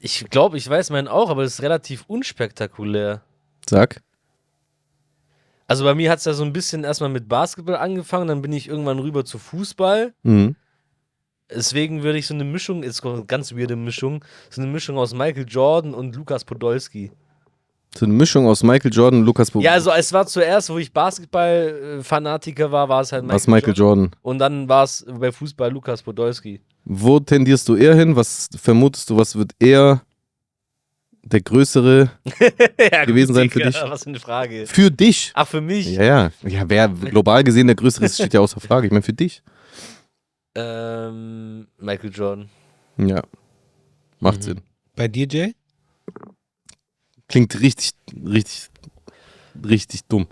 Ich 0.00 0.28
glaube, 0.30 0.56
ich 0.56 0.68
weiß 0.68 0.90
meinen 0.90 1.06
auch, 1.06 1.30
aber 1.30 1.44
das 1.44 1.54
ist 1.54 1.62
relativ 1.62 2.04
unspektakulär. 2.08 3.22
Sag. 3.68 4.02
Also 5.68 5.84
bei 5.84 5.94
mir 5.94 6.10
hat 6.10 6.18
es 6.18 6.24
ja 6.24 6.32
so 6.32 6.42
ein 6.42 6.52
bisschen 6.52 6.82
erstmal 6.82 7.10
mit 7.10 7.28
Basketball 7.28 7.76
angefangen, 7.76 8.26
dann 8.26 8.42
bin 8.42 8.52
ich 8.52 8.66
irgendwann 8.66 8.98
rüber 8.98 9.24
zu 9.24 9.38
Fußball. 9.38 10.12
Mhm. 10.24 10.56
Deswegen 11.54 12.02
würde 12.02 12.18
ich 12.18 12.26
so 12.26 12.34
eine 12.34 12.44
Mischung, 12.44 12.82
ist 12.82 13.04
eine 13.04 13.24
ganz 13.24 13.54
weirde 13.54 13.76
Mischung, 13.76 14.24
so 14.50 14.60
eine 14.60 14.70
Mischung 14.70 14.98
aus 14.98 15.14
Michael 15.14 15.46
Jordan 15.48 15.94
und 15.94 16.14
Lukas 16.14 16.44
Podolski. 16.44 17.10
So 17.96 18.06
eine 18.06 18.14
Mischung 18.14 18.46
aus 18.46 18.62
Michael 18.62 18.92
Jordan 18.92 19.20
und 19.20 19.26
Lukas 19.26 19.50
Bo 19.50 19.60
Ja, 19.60 19.72
also 19.72 19.90
es 19.90 20.12
war 20.12 20.24
zuerst, 20.24 20.70
wo 20.70 20.78
ich 20.78 20.92
Basketball-Fanatiker 20.92 22.70
war, 22.70 22.88
war 22.88 23.00
es 23.00 23.10
halt 23.10 23.26
Was 23.26 23.48
Michael 23.48 23.74
Jordan. 23.74 24.10
Und 24.22 24.38
dann 24.38 24.68
war 24.68 24.84
es 24.84 25.04
bei 25.08 25.32
Fußball 25.32 25.72
Lukas 25.72 26.00
Podolski. 26.02 26.60
Wo 26.84 27.18
tendierst 27.18 27.68
du 27.68 27.74
eher 27.74 27.96
hin? 27.96 28.14
Was 28.14 28.48
vermutest 28.56 29.10
du, 29.10 29.16
was 29.16 29.36
wird 29.36 29.52
eher 29.58 30.02
der 31.22 31.40
größere 31.40 32.10
ja, 32.92 33.04
Gewesen 33.04 33.34
sein 33.34 33.50
für 33.50 33.60
dich? 33.60 33.74
Was 33.82 34.04
für 34.04 34.10
eine 34.10 34.20
Frage. 34.20 34.66
für 34.66 34.90
dich? 34.90 35.32
Ach, 35.34 35.48
für 35.48 35.60
mich? 35.60 35.92
Ja, 35.92 36.04
ja. 36.04 36.30
Ja, 36.46 36.62
wer 36.68 36.88
global 36.88 37.42
gesehen 37.42 37.66
der 37.66 37.76
größere 37.76 38.04
ist, 38.04 38.14
steht 38.14 38.34
ja 38.34 38.40
außer 38.40 38.60
Frage. 38.60 38.86
Ich 38.86 38.92
meine, 38.92 39.02
für 39.02 39.12
dich. 39.12 39.42
Ähm, 40.60 41.66
Michael 41.78 42.10
Jordan. 42.10 42.50
Ja. 42.98 43.22
Macht 44.18 44.38
Mhm. 44.38 44.42
Sinn. 44.42 44.60
Bei 44.96 45.08
dir, 45.08 45.26
Jay? 45.26 45.54
Klingt 47.28 47.58
richtig, 47.60 47.92
richtig, 48.12 48.68
richtig 49.64 50.04
dumm. 50.04 50.26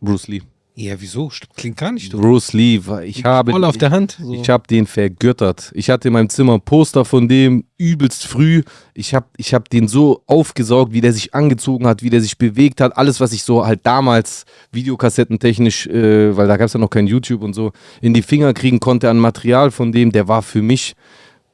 Bruce 0.00 0.28
Lee. 0.28 0.42
Ja, 0.78 0.94
wieso? 0.98 1.32
Klingt 1.56 1.78
gar 1.78 1.90
nicht 1.90 2.12
so. 2.12 2.18
Bruce 2.18 2.52
Lee, 2.52 2.82
ich 3.02 3.24
habe. 3.24 3.50
Voll 3.52 3.64
auf 3.64 3.78
der 3.78 3.90
Hand. 3.90 4.18
So. 4.20 4.34
Ich 4.34 4.50
habe 4.50 4.66
den 4.68 4.86
vergöttert. 4.86 5.72
Ich 5.74 5.88
hatte 5.88 6.08
in 6.08 6.12
meinem 6.12 6.28
Zimmer 6.28 6.52
ein 6.52 6.60
Poster 6.60 7.06
von 7.06 7.28
dem 7.28 7.64
übelst 7.78 8.26
früh. 8.26 8.62
Ich 8.92 9.14
habe 9.14 9.24
ich 9.38 9.54
hab 9.54 9.70
den 9.70 9.88
so 9.88 10.22
aufgesaugt, 10.26 10.92
wie 10.92 11.00
der 11.00 11.14
sich 11.14 11.32
angezogen 11.32 11.86
hat, 11.86 12.02
wie 12.02 12.10
der 12.10 12.20
sich 12.20 12.36
bewegt 12.36 12.82
hat. 12.82 12.94
Alles, 12.98 13.20
was 13.20 13.32
ich 13.32 13.42
so 13.42 13.64
halt 13.64 13.80
damals 13.84 14.44
videokassettentechnisch, 14.72 15.86
äh, 15.86 16.36
weil 16.36 16.46
da 16.46 16.58
gab 16.58 16.66
es 16.66 16.74
ja 16.74 16.80
noch 16.80 16.90
kein 16.90 17.06
YouTube 17.06 17.42
und 17.42 17.54
so, 17.54 17.72
in 18.02 18.12
die 18.12 18.20
Finger 18.20 18.52
kriegen 18.52 18.78
konnte 18.78 19.08
an 19.08 19.18
Material 19.18 19.70
von 19.70 19.92
dem, 19.92 20.12
der 20.12 20.28
war 20.28 20.42
für 20.42 20.60
mich. 20.60 20.94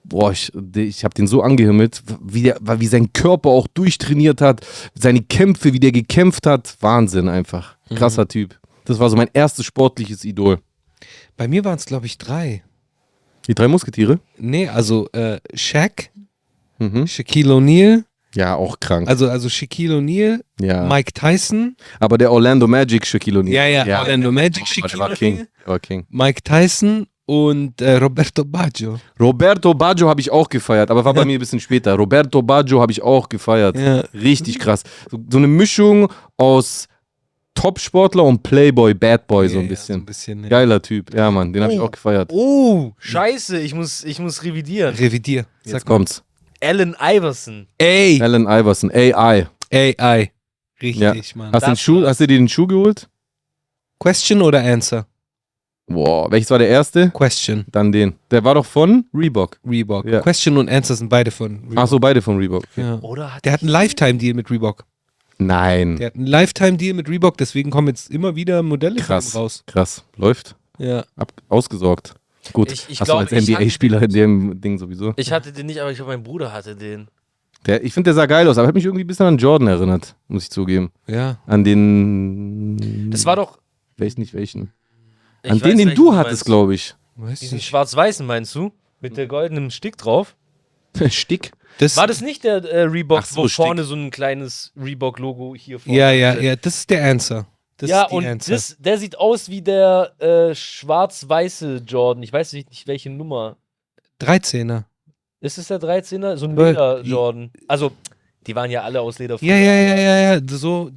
Boah, 0.03 0.33
ich, 0.33 0.51
ich 0.75 1.05
habe 1.05 1.15
den 1.15 1.29
so 1.29 1.43
angehimmelt, 1.43 2.03
wie, 2.21 2.43
der, 2.43 2.59
wie 2.61 2.89
sein 2.89 3.13
Körper 3.13 3.51
auch 3.51 3.69
durchtrainiert 3.69 4.41
hat, 4.41 4.67
seine 4.97 5.23
Kämpfe, 5.23 5.73
wie 5.73 5.79
der 5.79 5.93
gekämpft 5.93 6.45
hat. 6.45 6.77
Wahnsinn 6.81 7.29
einfach. 7.29 7.77
Krasser 7.95 8.27
Typ. 8.27 8.59
Das 8.85 8.99
war 8.99 9.09
so 9.11 9.17
mein 9.17 9.31
erstes 9.33 9.65
sportliches 9.67 10.25
Idol. 10.25 10.59
Bei 11.37 11.49
mir 11.49 11.65
waren 11.65 11.77
es, 11.77 11.87
glaube 11.87 12.07
ich, 12.07 12.19
drei. 12.19 12.63
Die 13.49 13.55
drei 13.55 13.69
Musketiere? 13.69 14.21
Nee, 14.39 14.69
also 14.69 15.09
äh, 15.13 15.39
Shaq, 15.55 16.11
Mhm. 16.79 17.07
Shaquille 17.07 17.53
O'Neal, 17.55 18.05
Ja, 18.35 18.57
auch 18.57 18.81
krank. 18.81 19.09
also, 19.09 19.29
also 19.29 19.49
Shaquille 19.49 19.99
O'Neal, 19.99 20.41
ja. 20.61 20.85
Mike 20.87 21.13
Tyson, 21.13 21.77
Aber 22.01 22.19
der 22.19 22.33
Orlando 22.33 22.67
Magic 22.67 23.07
Shaquille 23.07 23.39
O'Neal. 23.41 23.55
ja, 23.55 23.85
ja, 23.85 24.01
Orlando 24.01 24.33
Magic, 24.33 24.63
Oh, 24.65 24.67
Shaquille 24.67 24.99
war 24.99 25.11
King. 25.15 25.35
O'Neal, 25.35 25.49
war 25.67 25.79
King. 25.79 26.07
Mike 26.09 26.43
Tyson 26.43 27.07
und 27.27 27.81
äh, 27.81 27.97
Roberto 27.99 28.45
Baggio. 28.45 28.99
Roberto 29.21 29.73
Baggio 29.75 30.09
habe 30.09 30.21
ich 30.21 30.31
auch 30.31 30.49
gefeiert, 30.49 30.91
aber 30.91 31.05
war 31.05 31.15
bei 31.15 31.25
mir 31.25 31.35
ein 31.37 31.41
bisschen 31.41 31.61
später. 31.61 31.95
Roberto 31.95 32.43
Baggio 32.43 32.81
habe 32.81 32.91
ich 32.91 33.01
auch 33.03 33.29
gefeiert. 33.29 33.77
Ja. 33.77 34.01
Richtig 34.13 34.59
krass. 34.59 34.83
So, 35.11 35.19
so 35.31 35.39
eine 35.39 35.47
Mischung 35.47 36.09
aus 36.37 36.87
Topsportler 37.55 38.25
und 38.25 38.43
Playboy, 38.43 38.95
Bad 38.95 39.27
Boy 39.27 39.49
so 39.49 39.55
Ja, 39.57 39.61
ein 39.61 39.65
ja, 39.67 39.71
bisschen. 39.71 39.95
so 39.95 40.01
ein 40.01 40.07
bisschen 40.07 40.43
ja. 40.45 40.49
Geiler 40.49 40.81
Typ. 40.83 41.15
Ja, 41.15 41.31
Mann, 41.31 41.53
den 41.53 41.63
habe 41.63 41.73
ich 41.75 41.81
auch 41.81 41.91
gefeiert. 41.91 42.31
Oh, 42.33 42.93
scheiße, 42.99 43.59
ich 43.61 43.75
muss, 43.75 44.05
ich 44.05 44.19
muss 44.19 44.43
revidieren. 44.43 44.95
Revidier. 44.95 45.47
Jetzt 45.65 45.73
Sag 45.73 45.85
kommt's. 45.85 46.23
Allen 46.63 46.97
Iverson. 47.01 47.67
Ey, 47.79 48.21
Allen 48.23 48.47
Iverson, 48.47 48.91
AI. 48.93 49.47
AI. 49.73 50.33
Richtig, 50.81 51.01
Ja. 51.01 51.15
Mann. 51.35 51.53
Hast, 51.53 51.63
du 51.67 51.71
den 51.71 51.77
Schuh, 51.77 52.07
hast 52.07 52.21
du 52.21 52.27
dir 52.27 52.39
den 52.39 52.49
Schuh 52.49 52.67
geholt? 52.67 53.09
Question 53.99 54.43
oder 54.43 54.61
Answer? 54.63 55.07
Boah, 55.87 56.31
welches 56.31 56.51
war 56.51 56.59
der 56.59 56.69
erste? 56.69 57.11
Question. 57.11 57.65
Dann 57.71 57.93
den. 57.93 58.15
Der 58.31 58.43
war 58.45 58.55
doch 58.55 58.65
von 58.65 59.05
Reebok. 59.13 59.59
Reebok. 59.69 60.07
Ja. 60.07 60.21
Question 60.21 60.57
und 60.57 60.69
Answer 60.71 60.95
sind 60.95 61.09
beide 61.09 61.31
von 61.31 61.59
Reebok. 61.65 61.77
Ach 61.77 61.87
so, 61.89 61.99
beide 61.99 62.23
von 62.23 62.39
Reebok. 62.39 62.65
Ja. 62.77 62.99
Oder 63.01 63.35
hat 63.35 63.45
Der 63.45 63.53
hat 63.53 63.61
einen 63.61 63.71
Lifetime-Deal 63.71 64.35
mit 64.35 64.51
Reebok. 64.51 64.85
Nein. 65.47 65.97
Der 65.97 66.07
hat 66.09 66.15
einen 66.17 66.27
Lifetime-Deal 66.27 66.95
mit 66.95 67.09
Reebok, 67.09 67.37
deswegen 67.39 67.71
kommen 67.71 67.89
jetzt 67.89 68.11
immer 68.11 68.37
wieder 68.37 68.63
Modelle 68.63 69.01
Krass. 69.01 69.35
raus. 69.35 69.63
Krass. 69.67 70.05
Läuft. 70.17 70.57
Ja. 70.79 71.05
Ab, 71.17 71.33
ausgesorgt. 71.49 72.15
Gut. 72.53 72.73
Ich- 72.73 72.87
ich 72.89 73.01
Hast 73.01 73.07
glaub, 73.09 73.29
du 73.29 73.35
als 73.37 73.49
NBA-Spieler 73.49 74.03
in 74.03 74.11
dem 74.11 74.61
Ding 74.61 74.79
sowieso? 74.79 75.13
Ich 75.17 75.31
hatte 75.33 75.53
den 75.53 75.67
nicht, 75.67 75.79
aber 75.81 75.91
ich 75.91 75.97
glaube, 75.97 76.13
mein 76.13 76.23
Bruder 76.23 76.53
hatte 76.53 76.75
den. 76.77 77.09
Der, 77.67 77.85
ich 77.85 77.95
finde, 77.95 78.09
der 78.09 78.15
sah 78.15 78.27
geil 78.27 78.49
aus, 78.49 78.59
aber 78.59 78.67
hat 78.67 78.75
mich 78.75 78.85
irgendwie 78.85 79.05
ein 79.05 79.07
bisschen 79.07 79.27
an 79.27 79.39
Jordan 79.39 79.69
erinnert, 79.69 80.17
muss 80.27 80.43
ich 80.45 80.51
zugeben. 80.51 80.91
Ja. 81.07 81.39
An 81.47 81.63
den. 81.63 83.11
Das 83.11 83.25
war 83.25 83.37
doch. 83.37 83.59
Welchen, 83.97 84.21
nicht 84.21 84.35
welchen? 84.35 84.73
ich 85.45 85.51
An 85.53 85.61
weiß 85.61 85.69
den, 85.69 85.79
den 85.79 85.95
du 85.95 86.15
hattest, 86.17 86.45
glaube 86.45 86.75
ich. 86.75 86.97
Weiß 87.15 87.39
Diesen 87.41 87.61
schwarz-weißen 87.61 88.27
meinst 88.27 88.55
du? 88.57 88.73
Mit 89.01 89.17
der 89.17 89.27
goldenen 89.29 89.71
Stick 89.71 89.97
drauf? 89.97 90.35
Stick. 91.09 91.53
Das, 91.79 91.97
War 91.97 92.07
das 92.07 92.21
nicht 92.21 92.45
der 92.45 92.65
äh, 92.65 92.83
Reebok, 92.83 93.25
so, 93.25 93.43
wo 93.43 93.49
vorne 93.49 93.85
so 93.85 93.95
ein 93.95 94.11
kleines 94.11 94.73
Reebok-Logo 94.77 95.55
hier 95.57 95.81
vorne 95.81 95.99
ja, 95.99 96.11
ja, 96.11 96.35
ja, 96.39 96.57
das 96.57 96.77
ist 96.81 96.91
der 96.91 97.05
Answer. 97.05 97.47
Das 97.79 97.91
ja, 97.91 98.05
und 98.05 98.25
Answer. 98.27 98.53
das, 98.55 98.77
der 98.79 98.99
sieht 98.99 99.19
aus 99.19 99.49
wie 99.49 99.63
der 99.63 100.13
äh, 100.21 100.55
schwarz-weiße 100.55 101.83
Jordan. 101.87 102.23
Ich 102.23 102.33
weiß 102.33 102.53
nicht, 102.53 102.87
welche 102.87 103.11
Nummer. 103.11 103.57
13er. 104.21 104.85
Ist 105.41 105.59
es 105.59 105.67
der 105.69 105.81
13er? 105.81 106.37
So 106.37 106.47
ein 106.47 106.57
Leder-Jordan. 106.57 107.51
Also, 107.67 107.91
die 108.47 108.55
waren 108.55 108.71
ja 108.71 108.83
alle 108.83 109.01
aus 109.01 109.19
Leder. 109.19 109.37
Ja, 109.41 109.57
ja, 109.57 109.73
ja, 109.73 109.95
ja, 109.97 110.35
ja. 110.35 110.41
So. 110.47 110.91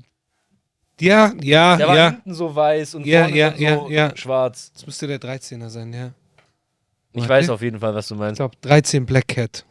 Ja, 1.02 1.34
ja, 1.42 1.76
Der 1.78 1.88
war 1.88 1.96
ja. 1.98 2.10
hinten 2.12 2.34
so 2.36 2.56
weiß 2.56 2.96
und 2.96 3.06
Ja, 3.06 3.24
vorne 3.24 3.38
ja, 3.38 3.50
dann 3.50 3.60
ja, 3.62 3.76
so 3.80 3.90
ja. 3.90 4.16
schwarz. 4.16 4.72
Das 4.74 4.86
müsste 4.86 5.08
der 5.08 5.20
13er 5.20 5.70
sein, 5.70 5.92
ja. 5.92 6.12
Ich 7.12 7.22
Warte. 7.22 7.30
weiß 7.30 7.50
auf 7.50 7.62
jeden 7.62 7.80
Fall, 7.80 7.96
was 7.96 8.08
du 8.08 8.14
Ich 8.16 8.20
meinst. 8.20 8.38
glaube, 8.38 8.56
13 8.62 9.06
Black 9.06 9.28
Cat. 9.30 9.66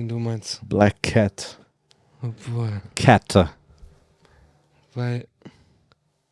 Den 0.00 0.08
du 0.08 0.18
meinst. 0.18 0.66
Black 0.66 1.02
Cat. 1.02 1.58
Obwohl. 2.22 2.80
Cat. 2.94 3.54
Weil 4.94 5.28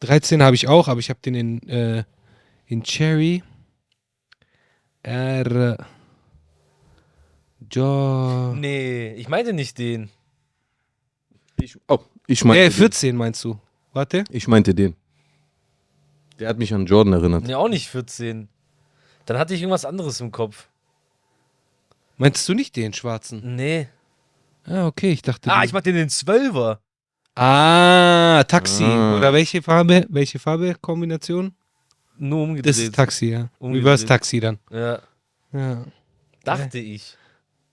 13 0.01 0.43
habe 0.43 0.57
ich 0.57 0.69
auch, 0.69 0.89
aber 0.89 1.01
ich 1.01 1.11
habe 1.11 1.21
den 1.23 1.35
in, 1.35 1.69
äh, 1.69 2.05
in 2.65 2.83
Cherry. 2.83 3.43
R. 5.03 5.87
Jo. 7.71 8.55
Nee, 8.55 9.13
ich 9.17 9.29
meinte 9.29 9.53
nicht 9.53 9.77
den. 9.77 10.09
Ich, 11.61 11.77
oh, 11.89 11.99
ich 12.27 12.43
meinte, 12.47 12.63
Äh, 12.63 12.69
den. 12.71 12.73
14 12.73 13.17
meinst 13.17 13.45
du? 13.45 13.61
Warte. 13.93 14.25
ich 14.31 14.49
meinte 14.49 14.75
den. 14.75 14.97
Der 16.39 16.49
hat 16.49 16.57
mich 16.57 16.73
an 16.73 16.87
Jordan 16.87 17.13
erinnert. 17.13 17.45
Nee, 17.45 17.53
auch 17.55 17.69
nicht 17.69 17.89
14. 17.89 18.49
Dann 19.27 19.37
hatte 19.39 19.53
ich 19.53 19.61
irgendwas 19.61 19.85
anderes 19.85 20.23
im 20.23 20.33
Kopf. 20.33 20.69
Meinst 22.19 22.49
du 22.49 22.55
nicht 22.55 22.77
den 22.77 22.93
schwarzen? 22.93 23.57
Nee. 23.57 23.89
Ah, 24.65 24.87
okay, 24.87 25.13
ich 25.13 25.23
dachte. 25.23 25.51
Ah, 25.51 25.61
den- 25.61 25.67
ich 25.67 25.73
meinte 25.73 25.93
den 25.93 26.09
12er. 26.09 26.79
Ah, 27.35 28.43
Taxi. 28.45 28.85
Ah. 28.85 29.17
Oder 29.17 29.33
welche 29.33 29.63
Farbe? 29.63 30.05
Welche 30.11 30.39
Farbe-Kombination? 30.39 31.55
Nur 32.19 32.43
umgedreht. 32.43 32.69
Das 32.69 32.79
ist 32.79 32.95
Taxi, 32.95 33.27
ja. 33.27 33.49
Umgedreht. 33.61 33.85
Reverse 33.87 34.07
Taxi 34.07 34.41
dann. 34.41 34.59
Ja, 34.71 34.99
Ja, 35.53 35.85
dachte 36.45 36.79
ich. 36.79 37.17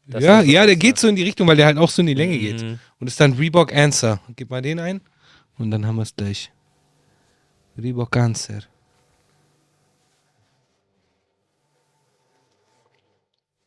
Das 0.08 0.24
ja, 0.24 0.42
ist 0.42 0.48
ja, 0.52 0.66
der 0.68 0.76
geht 0.76 1.00
so 1.00 1.08
in 1.08 1.16
die 1.16 1.24
Richtung, 1.24 1.48
weil 1.48 1.58
der 1.58 1.66
halt 1.66 1.80
auch 1.80 1.90
so 1.90 2.04
in 2.04 2.06
die 2.06 2.14
Länge 2.14 2.38
geht. 2.38 2.62
Mhm. 2.62 2.80
Und 3.00 3.08
ist 3.08 3.20
dann 3.20 3.34
Reebok 3.34 3.74
Answer. 3.74 4.20
Gib 4.36 4.52
mal 4.52 4.62
den 4.62 4.80
ein. 4.80 5.02
Und 5.58 5.72
dann 5.72 5.84
haben 5.88 5.96
wir 5.96 6.04
es 6.04 6.16
gleich. 6.16 6.52
Reebok 7.76 8.16
Answer. 8.16 8.60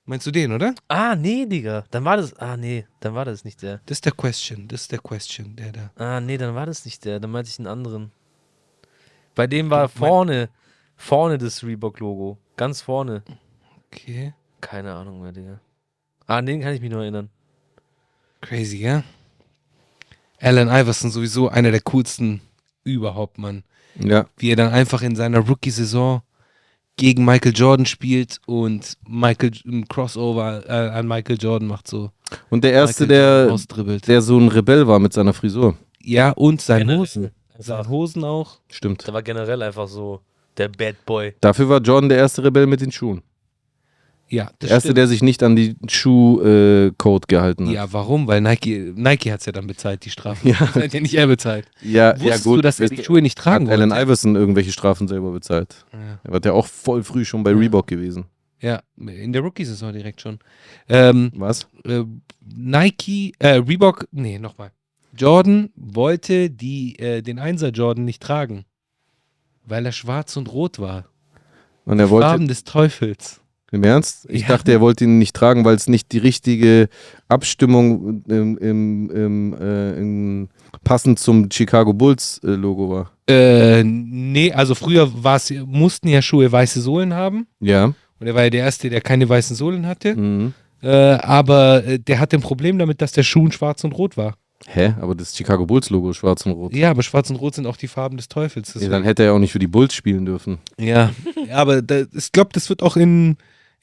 Meinst 0.08 0.26
du 0.26 0.30
den, 0.30 0.52
oder? 0.52 0.74
Ah, 0.88 1.14
nee, 1.14 1.44
Digga. 1.44 1.84
Dann 1.90 2.02
war 2.02 2.16
das. 2.16 2.32
Ah, 2.38 2.56
nee, 2.56 2.86
dann 3.00 3.14
war 3.14 3.26
das 3.26 3.44
nicht 3.44 3.60
der. 3.60 3.82
Das 3.84 3.98
ist 3.98 4.06
der 4.06 4.12
Question. 4.12 4.66
Das 4.66 4.80
ist 4.80 4.92
der 4.92 5.00
Question, 5.00 5.54
der 5.54 5.70
da. 5.70 5.90
Ah, 5.96 6.18
nee, 6.18 6.38
dann 6.38 6.54
war 6.54 6.64
das 6.64 6.86
nicht 6.86 7.04
der. 7.04 7.20
Dann 7.20 7.30
meinte 7.30 7.50
ich 7.50 7.58
einen 7.58 7.68
anderen. 7.68 8.10
Bei 9.34 9.46
dem 9.46 9.68
war 9.68 9.86
vorne, 9.90 10.48
vorne 10.96 11.36
das 11.36 11.62
Reebok-Logo. 11.62 12.38
Ganz 12.56 12.80
vorne. 12.80 13.22
Okay. 13.92 14.32
Keine 14.62 14.94
Ahnung 14.94 15.20
mehr, 15.20 15.32
Digga. 15.32 15.60
Ah, 16.26 16.38
an 16.38 16.46
den 16.46 16.62
kann 16.62 16.72
ich 16.72 16.80
mich 16.80 16.90
nur 16.90 17.02
erinnern. 17.02 17.28
Crazy, 18.40 18.78
ja? 18.78 19.04
Allen 20.40 20.68
Iverson 20.68 21.10
sowieso 21.10 21.50
einer 21.50 21.70
der 21.70 21.82
coolsten 21.82 22.40
überhaupt, 22.82 23.36
Mann. 23.36 23.62
Ja. 23.96 24.24
Wie 24.38 24.52
er 24.52 24.56
dann 24.56 24.72
einfach 24.72 25.02
in 25.02 25.16
seiner 25.16 25.40
Rookie-Saison 25.40 26.22
gegen 26.98 27.24
Michael 27.24 27.52
Jordan 27.54 27.86
spielt 27.86 28.40
und 28.46 28.98
Michael 29.08 29.52
ein 29.64 29.88
Crossover 29.88 30.68
äh, 30.68 30.90
an 30.90 31.08
Michael 31.08 31.38
Jordan 31.40 31.66
macht 31.66 31.88
so. 31.88 32.10
Und 32.50 32.64
der 32.64 32.72
erste, 32.72 33.06
Michael 33.06 33.48
der, 33.48 33.98
der 34.06 34.20
so 34.20 34.38
ein 34.38 34.48
Rebell 34.48 34.86
war 34.86 34.98
mit 34.98 35.14
seiner 35.14 35.32
Frisur. 35.32 35.76
Ja, 36.02 36.32
und 36.32 36.60
seine 36.60 36.80
Generell 36.80 37.00
Hosen. 37.00 37.30
Seine 37.58 37.88
Hosen 37.88 38.24
auch. 38.24 38.58
Stimmt. 38.70 39.06
der 39.06 39.14
war 39.14 39.22
generell 39.22 39.62
einfach 39.62 39.88
so 39.88 40.20
der 40.58 40.68
Bad 40.68 40.96
Boy. 41.06 41.34
Dafür 41.40 41.68
war 41.68 41.80
Jordan 41.80 42.08
der 42.08 42.18
erste 42.18 42.44
Rebell 42.44 42.66
mit 42.66 42.80
den 42.80 42.92
Schuhen. 42.92 43.22
Ja, 44.30 44.44
das 44.58 44.58
Der 44.60 44.70
erste, 44.70 44.86
stimmt. 44.88 44.98
der 44.98 45.06
sich 45.08 45.22
nicht 45.22 45.42
an 45.42 45.56
die 45.56 45.76
Schuh-Code 45.88 47.26
gehalten 47.28 47.66
hat. 47.68 47.74
Ja, 47.74 47.92
warum? 47.92 48.26
Weil 48.26 48.40
Nike, 48.40 48.92
Nike 48.94 49.32
hat 49.32 49.40
es 49.40 49.46
ja 49.46 49.52
dann 49.52 49.66
bezahlt, 49.66 50.04
die 50.04 50.10
Strafe. 50.10 50.46
Ja. 50.48 50.56
Das 50.58 50.74
hat 50.74 50.92
ja 50.92 51.00
nicht 51.00 51.14
er 51.14 51.26
bezahlt. 51.26 51.66
Ja, 51.82 52.14
ja, 52.14 52.20
Wusstest 52.20 52.44
gut. 52.44 52.58
du, 52.58 52.62
dass 52.62 52.80
er 52.80 52.88
die 52.88 53.02
Schuhe 53.02 53.22
nicht 53.22 53.38
tragen 53.38 53.66
hat 53.68 53.72
Allen 53.78 53.90
wollte? 53.90 54.02
Iverson 54.04 54.36
irgendwelche 54.36 54.72
Strafen 54.72 55.08
selber 55.08 55.30
bezahlt. 55.32 55.84
Ja. 55.92 56.18
Er 56.24 56.32
war 56.32 56.40
ja 56.44 56.52
auch 56.52 56.66
voll 56.66 57.02
früh 57.02 57.24
schon 57.24 57.42
bei 57.42 57.52
Ja. 57.52 57.56
Reebok 57.56 57.86
gewesen. 57.86 58.26
ja, 58.60 58.82
in 58.98 59.32
der 59.32 59.42
Rookie-Saison 59.42 59.92
direkt 59.92 60.20
schon. 60.20 60.38
Ähm, 60.88 61.30
Was? 61.34 61.66
äh, 61.84 62.02
Nike, 62.54 63.32
äh, 63.38 63.48
Reebok, 63.66 64.06
nee, 64.10 64.38
nochmal. 64.38 64.72
Jordan 65.16 65.70
wollte 65.76 66.50
die, 66.50 66.98
äh, 66.98 67.22
den 67.22 67.38
Einser 67.38 67.70
Jordan 67.70 68.04
nicht 68.04 68.22
tragen, 68.22 68.64
weil 69.64 69.86
er 69.86 69.92
schwarz 69.92 70.36
und 70.36 70.52
rot 70.52 70.78
war. 70.78 71.04
Und 71.86 71.98
er 71.98 72.10
wollte, 72.10 72.26
Farben 72.28 72.48
des 72.48 72.64
Teufels. 72.64 73.40
Im 73.70 73.84
Ernst? 73.84 74.26
Ich 74.30 74.42
Ja. 74.42 74.48
dachte, 74.48 74.72
er 74.72 74.80
wollte 74.80 75.04
ihn 75.04 75.18
nicht 75.18 75.34
tragen, 75.36 75.64
weil 75.64 75.74
es 75.76 75.88
nicht 75.88 76.12
die 76.12 76.18
richtige 76.18 76.88
Abstimmung 77.28 78.22
im, 78.28 78.56
im, 78.58 79.10
im, 79.10 79.54
äh, 79.60 79.98
im, 79.98 80.48
passend 80.84 81.18
zum 81.18 81.50
Chicago 81.50 81.92
Bulls 81.92 82.40
äh, 82.44 82.48
Logo 82.50 82.90
war. 82.90 83.10
Äh, 83.28 83.82
nee, 83.84 84.52
also 84.52 84.74
früher 84.74 85.10
mussten 85.66 86.08
ja 86.08 86.22
Schuhe 86.22 86.50
weiße 86.50 86.80
Sohlen 86.80 87.14
haben. 87.14 87.46
Ja. 87.60 87.92
Und 88.20 88.26
er 88.26 88.34
war 88.34 88.44
ja 88.44 88.50
der 88.50 88.64
Erste, 88.64 88.90
der 88.90 89.00
keine 89.00 89.28
weißen 89.28 89.54
Sohlen 89.54 89.86
hatte. 89.86 90.14
Mhm. 90.16 90.54
Äh, 90.82 90.88
aber 90.88 91.84
äh, 91.84 91.98
der 91.98 92.20
hatte 92.20 92.36
ein 92.36 92.42
Problem 92.42 92.78
damit, 92.78 93.00
dass 93.02 93.12
der 93.12 93.22
Schuh 93.22 93.50
schwarz 93.50 93.84
und 93.84 93.92
rot 93.92 94.16
war. 94.16 94.34
Hä? 94.66 94.94
Aber 95.00 95.14
das 95.14 95.36
Chicago 95.36 95.66
Bulls 95.66 95.88
Logo 95.90 96.10
ist 96.10 96.16
schwarz 96.16 96.44
und 96.44 96.52
rot. 96.52 96.74
Ja, 96.74 96.90
aber 96.90 97.02
schwarz 97.02 97.30
und 97.30 97.36
rot 97.36 97.54
sind 97.54 97.66
auch 97.66 97.76
die 97.76 97.86
Farben 97.86 98.16
des 98.16 98.28
Teufels. 98.28 98.74
Ja, 98.80 98.88
dann 98.88 99.04
hätte 99.04 99.22
er 99.22 99.26
ja 99.26 99.32
auch 99.32 99.38
nicht 99.38 99.52
für 99.52 99.58
die 99.60 99.68
Bulls 99.68 99.94
spielen 99.94 100.24
dürfen. 100.24 100.58
Ja, 100.78 101.10
aber 101.52 101.80
da, 101.82 102.02
ich 102.12 102.32
glaube, 102.32 102.50
das 102.52 102.68
wird 102.68 102.82
auch 102.82 102.96
in, 102.96 103.36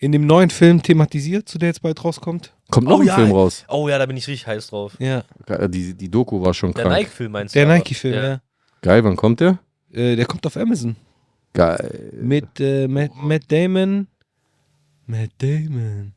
in 0.06 0.12
dem 0.12 0.26
neuen 0.28 0.50
Film 0.52 0.82
thematisiert, 0.84 1.50
zu 1.50 1.58
der 1.58 1.70
jetzt 1.70 1.82
bald 1.82 2.04
rauskommt. 2.04 2.54
Kommt 2.70 2.88
noch 2.88 2.98
Oh 2.98 3.02
ein 3.02 3.08
ja. 3.08 3.16
Film 3.16 3.32
raus. 3.32 3.66
Oh 3.68 3.90
ja, 3.90 3.98
da 3.98 4.06
bin 4.06 4.16
ich 4.18 4.28
richtig 4.28 4.48
heiß 4.48 4.68
drauf. 4.68 4.94
Ja, 5.00 5.24
Die, 5.68 5.94
die 5.94 6.10
Doku 6.10 6.42
war 6.44 6.54
schon 6.54 6.74
Der 6.74 6.84
krank. 6.84 6.98
Nike-Film 6.98 7.32
meinst 7.32 7.56
du? 7.56 7.60
der? 7.60 7.68
Nike-Film, 7.68 8.14
ja. 8.14 8.42
Geil, 8.82 9.04
wann 9.04 9.16
kommt 9.16 9.40
der? 9.40 9.60
Äh, 9.92 10.16
der 10.16 10.26
kommt 10.26 10.46
auf 10.46 10.56
Amazon. 10.58 10.96
Geil. 11.54 12.12
Mit 12.22 12.60
äh, 12.60 12.88
Matt, 12.88 13.12
Matt 13.16 13.44
Damon. 13.52 14.08
Matt 15.08 15.32
Damon. 15.40 16.14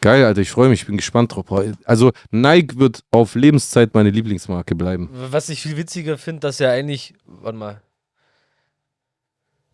Geil, 0.00 0.24
Alter, 0.24 0.42
ich 0.42 0.50
freue 0.50 0.68
mich, 0.68 0.82
ich 0.82 0.86
bin 0.86 0.96
gespannt 0.98 1.34
drauf. 1.34 1.46
Also 1.84 2.12
Nike 2.30 2.78
wird 2.78 3.02
auf 3.10 3.34
Lebenszeit 3.34 3.94
meine 3.94 4.10
Lieblingsmarke 4.10 4.74
bleiben. 4.74 5.08
Was 5.12 5.48
ich 5.48 5.62
viel 5.62 5.76
witziger 5.78 6.18
finde, 6.18 6.40
dass 6.40 6.58
ja 6.58 6.70
eigentlich, 6.70 7.14
warte 7.26 7.56
mal, 7.58 7.80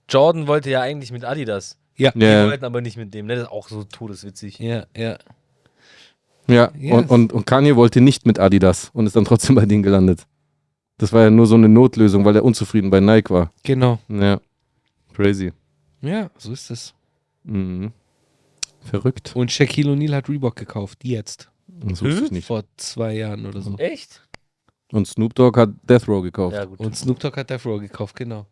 Jordan 0.08 0.46
wollte 0.46 0.70
ja 0.70 0.80
eigentlich 0.80 1.12
mit 1.12 1.24
Adidas. 1.24 1.76
Ja. 2.00 2.12
Die 2.14 2.20
Ja, 2.20 2.46
wollten 2.46 2.64
aber 2.64 2.80
nicht 2.80 2.96
mit 2.96 3.12
dem, 3.14 3.26
ne? 3.26 3.34
Das 3.34 3.44
ist 3.44 3.50
auch 3.50 3.68
so 3.68 3.84
todeswitzig. 3.84 4.58
Ja, 4.58 4.86
ja. 4.96 5.18
ja. 6.48 6.72
Yes. 6.76 6.92
Und, 6.94 7.10
und, 7.10 7.32
und 7.32 7.46
Kanye 7.46 7.76
wollte 7.76 8.00
nicht 8.00 8.26
mit 8.26 8.38
Adidas 8.38 8.90
und 8.94 9.06
ist 9.06 9.16
dann 9.16 9.24
trotzdem 9.24 9.54
bei 9.56 9.66
denen 9.66 9.82
gelandet. 9.82 10.26
Das 10.98 11.12
war 11.12 11.22
ja 11.22 11.30
nur 11.30 11.46
so 11.46 11.54
eine 11.54 11.68
Notlösung, 11.68 12.24
weil 12.24 12.36
er 12.36 12.44
unzufrieden 12.44 12.90
bei 12.90 13.00
Nike 13.00 13.30
war. 13.30 13.52
Genau. 13.62 13.98
Ja. 14.08 14.40
Crazy. 15.14 15.52
Ja, 16.02 16.30
so 16.38 16.52
ist 16.52 16.70
es. 16.70 16.94
Mhm. 17.44 17.92
Verrückt. 18.82 19.32
Und 19.34 19.52
Shaquille 19.52 19.92
O'Neal 19.92 20.14
hat 20.14 20.28
Reebok 20.28 20.56
gekauft. 20.56 20.98
Jetzt. 21.04 21.50
Das 21.68 22.02
wusste 22.02 22.24
ich 22.24 22.30
nicht. 22.30 22.46
Vor 22.46 22.64
zwei 22.76 23.14
Jahren 23.14 23.46
oder 23.46 23.60
so. 23.60 23.76
Echt? 23.76 24.26
Und 24.92 25.06
Snoop 25.06 25.34
Dogg 25.34 25.58
hat 25.58 25.70
Death 25.88 26.08
Row 26.08 26.22
gekauft. 26.22 26.56
Ja, 26.56 26.64
gut. 26.64 26.80
Und 26.80 26.96
Snoop 26.96 27.18
Dogg 27.20 27.36
hat 27.36 27.50
Death 27.50 27.64
Row 27.64 27.80
gekauft, 27.80 28.16
genau. 28.16 28.46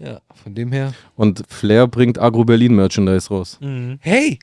Ja, 0.00 0.22
von 0.34 0.54
dem 0.54 0.72
her. 0.72 0.94
Und 1.14 1.44
Flair 1.48 1.86
bringt 1.86 2.18
Agro 2.18 2.44
Berlin 2.44 2.74
Merchandise 2.74 3.28
raus. 3.28 3.58
Mhm. 3.60 3.98
Hey, 4.00 4.38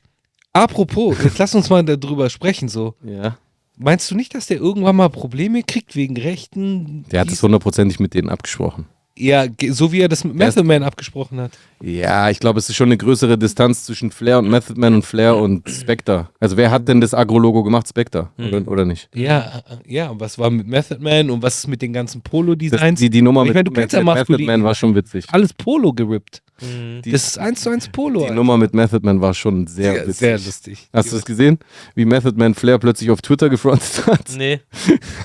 apropos, 0.54 1.18
jetzt 1.24 1.40
lass 1.40 1.56
uns 1.56 1.70
mal 1.70 1.84
darüber 1.84 2.30
sprechen 2.30 2.70
so. 2.70 2.94
Ja. 3.04 3.38
Meinst 3.76 4.10
du 4.10 4.16
nicht, 4.16 4.36
dass 4.36 4.48
der 4.48 4.58
irgendwann 4.58 4.96
mal 4.96 5.10
Probleme 5.10 5.64
kriegt 5.64 5.96
wegen 5.96 6.16
Rechten? 6.18 7.06
Der 7.12 7.22
hat 7.22 7.30
es 7.30 7.42
hundertprozentig 7.42 8.00
mit 8.00 8.14
denen 8.14 8.30
abgesprochen. 8.30 8.86
Ja, 9.18 9.46
so 9.70 9.92
wie 9.92 10.02
er 10.02 10.10
das 10.10 10.24
mit 10.24 10.36
Method 10.36 10.64
Man 10.64 10.84
abgesprochen 10.84 11.40
hat. 11.40 11.52
Ja, 11.82 12.30
ich 12.30 12.40
glaube, 12.40 12.60
es 12.60 12.70
ist 12.70 12.76
schon 12.76 12.90
eine 12.90 12.98
größere 12.98 13.38
Distanz 13.38 13.84
zwischen 13.86 14.12
Flair 14.12 14.40
und 14.40 14.50
Method 14.50 14.80
Man 14.80 14.94
und 14.96 15.06
Flair 15.06 15.36
und 15.36 15.68
Spectre. 15.70 16.30
Also 16.40 16.56
wer 16.56 16.70
hat 16.72 16.88
denn 16.88 17.02
das 17.02 17.14
Agro-Logo 17.14 17.64
gemacht? 17.64 17.88
Spectre, 17.88 18.30
oder, 18.38 18.68
oder 18.68 18.86
nicht? 18.86 19.10
Ja, 19.16 19.64
ja, 19.86 20.10
und 20.10 20.20
was 20.20 20.38
war 20.38 20.50
mit 20.50 20.68
Method 20.68 21.00
Man 21.02 21.30
und 21.30 21.42
was 21.42 21.60
ist 21.60 21.68
mit 21.68 21.82
den 21.82 21.94
ganzen 21.94 22.22
Polo-Designs? 22.22 23.00
die, 23.00 23.10
die 23.10 23.22
Nummer 23.22 23.42
Ich 23.42 23.48
mit, 23.48 23.56
meine, 23.56 23.64
du 23.66 23.72
mit, 23.72 23.92
mit 23.92 24.04
Method 24.04 24.44
Man 24.44 24.64
war 24.64 24.76
schon 24.76 24.94
witzig. 24.96 25.26
Alles 25.30 25.54
Polo 25.54 25.94
gerippt. 25.94 26.42
Mhm. 26.62 27.02
Die, 27.04 27.12
Das 27.12 27.28
ist 27.28 27.38
eins 27.40 27.62
zu 27.62 27.70
eins 27.70 27.88
Polo. 27.90 28.20
die 28.20 28.24
Alter. 28.26 28.36
Nummer 28.36 28.58
mit 28.58 28.74
Method 28.74 29.00
Man 29.06 29.22
war 29.22 29.34
schon 29.34 29.68
sehr, 29.68 29.94
sehr, 29.94 30.02
witzig. 30.04 30.18
sehr 30.18 30.38
lustig. 30.40 30.90
Hast 30.94 31.12
du 31.12 31.18
es 31.18 31.26
gesehen? 31.26 31.60
Wie 31.96 32.06
Method 32.06 32.34
Man 32.38 32.54
Flair 32.54 32.78
plötzlich 32.80 33.10
auf 33.12 33.22
Twitter 33.22 33.50
gefrontet 33.50 34.04
hat? 34.08 34.32
Nee. 34.38 34.60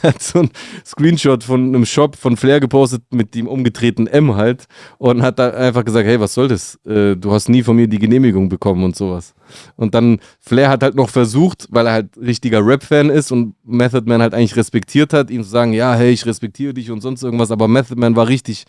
hat 0.02 0.22
so 0.22 0.40
ein 0.40 0.50
Screenshot 0.84 1.44
von 1.44 1.68
einem 1.68 1.86
Shop 1.86 2.16
von 2.16 2.36
Flair 2.36 2.60
gepostet 2.60 3.02
mit 3.12 3.34
dem 3.34 3.46
umgedrehten 3.46 4.06
M 4.06 4.34
halt 4.36 4.66
und 4.98 5.22
hat 5.22 5.38
da 5.38 5.50
einfach 5.50 5.84
gesagt, 5.84 6.06
hey, 6.06 6.20
was 6.20 6.34
soll 6.34 6.48
das? 6.48 6.76
Äh, 6.86 7.16
du 7.16 7.32
hast 7.32 7.48
nie 7.48 7.62
von 7.62 7.76
mir 7.76 7.88
die 7.88 7.98
Genehmigung 7.98 8.48
bekommen 8.48 8.84
und 8.84 8.96
sowas. 8.96 9.34
Und 9.76 9.94
dann 9.94 10.18
Flair 10.40 10.70
hat 10.70 10.82
halt 10.82 10.94
noch 10.94 11.10
versucht, 11.10 11.66
weil 11.70 11.86
er 11.86 11.92
halt 11.92 12.16
richtiger 12.16 12.64
Rap-Fan 12.64 13.10
ist 13.10 13.32
und 13.32 13.54
Method 13.64 14.04
Man 14.06 14.22
halt 14.22 14.34
eigentlich 14.34 14.56
respektiert 14.56 15.12
hat, 15.12 15.30
ihm 15.30 15.42
zu 15.42 15.48
sagen, 15.50 15.72
ja, 15.72 15.94
hey, 15.94 16.10
ich 16.10 16.24
respektiere 16.26 16.72
dich 16.74 16.90
und 16.90 17.00
sonst 17.00 17.22
irgendwas, 17.22 17.50
aber 17.50 17.68
Method 17.68 17.96
Man 18.00 18.16
war 18.16 18.28
richtig 18.28 18.64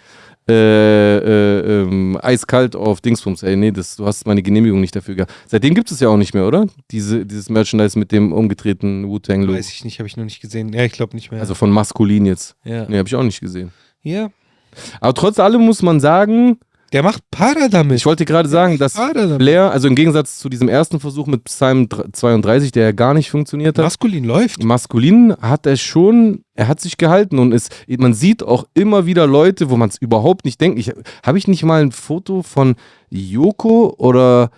äh, 0.50 1.18
äh, 1.18 1.82
ähm, 1.84 2.18
eiskalt 2.22 2.76
auf 2.76 3.00
Dingsbums, 3.00 3.44
ey, 3.44 3.56
nee, 3.56 3.72
das, 3.72 3.96
du 3.96 4.06
hast 4.06 4.28
meine 4.28 4.42
Genehmigung 4.42 4.82
nicht 4.82 4.96
dafür 4.96 5.16
gehabt. 5.16 5.34
Seitdem 5.48 5.74
gibt 5.74 5.90
es 5.92 6.00
ja 6.00 6.10
auch 6.10 6.18
nicht 6.18 6.34
mehr, 6.34 6.46
oder? 6.46 6.68
Diese, 6.92 7.26
dieses 7.26 7.50
Merchandise 7.50 7.98
mit 7.98 8.12
dem 8.12 8.34
umgedrehten 8.34 9.08
Wu-Tang-Logo. 9.08 9.58
Weiß 9.58 9.70
ich 9.70 9.86
nicht, 9.86 10.00
habe 10.00 10.08
ich 10.08 10.18
noch 10.18 10.26
nicht 10.26 10.42
gesehen. 10.42 10.74
Ja, 10.74 10.84
ich 10.84 10.92
glaube 10.92 11.16
nicht 11.16 11.32
mehr. 11.32 11.40
Also 11.40 11.56
von 11.56 11.72
maskulin 11.72 12.26
jetzt. 12.26 12.56
ja. 12.66 12.86
Nee, 12.90 12.98
habe 12.98 13.08
ich 13.08 13.16
auch 13.16 13.24
nicht 13.24 13.40
gesehen. 13.40 13.72
ja. 14.02 14.30
Aber 15.02 15.14
trotz 15.14 15.38
allem 15.38 15.62
muss 15.62 15.84
man 15.84 16.00
sagen, 16.00 16.58
Der 16.94 17.02
macht 17.04 17.24
Para 17.32 17.68
damit. 17.70 17.98
ich 17.98 18.06
wollte 18.06 18.24
gerade 18.24 18.48
sagen, 18.48 18.78
dass. 18.78 18.94
Blair, 19.40 19.72
also 19.72 19.88
im 19.88 19.96
Gegensatz 19.96 20.38
zu 20.38 20.48
diesem 20.48 20.70
ersten 20.70 21.00
Versuch 21.00 21.26
mit 21.28 21.44
Psalm 21.46 21.88
32, 21.90 22.72
der 22.72 22.84
ja 22.84 22.92
gar 22.92 23.14
nicht 23.16 23.32
funktioniert 23.32 23.78
hat, 23.78 23.84
Maskulin 23.84 24.24
läuft. 24.24 24.64
maskulin 24.64 25.34
hat 25.42 25.66
er 25.66 25.76
schon, 25.76 26.44
er 26.54 26.68
hat 26.68 26.80
sich 26.80 26.98
gehalten 26.98 27.40
und 27.40 27.52
es, 27.52 27.70
man 27.98 28.14
sieht 28.14 28.44
auch 28.44 28.66
immer 28.76 29.06
wieder 29.08 29.26
Leute, 29.26 29.72
wo 29.72 29.76
man 29.76 29.90
es 29.90 29.98
überhaupt 29.98 30.46
nicht 30.46 30.62
denkt. 30.62 30.78
Ich, 30.80 30.92
Habe 31.26 31.38
ich 31.40 31.48
nicht 31.48 31.64
mal 31.64 31.82
ein 31.82 31.92
Foto 31.92 32.44
von 32.44 32.76
Joko 33.10 33.96
oder, 33.98 34.52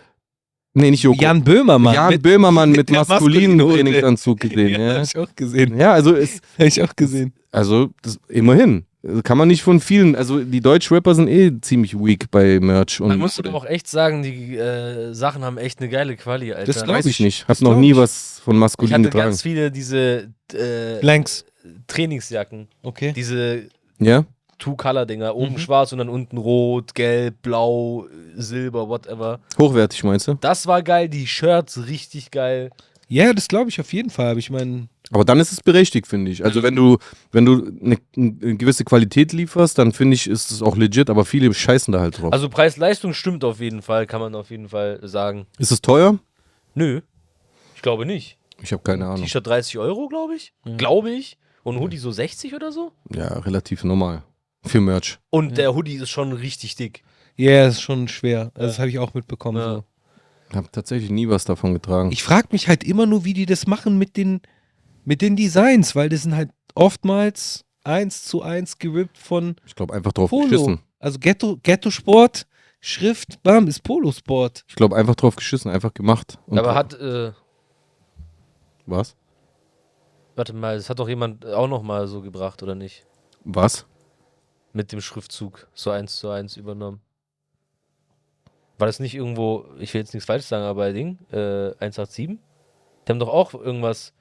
nee, 0.73 0.91
nicht 0.91 1.03
Joko, 1.03 1.21
Jan 1.21 1.41
Böhmermann. 1.43 1.93
Jan 1.95 2.09
mit- 2.09 2.21
Böhmermann 2.21 2.71
mit 2.73 2.89
der 2.89 3.05
maskulinen. 3.07 3.59
Trainingsanzug 3.59 4.39
gesehen. 4.41 4.69
Ja, 4.71 4.79
ja. 4.79 4.93
hab 4.95 5.03
ich 5.03 5.17
auch 5.17 5.35
gesehen. 5.35 5.77
ja, 5.79 5.93
also 5.93 6.13
es, 6.13 6.41
Hab 6.59 6.65
ich 6.67 6.83
auch 6.83 6.95
gesehen. 6.95 7.33
Also, 7.51 7.91
das, 8.01 8.19
immerhin. 8.27 8.83
Kann 9.23 9.37
man 9.37 9.47
nicht 9.47 9.61
von 9.61 9.79
vielen, 9.79 10.15
also 10.15 10.43
die 10.43 10.61
Deutsch-Rapper 10.61 11.13
sind 11.13 11.27
eh 11.27 11.51
ziemlich 11.61 11.93
weak 11.97 12.31
bei 12.31 12.59
Merch. 12.59 12.99
Und 13.01 13.09
Man 13.09 13.19
muss 13.19 13.37
aber 13.37 13.53
auch 13.53 13.65
echt 13.65 13.87
sagen, 13.87 14.23
die 14.23 14.55
äh, 14.57 15.13
Sachen 15.13 15.43
haben 15.43 15.57
echt 15.59 15.79
eine 15.79 15.89
geile 15.89 16.15
Quali, 16.15 16.51
Alter. 16.53 16.65
Das 16.65 16.83
glaub 16.83 16.95
weiß 16.97 17.05
ich 17.05 17.19
nicht. 17.19 17.47
Hab 17.47 17.61
noch 17.61 17.71
glaub 17.71 17.81
nie 17.81 17.91
ich. 17.91 17.97
was 17.97 18.41
von 18.43 18.55
ich 18.55 18.59
maskulin 18.59 18.93
hatte 18.93 19.03
getragen. 19.03 19.25
ganz 19.29 19.41
viele 19.43 19.69
diese 19.71 20.29
äh, 20.53 20.99
Blanks. 21.01 21.45
Trainingsjacken. 21.87 22.67
Okay. 22.83 23.13
Diese 23.15 23.63
Ja? 23.99 24.25
Two-Color-Dinger. 24.57 25.35
Oben 25.35 25.53
Mhm. 25.53 25.57
schwarz 25.59 25.91
und 25.91 25.97
dann 25.99 26.09
unten 26.09 26.37
rot, 26.37 26.95
gelb, 26.95 27.41
blau, 27.41 28.07
Silber, 28.35 28.87
whatever. 28.87 29.39
Hochwertig 29.59 30.03
meinst 30.03 30.27
du? 30.27 30.35
Das 30.35 30.65
war 30.67 30.81
geil. 30.81 31.09
Die 31.09 31.27
Shirts 31.27 31.87
richtig 31.87 32.31
geil. 32.31 32.69
Ja, 33.07 33.33
das 33.33 33.47
glaube 33.47 33.69
ich 33.69 33.79
auf 33.79 33.91
jeden 33.93 34.09
Fall. 34.09 34.29
Aber 34.31 34.39
ich 34.39 34.49
meine, 34.49 34.87
Aber 35.15 35.23
dann 35.23 35.39
ist 35.39 35.53
es 35.53 35.63
berechtigt, 35.63 36.07
finde 36.07 36.29
ich. 36.29 36.43
Also 36.43 36.61
wenn 36.61 36.75
du, 36.75 36.97
wenn 37.31 37.45
du 37.45 37.71
eine, 37.81 37.97
eine 38.17 38.57
gewisse 38.57 38.83
Qualität 38.83 39.31
lieferst, 39.31 39.77
dann 39.77 39.93
finde 39.93 40.15
ich, 40.15 40.27
ist 40.27 40.51
es 40.51 40.61
auch 40.61 40.75
legit, 40.75 41.09
aber 41.09 41.23
viele 41.23 41.53
scheißen 41.53 41.93
da 41.93 42.01
halt 42.01 42.21
drauf. 42.21 42.33
Also 42.33 42.49
Preis-Leistung 42.49 43.13
stimmt 43.13 43.45
auf 43.45 43.61
jeden 43.61 43.81
Fall, 43.81 44.07
kann 44.07 44.19
man 44.19 44.35
auf 44.35 44.49
jeden 44.49 44.67
Fall 44.67 44.99
sagen. 45.03 45.47
ist 45.57 45.71
es 45.71 45.81
teuer? 45.81 46.19
Nö. 46.73 46.99
Ich 47.75 47.81
glaube 47.81 48.05
nicht. 48.05 48.37
Ich 48.61 48.73
habe 48.73 48.83
keine 48.83 49.05
Ahnung. 49.05 49.21
T-Shirt 49.21 49.47
30 49.47 49.77
Euro, 49.77 50.09
glaube 50.09 50.35
ich. 50.35 50.51
Glaube 50.75 51.11
ich. 51.11 51.37
Und 51.63 51.79
Hoodie 51.79 51.97
so 51.97 52.11
60 52.11 52.53
oder 52.53 52.73
so. 52.73 52.91
Ja, 53.13 53.39
relativ 53.39 53.85
normal. 53.85 54.21
Für 54.65 54.81
Merch. 54.81 55.19
Und 55.29 55.57
der 55.57 55.73
Hoodie 55.75 55.95
ist 55.95 56.09
schon 56.09 56.33
richtig 56.33 56.75
dick. 56.75 57.03
ja, 57.37 57.67
ist 57.67 57.79
schon 57.79 58.09
schwer. 58.09 58.51
Also 58.53 58.67
das 58.67 58.79
habe 58.79 58.89
ich 58.89 58.99
auch 58.99 59.13
mitbekommen. 59.13 59.59
Ja. 59.59 59.75
So. 59.75 59.83
Ich 60.49 60.55
habe 60.57 60.67
tatsächlich 60.73 61.09
nie 61.09 61.29
was 61.29 61.45
davon 61.45 61.73
getragen. 61.73 62.11
Ich 62.11 62.23
frage 62.23 62.49
mich 62.51 62.67
halt 62.67 62.83
immer 62.83 63.05
nur, 63.05 63.23
wie 63.23 63.33
die 63.33 63.45
das 63.45 63.65
machen 63.65 63.97
mit 63.97 64.17
den, 64.17 64.41
mit 65.05 65.21
den 65.21 65.35
Designs, 65.35 65.95
weil 65.95 66.09
das 66.09 66.23
sind 66.23 66.35
halt 66.35 66.49
oftmals 66.73 67.63
eins 67.83 68.25
zu 68.25 68.41
eins 68.41 68.77
gerippt 68.77 69.17
von 69.17 69.55
Ich 69.65 69.75
glaube 69.75 69.93
einfach 69.93 70.11
drauf 70.11 70.29
Polo. 70.29 70.49
geschissen. 70.49 70.79
Also 70.99 71.19
Ghetto, 71.19 71.57
Ghetto 71.61 71.91
Sport, 71.91 72.47
Schrift, 72.81 73.41
bam, 73.43 73.67
ist 73.67 73.83
Polo 73.83 74.11
Sport. 74.11 74.63
Ich 74.67 74.75
glaube 74.75 74.95
einfach 74.95 75.15
drauf 75.15 75.35
geschissen, 75.35 75.71
einfach 75.71 75.93
gemacht. 75.93 76.39
Und 76.47 76.57
Aber 76.59 76.75
hat, 76.75 76.93
äh, 76.95 77.31
was? 78.85 79.15
warte 80.35 80.53
mal, 80.53 80.75
das 80.75 80.89
hat 80.89 80.99
doch 80.99 81.07
jemand 81.07 81.45
auch 81.45 81.67
noch 81.67 81.81
mal 81.81 82.07
so 82.07 82.21
gebracht, 82.21 82.61
oder 82.61 82.75
nicht? 82.75 83.05
Was? 83.43 83.85
Mit 84.73 84.91
dem 84.91 84.99
Schriftzug 85.01 85.67
so 85.73 85.91
eins 85.91 86.17
zu 86.17 86.29
eins 86.29 86.57
übernommen. 86.57 86.99
War 88.77 88.87
das 88.87 88.99
nicht 88.99 89.15
irgendwo, 89.15 89.65
ich 89.79 89.93
will 89.93 90.01
jetzt 90.01 90.13
nichts 90.13 90.25
falsch 90.25 90.43
sagen, 90.45 90.65
aber 90.65 90.81
bei 90.81 90.91
Ding, 90.91 91.17
äh, 91.31 91.71
187? 91.79 92.27
Die 93.07 93.11
haben 93.11 93.19
doch 93.19 93.29
auch 93.29 93.53
irgendwas, 93.53 94.13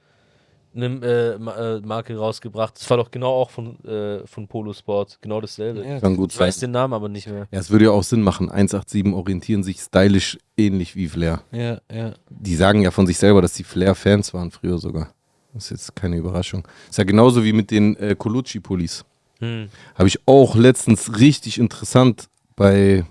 eine 0.74 0.86
äh, 0.86 1.76
äh, 1.76 1.80
Marke 1.80 2.16
rausgebracht. 2.16 2.74
Das 2.80 2.88
war 2.90 2.96
doch 2.96 3.10
genau 3.10 3.30
auch 3.32 3.50
von, 3.50 3.78
äh, 3.84 4.26
von 4.26 4.48
Polo 4.48 4.72
Sport, 4.72 5.18
genau 5.20 5.40
dasselbe. 5.40 5.86
Ja, 5.86 6.00
Kann 6.00 6.16
gut 6.16 6.32
Ich 6.32 6.38
sein. 6.38 6.48
weiß 6.48 6.58
den 6.58 6.72
Namen 6.72 6.92
aber 6.94 7.08
nicht 7.08 7.28
mehr. 7.28 7.46
Ja, 7.50 7.60
es 7.60 7.70
würde 7.70 7.86
ja 7.86 7.90
auch 7.92 8.02
Sinn 8.02 8.22
machen. 8.22 8.50
187 8.50 9.14
orientieren 9.14 9.62
sich 9.62 9.80
stylisch 9.80 10.38
ähnlich 10.56 10.96
wie 10.96 11.08
Flair. 11.08 11.42
ja, 11.52 11.78
ja. 11.92 12.14
Die 12.28 12.56
sagen 12.56 12.82
ja 12.82 12.90
von 12.90 13.06
sich 13.06 13.18
selber, 13.18 13.40
dass 13.42 13.54
die 13.54 13.64
Flair-Fans 13.64 14.34
waren 14.34 14.50
früher 14.50 14.78
sogar. 14.78 15.12
Das 15.52 15.64
ist 15.66 15.70
jetzt 15.70 15.96
keine 15.96 16.16
Überraschung. 16.16 16.66
Ist 16.90 16.98
ja 16.98 17.04
genauso 17.04 17.44
wie 17.44 17.52
mit 17.52 17.70
den 17.70 17.96
äh, 17.96 18.16
Colucci-Pullis. 18.18 19.04
Hm. 19.38 19.68
Habe 19.94 20.08
ich 20.08 20.18
auch 20.26 20.56
letztens 20.56 21.18
richtig 21.18 21.58
interessant 21.58 22.26
bei, 22.56 23.04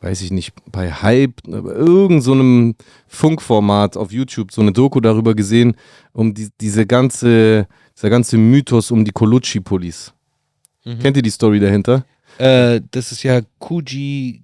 weiß 0.00 0.22
ich 0.22 0.30
nicht, 0.30 0.52
bei 0.72 0.90
Hype, 0.92 1.40
aber 1.46 1.74
irgend 1.74 2.22
so 2.22 2.32
einem 2.32 2.74
Funkformat 3.06 3.96
auf 3.96 4.12
YouTube 4.12 4.50
so 4.52 4.62
eine 4.62 4.72
Doku 4.72 5.00
darüber 5.00 5.34
gesehen, 5.34 5.76
um 6.12 6.32
die, 6.34 6.48
diese 6.60 6.86
ganze, 6.86 7.66
dieser 7.96 8.10
ganze 8.10 8.38
Mythos 8.38 8.90
um 8.90 9.04
die 9.04 9.12
Colucci-Pullis. 9.12 10.12
Mhm. 10.84 10.98
Kennt 11.00 11.16
ihr 11.16 11.22
die 11.22 11.30
Story 11.30 11.60
dahinter? 11.60 12.04
Äh, 12.38 12.80
das 12.90 13.12
ist 13.12 13.22
ja 13.22 13.42
Kuji 13.58 14.42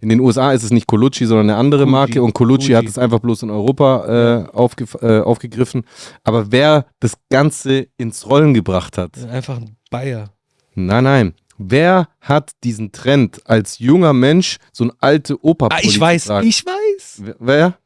In 0.00 0.08
den 0.08 0.20
USA 0.20 0.52
ist 0.52 0.62
es 0.62 0.70
nicht 0.70 0.86
Colucci, 0.86 1.26
sondern 1.26 1.50
eine 1.50 1.58
andere 1.58 1.82
Fuji. 1.82 1.90
Marke 1.92 2.22
und 2.22 2.32
Colucci 2.32 2.66
Fuji. 2.68 2.74
hat 2.76 2.86
es 2.86 2.96
einfach 2.96 3.18
bloß 3.20 3.42
in 3.42 3.50
Europa 3.50 4.46
äh, 4.46 4.56
aufgef 4.56 4.96
äh, 5.02 5.20
aufgegriffen. 5.20 5.84
Aber 6.24 6.50
wer 6.52 6.86
das 7.00 7.18
Ganze 7.28 7.88
ins 7.98 8.26
Rollen 8.26 8.54
gebracht 8.54 8.96
hat, 8.96 9.18
Einfach 9.28 9.58
ein 9.58 9.76
Bayer. 9.90 10.30
nein, 10.74 11.04
nein, 11.04 11.34
wer 11.58 12.08
hat 12.20 12.52
diesen 12.64 12.92
Trend 12.92 13.40
als 13.48 13.78
junger 13.78 14.12
Mensch 14.12 14.56
so 14.72 14.84
ein 14.84 14.92
alte 15.00 15.42
opa 15.44 15.68
Ah, 15.70 15.78
ich 15.82 15.98
weiß, 15.98 16.30
ich 16.42 16.64
weiß. 16.64 17.22
Wer-? 17.38 17.78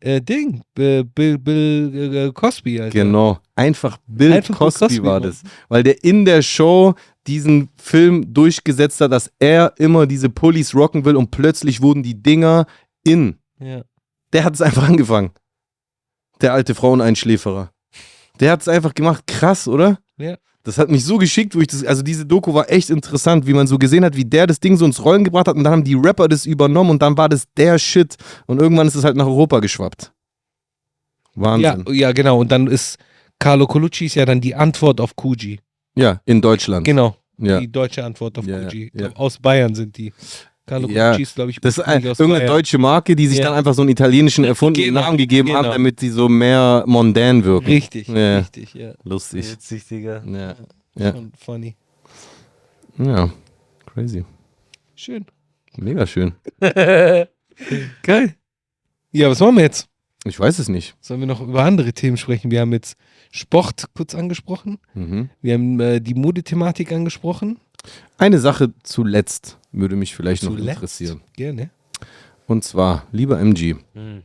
Äh, 0.00 0.20
Ding, 0.20 0.62
Bill, 0.74 1.04
Bill, 1.04 1.38
Bill 1.38 2.14
äh, 2.28 2.32
Cosby, 2.32 2.80
Alter. 2.80 2.92
Genau, 2.98 3.38
einfach 3.54 3.96
Bill 4.06 4.32
Einfach 4.34 4.56
Cosby, 4.58 4.78
Cosby 4.86 5.02
war 5.02 5.12
war- 5.14 5.20
das. 5.20 5.42
Weil 5.68 5.82
der 5.82 6.04
in 6.04 6.24
der 6.26 6.42
Show 6.42 6.94
diesen 7.26 7.70
Film 7.76 8.32
durchgesetzt 8.32 9.00
hat, 9.00 9.10
dass 9.10 9.32
er 9.38 9.72
immer 9.78 10.06
diese 10.06 10.28
Pullis 10.28 10.74
rocken 10.74 11.04
will 11.04 11.16
und 11.16 11.30
plötzlich 11.30 11.80
wurden 11.80 12.02
die 12.02 12.22
Dinger 12.22 12.66
in. 13.04 13.38
Ja. 13.58 13.82
Der 14.32 14.44
hat 14.44 14.54
es 14.54 14.60
einfach 14.62 14.86
angefangen. 14.86 15.30
Der 16.42 16.52
alte 16.52 16.74
Fraueneinschläferer. 16.74 17.72
Der 18.38 18.52
hat 18.52 18.60
es 18.60 18.68
einfach 18.68 18.92
gemacht. 18.92 19.26
Krass, 19.26 19.66
oder? 19.66 19.98
Ja. 20.18 20.36
Das 20.66 20.78
hat 20.78 20.90
mich 20.90 21.04
so 21.04 21.16
geschickt, 21.16 21.54
wo 21.54 21.60
ich 21.60 21.68
das, 21.68 21.84
also 21.84 22.02
diese 22.02 22.26
Doku 22.26 22.52
war 22.52 22.68
echt 22.70 22.90
interessant, 22.90 23.46
wie 23.46 23.52
man 23.54 23.68
so 23.68 23.78
gesehen 23.78 24.04
hat, 24.04 24.16
wie 24.16 24.24
der 24.24 24.48
das 24.48 24.58
Ding 24.58 24.76
so 24.76 24.84
ins 24.84 25.04
Rollen 25.04 25.22
gebracht 25.22 25.46
hat 25.46 25.54
und 25.54 25.62
dann 25.62 25.72
haben 25.72 25.84
die 25.84 25.94
Rapper 25.94 26.26
das 26.26 26.44
übernommen 26.44 26.90
und 26.90 27.02
dann 27.02 27.16
war 27.16 27.28
das 27.28 27.44
der 27.56 27.78
Shit 27.78 28.16
und 28.46 28.60
irgendwann 28.60 28.88
ist 28.88 28.96
es 28.96 29.04
halt 29.04 29.16
nach 29.16 29.26
Europa 29.26 29.60
geschwappt. 29.60 30.12
Ja, 31.36 31.42
Wahnsinn. 31.42 31.84
ja, 31.94 32.10
genau. 32.10 32.40
Und 32.40 32.50
dann 32.50 32.66
ist 32.66 32.98
Carlo 33.38 33.66
Colucci 33.68 34.06
ist 34.06 34.16
ja 34.16 34.24
dann 34.24 34.40
die 34.40 34.54
Antwort 34.56 35.00
auf 35.00 35.14
Kuji. 35.14 35.60
Ja, 35.94 36.20
in 36.24 36.40
Deutschland. 36.40 36.84
Genau. 36.84 37.16
Ja. 37.38 37.60
Die 37.60 37.70
deutsche 37.70 38.04
Antwort 38.04 38.36
auf 38.38 38.46
Ja, 38.46 38.64
Kuji. 38.64 38.90
ja. 38.94 39.10
Aus 39.14 39.38
Bayern 39.38 39.74
sind 39.74 39.96
die. 39.98 40.12
Carlo 40.66 40.88
Ja, 40.88 41.06
Colucci 41.10 41.22
ist, 41.22 41.34
glaube 41.36 41.50
ich, 41.52 41.60
Das 41.60 41.78
ist 41.78 41.84
ein, 41.84 42.02
irgendeine 42.02 42.34
Bayern. 42.34 42.46
deutsche 42.48 42.78
Marke, 42.78 43.14
die 43.16 43.26
sich 43.28 43.38
Ja. 43.38 43.44
dann 43.46 43.54
einfach 43.54 43.72
so 43.74 43.82
einen 43.82 43.90
italienischen 43.90 44.44
erfundenen 44.44 44.88
Genau, 44.90 45.00
Namen 45.02 45.16
gegeben 45.16 45.48
genau. 45.48 45.62
damit 45.62 46.00
sie 46.00 46.08
so 46.10 46.28
mehr 46.28 46.82
mondän 46.86 47.44
wirken. 47.44 47.66
Richtig, 47.66 48.08
Ja. 48.08 48.38
richtig, 48.38 48.74
ja. 48.74 48.94
Lustig. 49.04 49.50
Witzig, 49.52 49.86
Digga. 49.86 50.22
Ja. 50.26 50.54
Ja. 50.96 51.12
Schon 51.12 51.32
funny. 51.38 51.76
ja. 52.98 53.30
Crazy. 53.94 54.24
Schön. 54.94 55.24
Mega 55.76 56.06
schön. 56.06 56.32
Geil. 58.02 58.34
Ja, 59.12 59.30
was 59.30 59.40
machen 59.40 59.56
wir 59.56 59.62
jetzt? 59.62 59.88
Ich 60.24 60.38
weiß 60.40 60.58
es 60.58 60.68
nicht. 60.68 60.96
Sollen 61.00 61.20
wir 61.20 61.26
noch 61.26 61.40
über 61.40 61.62
andere 61.64 61.92
Themen 61.92 62.16
sprechen? 62.16 62.50
Wir 62.50 62.60
haben 62.60 62.72
jetzt 62.72 62.96
Sport 63.30 63.84
kurz 63.94 64.14
angesprochen. 64.14 64.78
Mhm. 64.94 65.30
Wir 65.40 65.54
haben 65.54 65.78
äh, 65.80 66.00
die 66.00 66.14
Modethematik 66.14 66.90
angesprochen. 66.92 67.58
Eine 68.18 68.38
Sache 68.38 68.72
zuletzt 68.82 69.58
würde 69.72 69.96
mich 69.96 70.14
vielleicht 70.16 70.42
noch 70.42 70.52
Zuletzt. 70.56 70.76
interessieren. 70.76 71.20
Gerne. 71.34 71.70
Und 72.46 72.64
zwar, 72.64 73.06
lieber 73.12 73.38
MG, 73.40 73.76
Hm. 73.94 74.22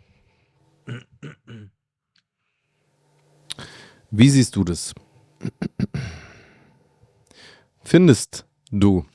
wie 4.11 4.29
siehst 4.29 4.55
du 4.55 4.63
das? 4.63 4.93
Findest 7.83 8.45
du, 8.71 9.05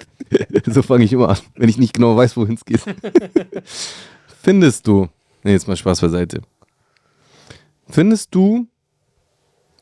so 0.66 0.82
fange 0.82 1.04
ich 1.04 1.12
immer 1.12 1.28
an, 1.30 1.38
wenn 1.56 1.68
ich 1.68 1.78
nicht 1.78 1.94
genau 1.94 2.16
weiß, 2.16 2.36
wohin 2.36 2.54
es 2.56 2.64
geht. 2.64 2.82
Findest 4.42 4.86
du, 4.86 5.08
nee, 5.44 5.52
jetzt 5.52 5.68
mal 5.68 5.76
Spaß 5.76 6.00
beiseite. 6.00 6.42
Findest 7.88 8.34
du, 8.34 8.66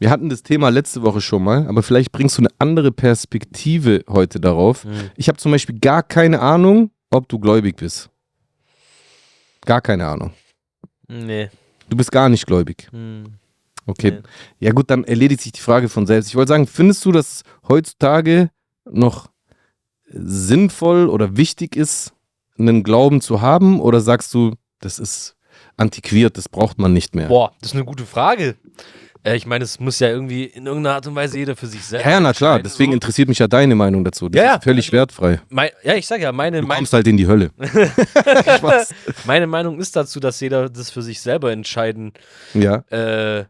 wir 0.01 0.11
hatten 0.11 0.31
das 0.31 0.43
Thema 0.43 0.71
letzte 0.71 1.03
Woche 1.03 1.21
schon 1.21 1.45
mal, 1.45 1.69
aber 1.69 1.83
vielleicht 1.83 2.11
bringst 2.11 2.39
du 2.39 2.43
eine 2.43 2.51
andere 2.59 2.91
Perspektive 2.91 4.03
heute 4.09 4.41
darauf. 4.41 4.85
Hm. 4.85 5.11
Ich 5.15 5.29
habe 5.29 5.37
zum 5.37 5.53
Beispiel 5.53 5.79
gar 5.79 6.03
keine 6.03 6.41
Ahnung, 6.41 6.91
ob 7.11 7.29
du 7.29 7.39
gläubig 7.39 7.77
bist. 7.77 8.09
Gar 9.67 9.83
keine 9.83 10.07
Ahnung. 10.07 10.33
Nee. 11.07 11.51
Du 11.91 11.99
bist 11.99 12.11
gar 12.11 12.31
nicht 12.31 12.47
gläubig. 12.47 12.89
Hm. 12.91 13.25
Okay. 13.85 14.13
Nee. 14.13 14.23
Ja 14.59 14.73
gut, 14.73 14.91
dann 14.91 15.05
erledigt 15.05 15.43
sich 15.43 15.53
die 15.53 15.61
Frage 15.61 15.91
von 15.91 16.07
selbst. 16.07 16.29
Ich 16.29 16.35
wollte 16.35 16.49
sagen, 16.49 16.67
findest 16.67 17.05
du, 17.05 17.13
dass 17.13 17.43
heutzutage 17.69 18.51
noch 18.91 19.29
sinnvoll 20.07 21.09
oder 21.09 21.37
wichtig 21.37 21.77
ist, 21.77 22.15
einen 22.59 22.83
Glauben 22.85 23.21
zu 23.21 23.43
haben? 23.43 23.81
Oder 23.81 24.01
sagst 24.01 24.33
du, 24.33 24.55
das 24.79 24.99
ist 24.99 25.37
antiquiert, 25.77 26.39
das 26.39 26.49
braucht 26.49 26.79
man 26.79 26.95
nicht 26.95 27.15
mehr? 27.15 27.29
Boah, 27.29 27.53
das 27.61 27.71
ist 27.71 27.77
eine 27.77 27.85
gute 27.85 28.07
Frage. 28.07 28.57
Äh, 29.23 29.37
ich 29.37 29.47
meine, 29.47 29.65
es 29.65 29.79
muss 29.81 29.99
ja 29.99 30.09
irgendwie 30.09 30.45
in 30.45 30.67
irgendeiner 30.67 30.95
Art 30.97 31.07
und 31.07 31.15
Weise 31.15 31.39
jeder 31.39 31.55
für 31.57 31.67
sich 31.67 31.85
selbst. 31.85 32.07
Ja, 32.07 32.21
na 32.21 32.33
klar, 32.33 32.61
deswegen 32.63 32.93
so. 32.93 32.95
interessiert 32.95 33.29
mich 33.29 33.39
ja 33.39 33.49
deine 33.49 33.75
Meinung 33.75 34.03
dazu. 34.05 34.29
Das 34.29 34.43
Ja, 34.43 34.55
ist 34.55 34.65
völlig 34.65 34.91
wertfrei. 34.93 35.41
Mein, 35.51 35.71
ja, 35.83 35.95
ich 35.95 36.07
sag 36.07 36.21
ja, 36.21 36.33
meine, 36.33 36.61
Du 36.63 36.67
mein, 36.67 36.79
kommst 36.79 36.93
halt 36.93 37.07
in 37.07 37.17
die 37.17 37.27
Hölle. 37.27 37.51
Meine 39.27 39.47
Meinung 39.47 39.79
ist 39.79 39.97
dazu, 39.97 40.21
dass 40.21 40.41
jeder 40.41 40.69
das 40.69 40.91
für 40.91 41.03
sich 41.03 41.21
selber 41.21 41.53
entscheiden 41.53 42.13
Ja, 42.55 42.77
äh, 42.91 43.45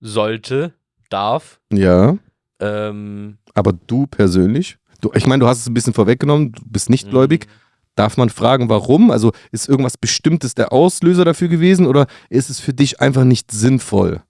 sollte, 0.00 0.74
darf. 1.10 1.60
ja. 1.72 2.16
Ähm, 2.60 3.38
Aber 3.54 3.72
du 3.72 4.06
persönlich? 4.06 4.76
Du, 5.00 5.10
ich 5.14 5.26
meine, 5.26 5.40
du 5.40 5.48
hast 5.48 5.58
es 5.58 5.66
ein 5.66 5.74
bisschen 5.74 5.92
vorweggenommen, 5.92 6.52
du 6.52 6.62
bist 6.66 6.88
nicht 6.88 7.10
gläubig. 7.10 7.46
Darf 7.96 8.16
man 8.16 8.30
fragen, 8.30 8.68
warum? 8.68 9.10
Also 9.10 9.32
ist 9.50 9.68
irgendwas 9.68 9.96
Bestimmtes 9.98 10.54
der 10.54 10.72
Auslöser 10.72 11.24
dafür 11.24 11.48
gewesen 11.48 11.86
oder 11.86 12.06
ist 12.30 12.50
es 12.50 12.60
für 12.60 12.72
dich 12.72 13.00
einfach 13.00 13.24
nicht 13.24 13.50
sinnvoll? 13.50 14.22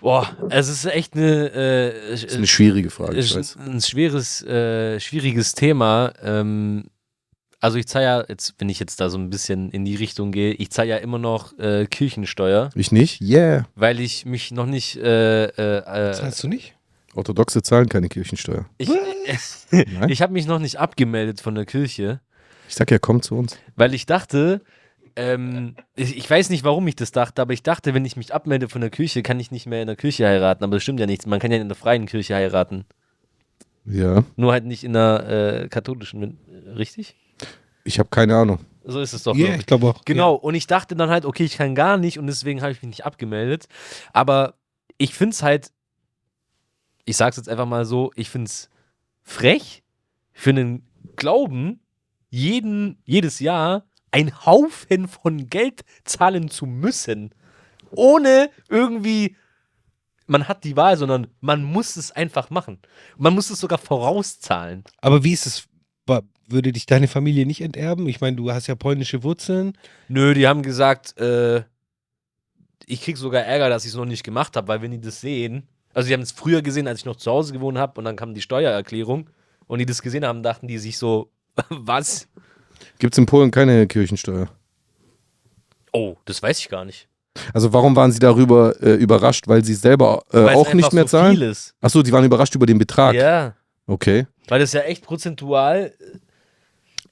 Boah, 0.00 0.28
es 0.50 0.68
ist 0.68 0.86
echt 0.86 1.14
eine, 1.14 1.50
äh, 1.52 2.10
Das 2.12 2.24
ist 2.24 2.36
eine 2.36 2.46
schwierige 2.46 2.90
Frage, 2.90 3.18
ich 3.18 3.30
ist 3.30 3.36
weiß. 3.36 3.56
ein 3.66 3.80
schweres, 3.80 4.42
äh, 4.42 4.98
schwieriges 4.98 5.54
Thema. 5.54 6.12
Ähm, 6.22 6.84
also 7.60 7.76
ich 7.76 7.86
zahle 7.86 8.04
ja, 8.06 8.24
jetzt, 8.26 8.54
wenn 8.58 8.70
ich 8.70 8.80
jetzt 8.80 9.00
da 9.00 9.10
so 9.10 9.18
ein 9.18 9.28
bisschen 9.28 9.70
in 9.70 9.84
die 9.84 9.96
Richtung 9.96 10.32
gehe, 10.32 10.52
ich 10.54 10.70
zahle 10.70 10.88
ja 10.88 10.96
immer 10.96 11.18
noch 11.18 11.58
äh, 11.58 11.86
Kirchensteuer, 11.86 12.70
Ich 12.74 12.90
nicht? 12.92 13.20
Yeah. 13.20 13.66
weil 13.74 14.00
ich 14.00 14.24
mich 14.24 14.50
noch 14.52 14.64
nicht 14.64 14.96
äh, 14.96 15.44
äh, 15.44 15.50
äh, 16.10 16.12
Zahlst 16.14 16.42
du 16.42 16.48
nicht? 16.48 16.74
Orthodoxe 17.14 17.60
zahlen 17.62 17.88
keine 17.90 18.08
Kirchensteuer. 18.08 18.64
ich, 18.78 18.88
ich 20.08 20.22
habe 20.22 20.32
mich 20.32 20.46
noch 20.46 20.58
nicht 20.60 20.78
abgemeldet 20.78 21.40
von 21.42 21.54
der 21.54 21.66
Kirche, 21.66 22.20
Ich 22.68 22.74
sag 22.76 22.90
ja, 22.90 22.98
komm 22.98 23.20
zu 23.20 23.36
uns. 23.36 23.58
weil 23.76 23.92
ich 23.92 24.06
dachte, 24.06 24.62
ähm, 25.16 25.76
ich, 25.96 26.16
ich 26.16 26.28
weiß 26.28 26.50
nicht, 26.50 26.64
warum 26.64 26.86
ich 26.88 26.96
das 26.96 27.12
dachte, 27.12 27.42
aber 27.42 27.52
ich 27.52 27.62
dachte, 27.62 27.94
wenn 27.94 28.04
ich 28.04 28.16
mich 28.16 28.34
abmelde 28.34 28.68
von 28.68 28.80
der 28.80 28.90
Kirche, 28.90 29.22
kann 29.22 29.40
ich 29.40 29.50
nicht 29.50 29.66
mehr 29.66 29.82
in 29.82 29.86
der 29.86 29.96
Kirche 29.96 30.26
heiraten. 30.26 30.64
Aber 30.64 30.76
das 30.76 30.82
stimmt 30.82 31.00
ja 31.00 31.06
nicht. 31.06 31.26
Man 31.26 31.40
kann 31.40 31.52
ja 31.52 31.58
in 31.58 31.68
der 31.68 31.76
freien 31.76 32.06
Kirche 32.06 32.34
heiraten. 32.34 32.84
Ja. 33.84 34.24
Nur 34.36 34.52
halt 34.52 34.64
nicht 34.64 34.84
in 34.84 34.92
der 34.92 35.62
äh, 35.64 35.68
katholischen, 35.68 36.38
richtig? 36.76 37.16
Ich 37.84 37.98
habe 37.98 38.08
keine 38.08 38.36
Ahnung. 38.36 38.60
So 38.84 39.00
ist 39.00 39.12
es 39.12 39.22
doch. 39.22 39.36
Ja, 39.36 39.46
glaub 39.46 39.60
ich. 39.60 39.66
glaube 39.66 39.86
auch. 39.88 40.04
Genau, 40.04 40.34
und 40.34 40.54
ich 40.54 40.66
dachte 40.66 40.96
dann 40.96 41.10
halt, 41.10 41.24
okay, 41.24 41.44
ich 41.44 41.56
kann 41.56 41.74
gar 41.74 41.96
nicht 41.96 42.18
und 42.18 42.26
deswegen 42.26 42.62
habe 42.62 42.72
ich 42.72 42.82
mich 42.82 42.88
nicht 42.88 43.04
abgemeldet. 43.04 43.66
Aber 44.12 44.54
ich 44.98 45.14
finde 45.14 45.34
es 45.34 45.42
halt, 45.42 45.72
ich 47.04 47.16
sag's 47.16 47.36
jetzt 47.36 47.48
einfach 47.48 47.66
mal 47.66 47.84
so, 47.84 48.10
ich 48.16 48.30
finde 48.30 48.46
es 48.46 48.70
frech 49.22 49.82
für 50.32 50.50
einen 50.50 50.86
Glauben, 51.16 51.80
jeden, 52.30 52.98
jedes 53.04 53.40
Jahr 53.40 53.84
ein 54.10 54.44
Haufen 54.44 55.08
von 55.08 55.48
Geld 55.48 55.82
zahlen 56.04 56.48
zu 56.50 56.66
müssen. 56.66 57.30
Ohne 57.90 58.50
irgendwie, 58.68 59.36
man 60.26 60.48
hat 60.48 60.64
die 60.64 60.76
Wahl, 60.76 60.96
sondern 60.96 61.28
man 61.40 61.62
muss 61.62 61.96
es 61.96 62.12
einfach 62.12 62.50
machen. 62.50 62.78
Man 63.16 63.34
muss 63.34 63.50
es 63.50 63.60
sogar 63.60 63.78
vorauszahlen. 63.78 64.84
Aber 65.00 65.24
wie 65.24 65.32
ist 65.32 65.46
es? 65.46 65.66
Würde 66.48 66.72
dich 66.72 66.86
deine 66.86 67.06
Familie 67.06 67.46
nicht 67.46 67.60
enterben? 67.60 68.08
Ich 68.08 68.20
meine, 68.20 68.36
du 68.36 68.50
hast 68.50 68.66
ja 68.66 68.74
polnische 68.74 69.22
Wurzeln. 69.22 69.78
Nö, 70.08 70.34
die 70.34 70.48
haben 70.48 70.62
gesagt, 70.62 71.16
äh, 71.16 71.62
ich 72.86 73.02
krieg 73.02 73.16
sogar 73.16 73.42
Ärger, 73.42 73.68
dass 73.68 73.84
ich 73.84 73.92
es 73.92 73.96
noch 73.96 74.04
nicht 74.04 74.24
gemacht 74.24 74.56
habe, 74.56 74.66
weil 74.66 74.82
wenn 74.82 74.90
die 74.90 75.00
das 75.00 75.20
sehen, 75.20 75.68
also 75.94 76.08
die 76.08 76.14
haben 76.14 76.22
es 76.22 76.32
früher 76.32 76.60
gesehen, 76.60 76.88
als 76.88 77.00
ich 77.00 77.04
noch 77.04 77.14
zu 77.14 77.30
Hause 77.30 77.52
gewohnt 77.52 77.78
habe 77.78 77.98
und 77.98 78.04
dann 78.04 78.16
kam 78.16 78.34
die 78.34 78.42
Steuererklärung 78.42 79.30
und 79.68 79.78
die 79.78 79.86
das 79.86 80.02
gesehen 80.02 80.24
haben, 80.24 80.42
dachten 80.42 80.66
die 80.66 80.78
sich 80.78 80.98
so, 80.98 81.30
was? 81.68 82.28
Gibt 82.98 83.14
es 83.14 83.18
in 83.18 83.26
Polen 83.26 83.50
keine 83.50 83.86
Kirchensteuer? 83.86 84.48
Oh, 85.92 86.16
das 86.24 86.42
weiß 86.42 86.58
ich 86.58 86.68
gar 86.68 86.84
nicht. 86.84 87.08
Also 87.54 87.72
warum 87.72 87.94
waren 87.96 88.12
sie 88.12 88.18
darüber 88.18 88.74
äh, 88.82 88.94
überrascht? 88.94 89.46
Weil 89.48 89.64
sie 89.64 89.74
selber 89.74 90.22
äh, 90.32 90.38
es 90.38 90.56
auch 90.56 90.74
nicht 90.74 90.92
mehr 90.92 91.04
so 91.04 91.18
zahlen? 91.18 91.36
Viel 91.36 91.42
ist. 91.42 91.74
Achso, 91.80 92.02
die 92.02 92.12
waren 92.12 92.24
überrascht 92.24 92.54
über 92.54 92.66
den 92.66 92.78
Betrag. 92.78 93.14
Ja, 93.14 93.54
Okay. 93.86 94.26
weil 94.48 94.60
das 94.60 94.72
ja 94.72 94.82
echt 94.82 95.04
prozentual. 95.04 95.92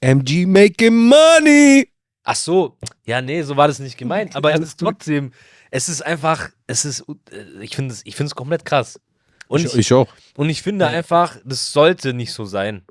MG 0.01 0.45
making 0.45 0.95
money! 1.09 1.89
Ach 2.23 2.35
so, 2.35 2.77
ja, 3.05 3.21
nee, 3.21 3.41
so 3.41 3.57
war 3.57 3.67
das 3.67 3.79
nicht 3.79 3.97
gemeint. 3.97 4.35
Aber 4.35 4.53
es 4.53 4.59
ist 4.61 4.79
trotzdem, 4.79 5.31
es 5.71 5.89
ist 5.89 6.05
einfach, 6.05 6.49
es 6.67 6.85
ist, 6.85 7.03
äh, 7.31 7.61
ich 7.63 7.75
finde 7.75 7.93
es 7.93 8.05
ich 8.05 8.15
find's 8.15 8.35
komplett 8.35 8.63
krass. 8.63 8.99
Und 9.47 9.61
ich, 9.61 9.65
ich, 9.73 9.75
ich 9.79 9.93
auch. 9.93 10.07
und 10.37 10.49
ich 10.49 10.61
finde 10.61 10.87
einfach, 10.87 11.37
das 11.43 11.71
sollte 11.73 12.13
nicht 12.13 12.31
so 12.31 12.45
sein. 12.45 12.83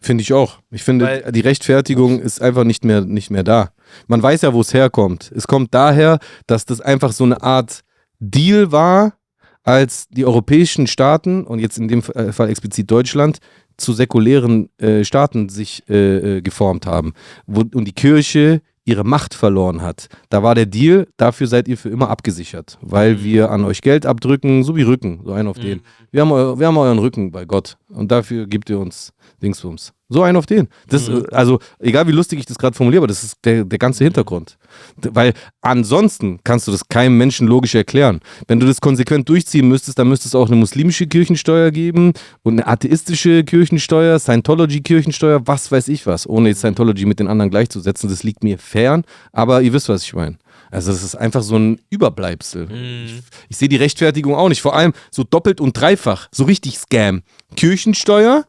Finde 0.00 0.22
ich 0.22 0.32
auch. 0.32 0.58
Ich 0.70 0.82
finde, 0.82 1.06
Weil- 1.06 1.32
die 1.32 1.40
Rechtfertigung 1.40 2.20
ist 2.20 2.42
einfach 2.42 2.64
nicht 2.64 2.84
mehr, 2.84 3.00
nicht 3.00 3.30
mehr 3.30 3.42
da. 3.44 3.70
Man 4.06 4.22
weiß 4.22 4.42
ja, 4.42 4.52
wo 4.52 4.60
es 4.60 4.74
herkommt. 4.74 5.32
Es 5.34 5.46
kommt 5.46 5.72
daher, 5.72 6.18
dass 6.46 6.64
das 6.66 6.80
einfach 6.80 7.12
so 7.12 7.24
eine 7.24 7.42
Art 7.42 7.80
Deal 8.18 8.72
war, 8.72 9.14
als 9.62 10.08
die 10.10 10.26
europäischen 10.26 10.86
Staaten 10.86 11.44
und 11.44 11.58
jetzt 11.58 11.78
in 11.78 11.88
dem 11.88 12.02
Fall 12.02 12.50
explizit 12.50 12.90
Deutschland 12.90 13.38
zu 13.78 13.92
säkulären 13.92 14.68
äh, 14.78 15.04
Staaten 15.04 15.48
sich 15.48 15.82
äh, 15.88 16.36
äh, 16.36 16.42
geformt 16.42 16.86
haben 16.86 17.12
wo, 17.46 17.60
und 17.60 17.86
die 17.86 17.92
Kirche 17.92 18.60
ihre 18.84 19.02
Macht 19.02 19.32
verloren 19.32 19.80
hat, 19.80 20.08
da 20.28 20.42
war 20.42 20.54
der 20.54 20.66
Deal, 20.66 21.08
dafür 21.16 21.46
seid 21.46 21.66
ihr 21.68 21.78
für 21.78 21.88
immer 21.88 22.10
abgesichert, 22.10 22.78
weil 22.82 23.24
wir 23.24 23.50
an 23.50 23.64
euch 23.64 23.80
Geld 23.80 24.04
abdrücken, 24.04 24.62
so 24.62 24.76
wie 24.76 24.82
Rücken, 24.82 25.22
so 25.24 25.32
einen 25.32 25.48
auf 25.48 25.58
den. 25.58 25.80
Wir 26.10 26.20
haben, 26.20 26.32
eu 26.32 26.58
wir 26.58 26.66
haben 26.66 26.76
euren 26.76 26.98
Rücken 26.98 27.32
bei 27.32 27.46
Gott 27.46 27.78
und 27.94 28.10
dafür 28.10 28.46
gibt 28.46 28.70
ihr 28.70 28.78
uns 28.78 29.12
Dingsbums. 29.42 29.92
So 30.08 30.22
einen 30.22 30.36
auf 30.36 30.46
den. 30.46 30.68
Das, 30.88 31.08
äh, 31.08 31.22
Also, 31.32 31.58
egal 31.78 32.06
wie 32.06 32.12
lustig 32.12 32.38
ich 32.38 32.46
das 32.46 32.58
gerade 32.58 32.76
formuliere, 32.76 33.00
aber 33.00 33.06
das 33.08 33.24
ist 33.24 33.38
der, 33.44 33.64
der 33.64 33.78
ganze 33.78 34.04
Hintergrund. 34.04 34.58
Weil 34.96 35.32
ansonsten 35.62 36.40
kannst 36.44 36.68
du 36.68 36.72
das 36.72 36.86
keinem 36.88 37.16
Menschen 37.16 37.46
logisch 37.48 37.74
erklären. 37.74 38.20
Wenn 38.46 38.60
du 38.60 38.66
das 38.66 38.80
konsequent 38.80 39.28
durchziehen 39.28 39.66
müsstest, 39.66 39.98
dann 39.98 40.08
müsste 40.08 40.28
es 40.28 40.34
auch 40.34 40.46
eine 40.46 40.56
muslimische 40.56 41.06
Kirchensteuer 41.06 41.70
geben 41.70 42.12
und 42.42 42.54
eine 42.54 42.66
atheistische 42.66 43.44
Kirchensteuer, 43.44 44.18
Scientology-Kirchensteuer, 44.18 45.46
was 45.46 45.72
weiß 45.72 45.88
ich 45.88 46.06
was, 46.06 46.28
ohne 46.28 46.50
jetzt 46.50 46.58
Scientology 46.58 47.06
mit 47.06 47.18
den 47.18 47.28
anderen 47.28 47.50
gleichzusetzen. 47.50 48.10
Das 48.10 48.22
liegt 48.22 48.44
mir 48.44 48.58
fern, 48.58 49.04
aber 49.32 49.62
ihr 49.62 49.72
wisst, 49.72 49.88
was 49.88 50.04
ich 50.04 50.14
meine. 50.14 50.36
Also 50.70 50.92
das 50.92 51.02
ist 51.02 51.14
einfach 51.14 51.42
so 51.42 51.56
ein 51.56 51.80
Überbleibsel. 51.90 52.68
Ich, 53.06 53.22
ich 53.48 53.56
sehe 53.56 53.68
die 53.68 53.76
Rechtfertigung 53.76 54.34
auch 54.34 54.48
nicht. 54.48 54.62
Vor 54.62 54.74
allem 54.74 54.92
so 55.10 55.24
doppelt 55.24 55.60
und 55.60 55.78
dreifach. 55.78 56.28
So 56.32 56.44
richtig 56.44 56.78
Scam. 56.78 57.22
Kirchensteuer, 57.56 58.44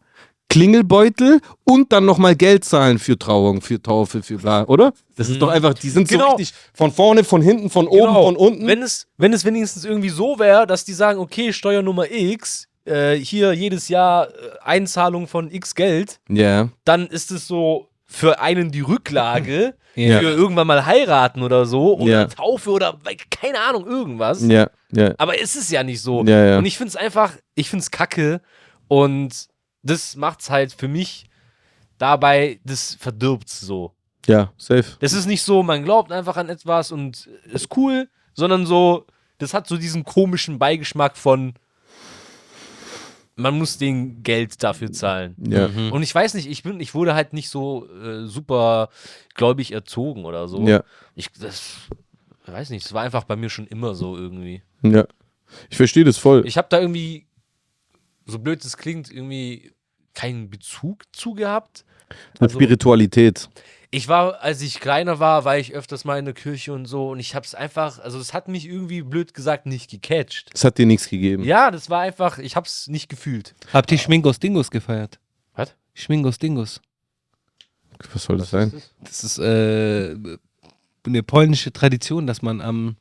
Klingelbeutel 0.50 1.42
und 1.64 1.92
dann 1.92 2.06
nochmal 2.06 2.36
Geld 2.36 2.64
zahlen 2.64 3.00
für 3.00 3.18
Trauung, 3.18 3.62
für 3.62 3.82
Taufe, 3.82 4.24
für 4.24 4.38
bla, 4.38 4.64
oder? 4.66 4.94
Das 5.18 5.28
ist 5.30 5.42
doch 5.42 5.50
einfach, 5.50 5.74
die 5.74 5.90
sind 5.90 6.08
Genau. 6.08 6.32
so 6.32 6.36
richtig 6.38 6.54
von 6.74 6.92
vorne, 6.92 7.24
von 7.24 7.42
hinten, 7.42 7.70
von 7.70 7.88
oben, 7.88 8.08
Genau. 8.08 8.24
von 8.26 8.36
unten. 8.36 8.66
Wenn 8.68 8.82
es, 8.82 9.08
wenn 9.18 9.34
es 9.34 9.44
wenigstens 9.44 9.86
irgendwie 9.86 10.10
so 10.10 10.40
wäre, 10.40 10.66
dass 10.68 10.86
die 10.86 10.94
sagen, 10.94 11.20
okay, 11.20 11.52
Steuernummer 11.52 12.10
X, 12.12 12.68
äh, 12.86 13.16
hier 13.16 13.54
jedes 13.54 13.90
Jahr 13.90 14.28
äh, 14.30 14.32
Einzahlung 14.64 15.28
von 15.28 15.52
X 15.52 15.74
Geld, 15.76 16.20
Ja, 16.30 16.70
dann 16.86 17.08
ist 17.08 17.32
es 17.32 17.48
so 17.48 17.90
für 18.06 18.40
einen 18.40 18.72
die 18.72 18.82
Rücklage 18.82 19.74
Ja. 19.96 20.20
für 20.20 20.30
irgendwann 20.30 20.68
mal 20.68 20.86
heiraten 20.86 21.42
oder 21.42 21.66
so 21.66 21.98
oder 21.98 22.12
Ja. 22.12 22.26
Taufe 22.26 22.70
oder 22.72 22.98
keine 23.30 23.60
Ahnung, 23.62 23.86
irgendwas. 23.88 24.42
ja, 24.46 24.70
ja. 24.92 25.14
Aber 25.18 25.40
es 25.40 25.56
ist 25.56 25.72
ja 25.72 25.84
nicht 25.84 26.02
so. 26.02 26.24
Ja, 26.26 26.46
ja. 26.46 26.58
Und 26.58 26.66
ich 26.66 26.78
finde 26.78 26.90
es 26.90 26.96
einfach, 26.96 27.34
ich 27.56 27.70
finde 27.70 27.84
es 27.84 27.92
kacke 27.92 28.42
und 28.88 29.48
das 29.84 30.16
macht 30.16 30.42
es 30.42 30.50
halt 30.50 30.74
für 30.74 30.88
mich 30.88 31.26
dabei, 31.98 32.60
das 32.64 32.96
verdirbt 33.00 33.50
so. 33.50 33.94
Ja, 34.28 34.52
safe. 34.58 34.86
Das 35.00 35.14
ist 35.14 35.28
nicht 35.28 35.44
so, 35.44 35.62
man 35.64 35.84
glaubt 35.84 36.12
einfach 36.12 36.36
an 36.38 36.50
etwas 36.50 36.92
und 36.92 37.30
ist 37.52 37.68
cool, 37.78 38.10
sondern 38.34 38.66
so, 38.66 39.06
das 39.38 39.54
hat 39.54 39.68
so 39.68 39.78
diesen 39.78 40.04
komischen 40.04 40.58
Beigeschmack 40.60 41.16
von, 41.16 41.54
man 43.36 43.58
muss 43.58 43.78
den 43.78 44.24
Geld 44.24 44.64
dafür 44.64 44.92
zahlen. 44.92 45.36
Ja. 45.38 45.66
Und 45.66 46.04
ich 46.04 46.16
weiß 46.16 46.34
nicht, 46.36 46.50
ich 46.50 46.64
bin, 46.64 46.80
ich 46.80 46.94
wurde 46.94 47.14
halt 47.16 47.34
nicht 47.34 47.50
so 47.50 47.88
äh, 47.90 48.26
super 48.26 48.90
gläubig 49.34 49.72
erzogen 49.72 50.26
oder 50.26 50.48
so. 50.48 50.66
Ja, 50.66 50.84
Ich, 51.16 51.32
das, 51.34 51.78
ich 52.48 52.54
weiß 52.54 52.70
nicht, 52.70 52.86
das 52.86 52.94
war 52.94 53.04
einfach 53.04 53.26
bei 53.26 53.36
mir 53.36 53.50
schon 53.50 53.68
immer 53.68 53.96
so 53.96 54.18
irgendwie. 54.18 54.62
ja. 54.82 55.06
Ich 55.70 55.78
verstehe 55.78 56.04
das 56.04 56.18
voll. 56.18 56.44
Ich 56.48 56.58
habe 56.58 56.68
da 56.70 56.82
irgendwie, 56.82 57.28
so 58.26 58.40
blöd 58.40 58.66
es 58.66 58.76
klingt, 58.78 59.12
irgendwie 59.12 59.72
keinen 60.14 60.50
Bezug 60.50 61.04
zu 61.14 61.34
gehabt. 61.34 61.86
Mit 62.40 62.52
Spiritualität. 62.52 63.48
Ich 63.96 64.10
war, 64.10 64.42
als 64.42 64.62
ich 64.62 64.82
kleiner 64.82 65.20
war, 65.20 65.46
war 65.46 65.58
ich 65.58 65.74
öfters 65.74 66.04
mal 66.04 66.20
in 66.20 66.26
der 66.26 66.34
Kirche 66.34 66.74
und 66.74 66.86
so 66.86 67.12
und 67.12 67.20
ich 67.22 67.34
habe 67.34 67.46
es 67.46 67.56
einfach, 67.56 67.98
also 68.00 68.20
es 68.20 68.34
hat 68.34 68.50
mich 68.50 68.68
irgendwie 68.68 69.02
blöd 69.02 69.34
gesagt 69.34 69.68
nicht 69.68 69.90
gecatcht. 69.90 70.50
Das 70.52 70.66
hat 70.66 70.78
dir 70.78 70.86
nichts 70.86 71.08
gegeben. 71.08 71.46
Ja, 71.46 71.72
das 71.72 71.90
war 71.90 72.02
einfach, 72.02 72.38
ich 72.38 72.58
habe 72.58 72.66
es 72.66 72.90
nicht 72.90 73.08
gefühlt. 73.08 73.56
Habt 73.72 73.90
ihr 73.94 73.98
Schmingos 73.98 74.38
Dingus 74.38 74.70
gefeiert? 74.70 75.18
Was? 75.56 75.74
Schmingos 75.94 76.38
Dingus. 76.40 76.82
Was 78.12 78.26
soll 78.26 78.38
das 78.38 78.50
sein? 78.50 78.74
Das 79.02 79.24
ist 79.24 79.38
äh, 79.38 80.18
eine 81.06 81.24
polnische 81.24 81.72
Tradition, 81.72 82.28
dass 82.28 82.42
man 82.42 82.60
am 82.60 82.98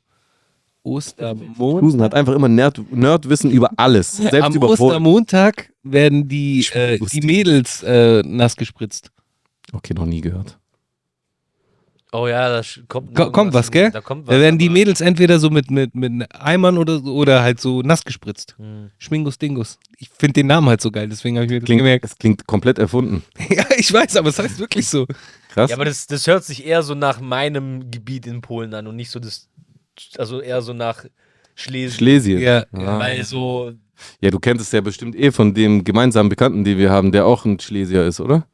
Ostermond 0.84 1.80
Susan 1.80 2.02
hat 2.02 2.14
einfach 2.14 2.34
immer 2.34 2.48
Nerd 2.48 2.80
Nerdwissen 2.92 3.50
über 3.50 3.72
alles. 3.78 4.12
Selbst 4.18 4.42
am 4.42 4.54
über 4.54 4.68
Ostermontag 4.68 5.72
werden 5.82 6.28
die, 6.28 6.64
äh, 6.72 7.00
die 7.00 7.22
Mädels 7.22 7.82
äh, 7.82 8.22
nass 8.24 8.54
gespritzt. 8.54 9.10
Okay, 9.72 9.92
noch 9.92 10.06
nie 10.06 10.20
gehört. 10.20 10.56
Oh 12.16 12.28
ja, 12.28 12.48
da 12.48 12.62
kommt, 12.86 13.12
Ko 13.14 13.32
kommt 13.32 13.52
was, 13.54 13.72
gell? 13.72 13.90
Da 13.90 14.00
kommt 14.00 14.28
Da 14.28 14.32
was. 14.34 14.40
werden 14.40 14.56
die 14.58 14.68
Mädels 14.68 15.00
entweder 15.00 15.40
so 15.40 15.50
mit, 15.50 15.68
mit, 15.70 15.96
mit 15.96 16.12
Eimern 16.32 16.78
oder, 16.78 17.00
so- 17.00 17.12
oder 17.12 17.42
halt 17.42 17.60
so 17.60 17.82
nass 17.82 18.04
gespritzt. 18.04 18.54
Hm. 18.56 18.90
Schmingus 18.98 19.36
Dingus. 19.36 19.78
Ich 19.98 20.10
finde 20.10 20.34
den 20.34 20.46
Namen 20.46 20.68
halt 20.68 20.80
so 20.80 20.92
geil, 20.92 21.08
deswegen 21.08 21.36
habe 21.36 21.46
ich 21.46 21.50
mir 21.50 21.58
das 21.58 21.66
Klingt, 21.66 21.80
gemerkt. 21.80 22.04
es 22.04 22.16
klingt 22.16 22.46
komplett 22.46 22.78
erfunden. 22.78 23.24
Ja, 23.50 23.64
ich 23.76 23.92
weiß, 23.92 24.16
aber 24.16 24.28
es 24.28 24.38
heißt 24.38 24.60
wirklich 24.60 24.86
so. 24.88 25.06
Krass. 25.52 25.70
Ja, 25.70 25.76
aber 25.76 25.84
das, 25.86 26.06
das 26.06 26.26
hört 26.28 26.44
sich 26.44 26.64
eher 26.64 26.82
so 26.84 26.94
nach 26.94 27.20
meinem 27.20 27.90
Gebiet 27.90 28.26
in 28.28 28.40
Polen 28.42 28.74
an 28.74 28.86
und 28.86 28.94
nicht 28.94 29.10
so 29.10 29.18
das, 29.18 29.48
also 30.16 30.40
eher 30.40 30.62
so 30.62 30.72
nach 30.72 31.04
Schlesien. 31.56 31.98
Schlesien. 31.98 32.38
Ja, 32.40 32.64
Ah. 32.72 32.98
Weil 33.00 33.24
so, 33.24 33.72
Ja, 34.20 34.30
du 34.30 34.38
kennst 34.38 34.64
es 34.64 34.70
ja 34.72 34.80
bestimmt 34.80 35.16
eh 35.16 35.32
von 35.32 35.52
dem 35.52 35.82
gemeinsamen 35.82 36.28
Bekannten, 36.28 36.62
den 36.64 36.78
wir 36.78 36.90
haben, 36.90 37.10
der 37.10 37.26
auch 37.26 37.44
ein 37.44 37.58
Schlesier 37.58 38.04
ist, 38.06 38.20
oder? 38.20 38.46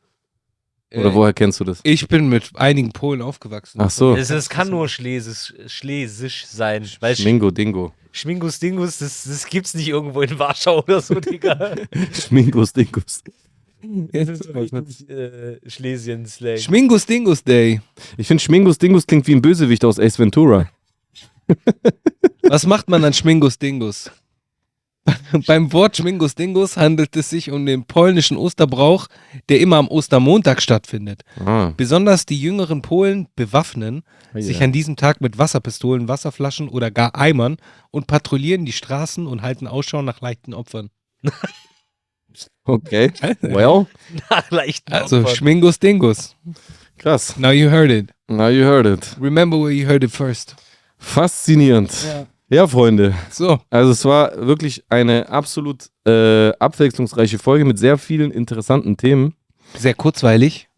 Oder 0.93 1.11
Äh, 1.11 1.14
woher 1.14 1.32
kennst 1.32 1.61
du 1.61 1.64
das? 1.64 1.80
Ich 1.84 2.09
bin 2.09 2.28
mit 2.28 2.51
einigen 2.55 2.91
Polen 2.93 3.22
aufgewachsen. 3.22 3.80
Ach 3.80 3.91
so. 3.91 4.16
es, 4.16 4.30
es 4.30 4.49
kann 4.49 4.70
nur 4.70 4.88
Schlesisch, 4.88 5.55
Schlesisch 5.66 6.47
sein. 6.47 6.88
Weil 7.01 7.14
Sch 7.14 7.20
Schmingo 7.22 7.51
Dingo. 7.51 7.93
Schmingus 8.12 8.59
Dingus, 8.59 8.99
das, 8.99 9.22
das 9.22 9.47
gibt's 9.47 9.72
nicht 9.74 9.86
irgendwo 9.88 10.20
in 10.22 10.36
Warschau 10.36 10.80
oder 10.82 11.01
so, 11.01 11.20
Digga. 11.20 11.76
Schmingus 12.12 12.72
Dingus. 12.72 13.22
Das 13.82 14.28
ist 14.28 14.45
so 14.45 14.53
richtig 14.53 15.09
äh, 15.09 15.59
Schlesien-Slang. 15.66 16.59
Schmingus 16.59 17.07
Dingus 17.07 17.43
Day. 17.45 17.80
Ich 18.16 18.26
finde 18.26 18.43
Schmingus 18.43 18.78
Dingus 18.78 19.07
klingt 19.07 19.26
wie 19.28 19.34
ein 19.34 19.41
Bösewicht 19.41 19.84
aus 19.84 19.99
Ace 20.01 20.18
Ventura. 20.18 20.68
Was 22.43 22.66
macht 22.66 22.88
man 22.88 23.05
an 23.05 23.12
Schmingus 23.12 23.59
Dingus? 23.59 24.11
Beim 25.46 25.72
Wort 25.72 25.96
Schmingus 25.96 26.34
Dingus 26.34 26.76
handelt 26.76 27.16
es 27.16 27.30
sich 27.30 27.51
um 27.51 27.64
den 27.64 27.84
polnischen 27.84 28.36
Osterbrauch, 28.36 29.07
der 29.48 29.61
immer 29.61 29.76
am 29.76 29.88
Ostermontag 29.88 30.61
stattfindet. 30.61 31.22
Ah. 31.44 31.72
Besonders 31.76 32.26
die 32.26 32.38
jüngeren 32.40 32.82
Polen 32.82 33.26
bewaffnen 33.34 34.03
Ja. 34.34 34.42
sich 34.42 34.62
an 34.62 34.72
diesem 34.72 34.96
Tag 34.96 35.20
mit 35.20 35.38
Wasserpistolen, 35.38 36.07
Wasserflaschen 36.09 36.68
oder 36.68 36.90
gar 36.90 37.14
Eimern 37.16 37.57
und 37.90 38.07
patrouillieren 38.09 38.64
die 38.66 38.72
Straßen 38.72 39.26
und 39.26 39.42
halten 39.42 39.66
Ausschau 39.66 40.03
nach 40.03 40.20
leichten 40.20 40.55
Opfern. 40.55 40.90
Okay. 42.64 43.11
Well, 43.40 43.86
Nach 44.30 44.51
leichten 44.51 44.92
Also 44.92 45.18
Opfern. 45.20 45.34
Schmingus 45.36 45.78
Dingus. 45.80 46.36
krass. 46.96 47.36
Now 47.36 47.51
you 47.51 47.70
heard 47.70 47.90
it. 47.90 48.11
Now 48.28 48.48
you 48.48 48.64
heard 48.64 48.86
it. 48.86 49.16
Remember 49.20 49.59
where 49.59 49.72
you 49.72 49.88
heard 49.88 50.05
it 50.05 50.12
first. 50.12 50.55
Faszinierend. 50.96 51.90
Ja, 52.05 52.26
Freunde. 52.68 53.14
So, 53.30 53.59
Also 53.70 53.92
es 53.92 54.05
war 54.05 54.46
wirklich 54.46 54.84
eine 54.88 55.28
absolut 55.28 55.86
äh, 56.07 56.51
abwechslungsreiche 56.59 57.38
Folge 57.38 57.64
mit 57.64 57.78
sehr 57.78 57.96
vielen 57.98 58.30
interessanten 58.30 58.96
Themen. 58.96 59.34
sehr 59.76 59.94
kurzweilig. 59.94 60.68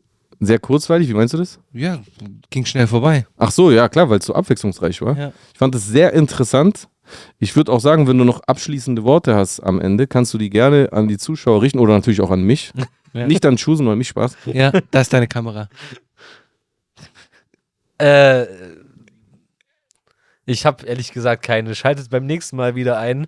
Sehr 0.41 0.59
kurzweilig, 0.59 1.09
wie 1.09 1.15
meinst 1.15 1.35
du 1.35 1.39
das? 1.39 1.61
Ja, 1.73 2.01
ging 2.51 2.65
schnell 2.67 2.89
vorbei. 2.89 3.27
Ach 3.37 3.53
so, 3.53 3.71
ja 3.71 3.89
klar, 3.89 4.11
weil 4.11 4.19
es 4.19 4.27
so 4.27 4.35
abwechslungsreich 4.35 5.01
war. 5.01 5.17
Ja. 5.17 5.33
Ich 5.53 5.59
fand 5.59 5.75
es 5.77 5.87
sehr 5.87 6.13
interessant. 6.15 6.89
Ich 7.39 7.55
würde 7.55 7.71
auch 7.71 7.81
sagen, 7.81 8.09
wenn 8.09 8.19
du 8.19 8.25
noch 8.25 8.41
abschließende 8.41 9.05
Worte 9.05 9.37
hast 9.37 9.61
am 9.61 9.81
Ende, 9.81 10.07
kannst 10.09 10.35
du 10.35 10.39
die 10.39 10.51
gerne 10.51 10.89
an 10.93 11.07
die 11.07 11.17
Zuschauer 11.19 11.63
richten 11.63 11.79
oder 11.79 11.95
natürlich 11.95 12.21
auch 12.21 12.31
an 12.31 12.43
mich. 12.43 12.73
Ja. 13.15 13.27
Nicht 13.27 13.45
an 13.45 13.57
Chusen, 13.57 13.87
weil 13.87 13.97
mich 13.97 14.09
Spaß. 14.09 14.39
Ja, 14.47 14.73
da 14.91 15.03
ist 15.03 15.13
deine 15.13 15.29
Kamera. 15.29 15.69
Äh, 17.99 18.47
ich 20.47 20.67
habe 20.67 20.87
ehrlich 20.87 21.13
gesagt 21.13 21.43
keine. 21.45 21.75
Schaltet 21.75 22.11
beim 22.11 22.27
nächsten 22.27 22.57
Mal 22.57 22.75
wieder 22.75 22.99
ein. 22.99 23.27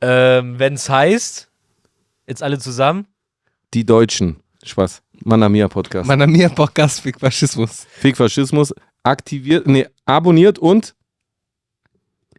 Ähm, 0.00 0.58
Wenn 0.58 0.74
es 0.74 0.88
heißt, 0.88 1.50
jetzt 2.26 2.42
alle 2.42 2.58
zusammen. 2.58 3.06
Die 3.74 3.84
Deutschen. 3.84 4.36
Spaß. 4.62 5.02
Manamia 5.24 5.68
Podcast. 5.68 6.06
Manamia 6.08 6.48
Podcast 6.48 7.00
Fick 7.00 7.20
Faschismus. 7.20 7.86
Fick 7.90 8.16
Faschismus. 8.16 8.74
Aktiviert, 9.02 9.66
nee, 9.66 9.86
abonniert 10.04 10.58
und 10.58 10.94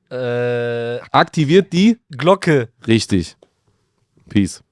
Äh, 0.09 0.99
aktiviert 1.11 1.73
die. 1.73 1.97
Glocke. 2.09 2.69
Richtig. 2.85 3.35
Peace. 4.29 4.63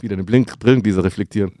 Wieder 0.00 0.14
eine 0.14 0.24
Blink 0.24 0.58
Brillengläser 0.58 1.02
reflektieren. 1.04 1.60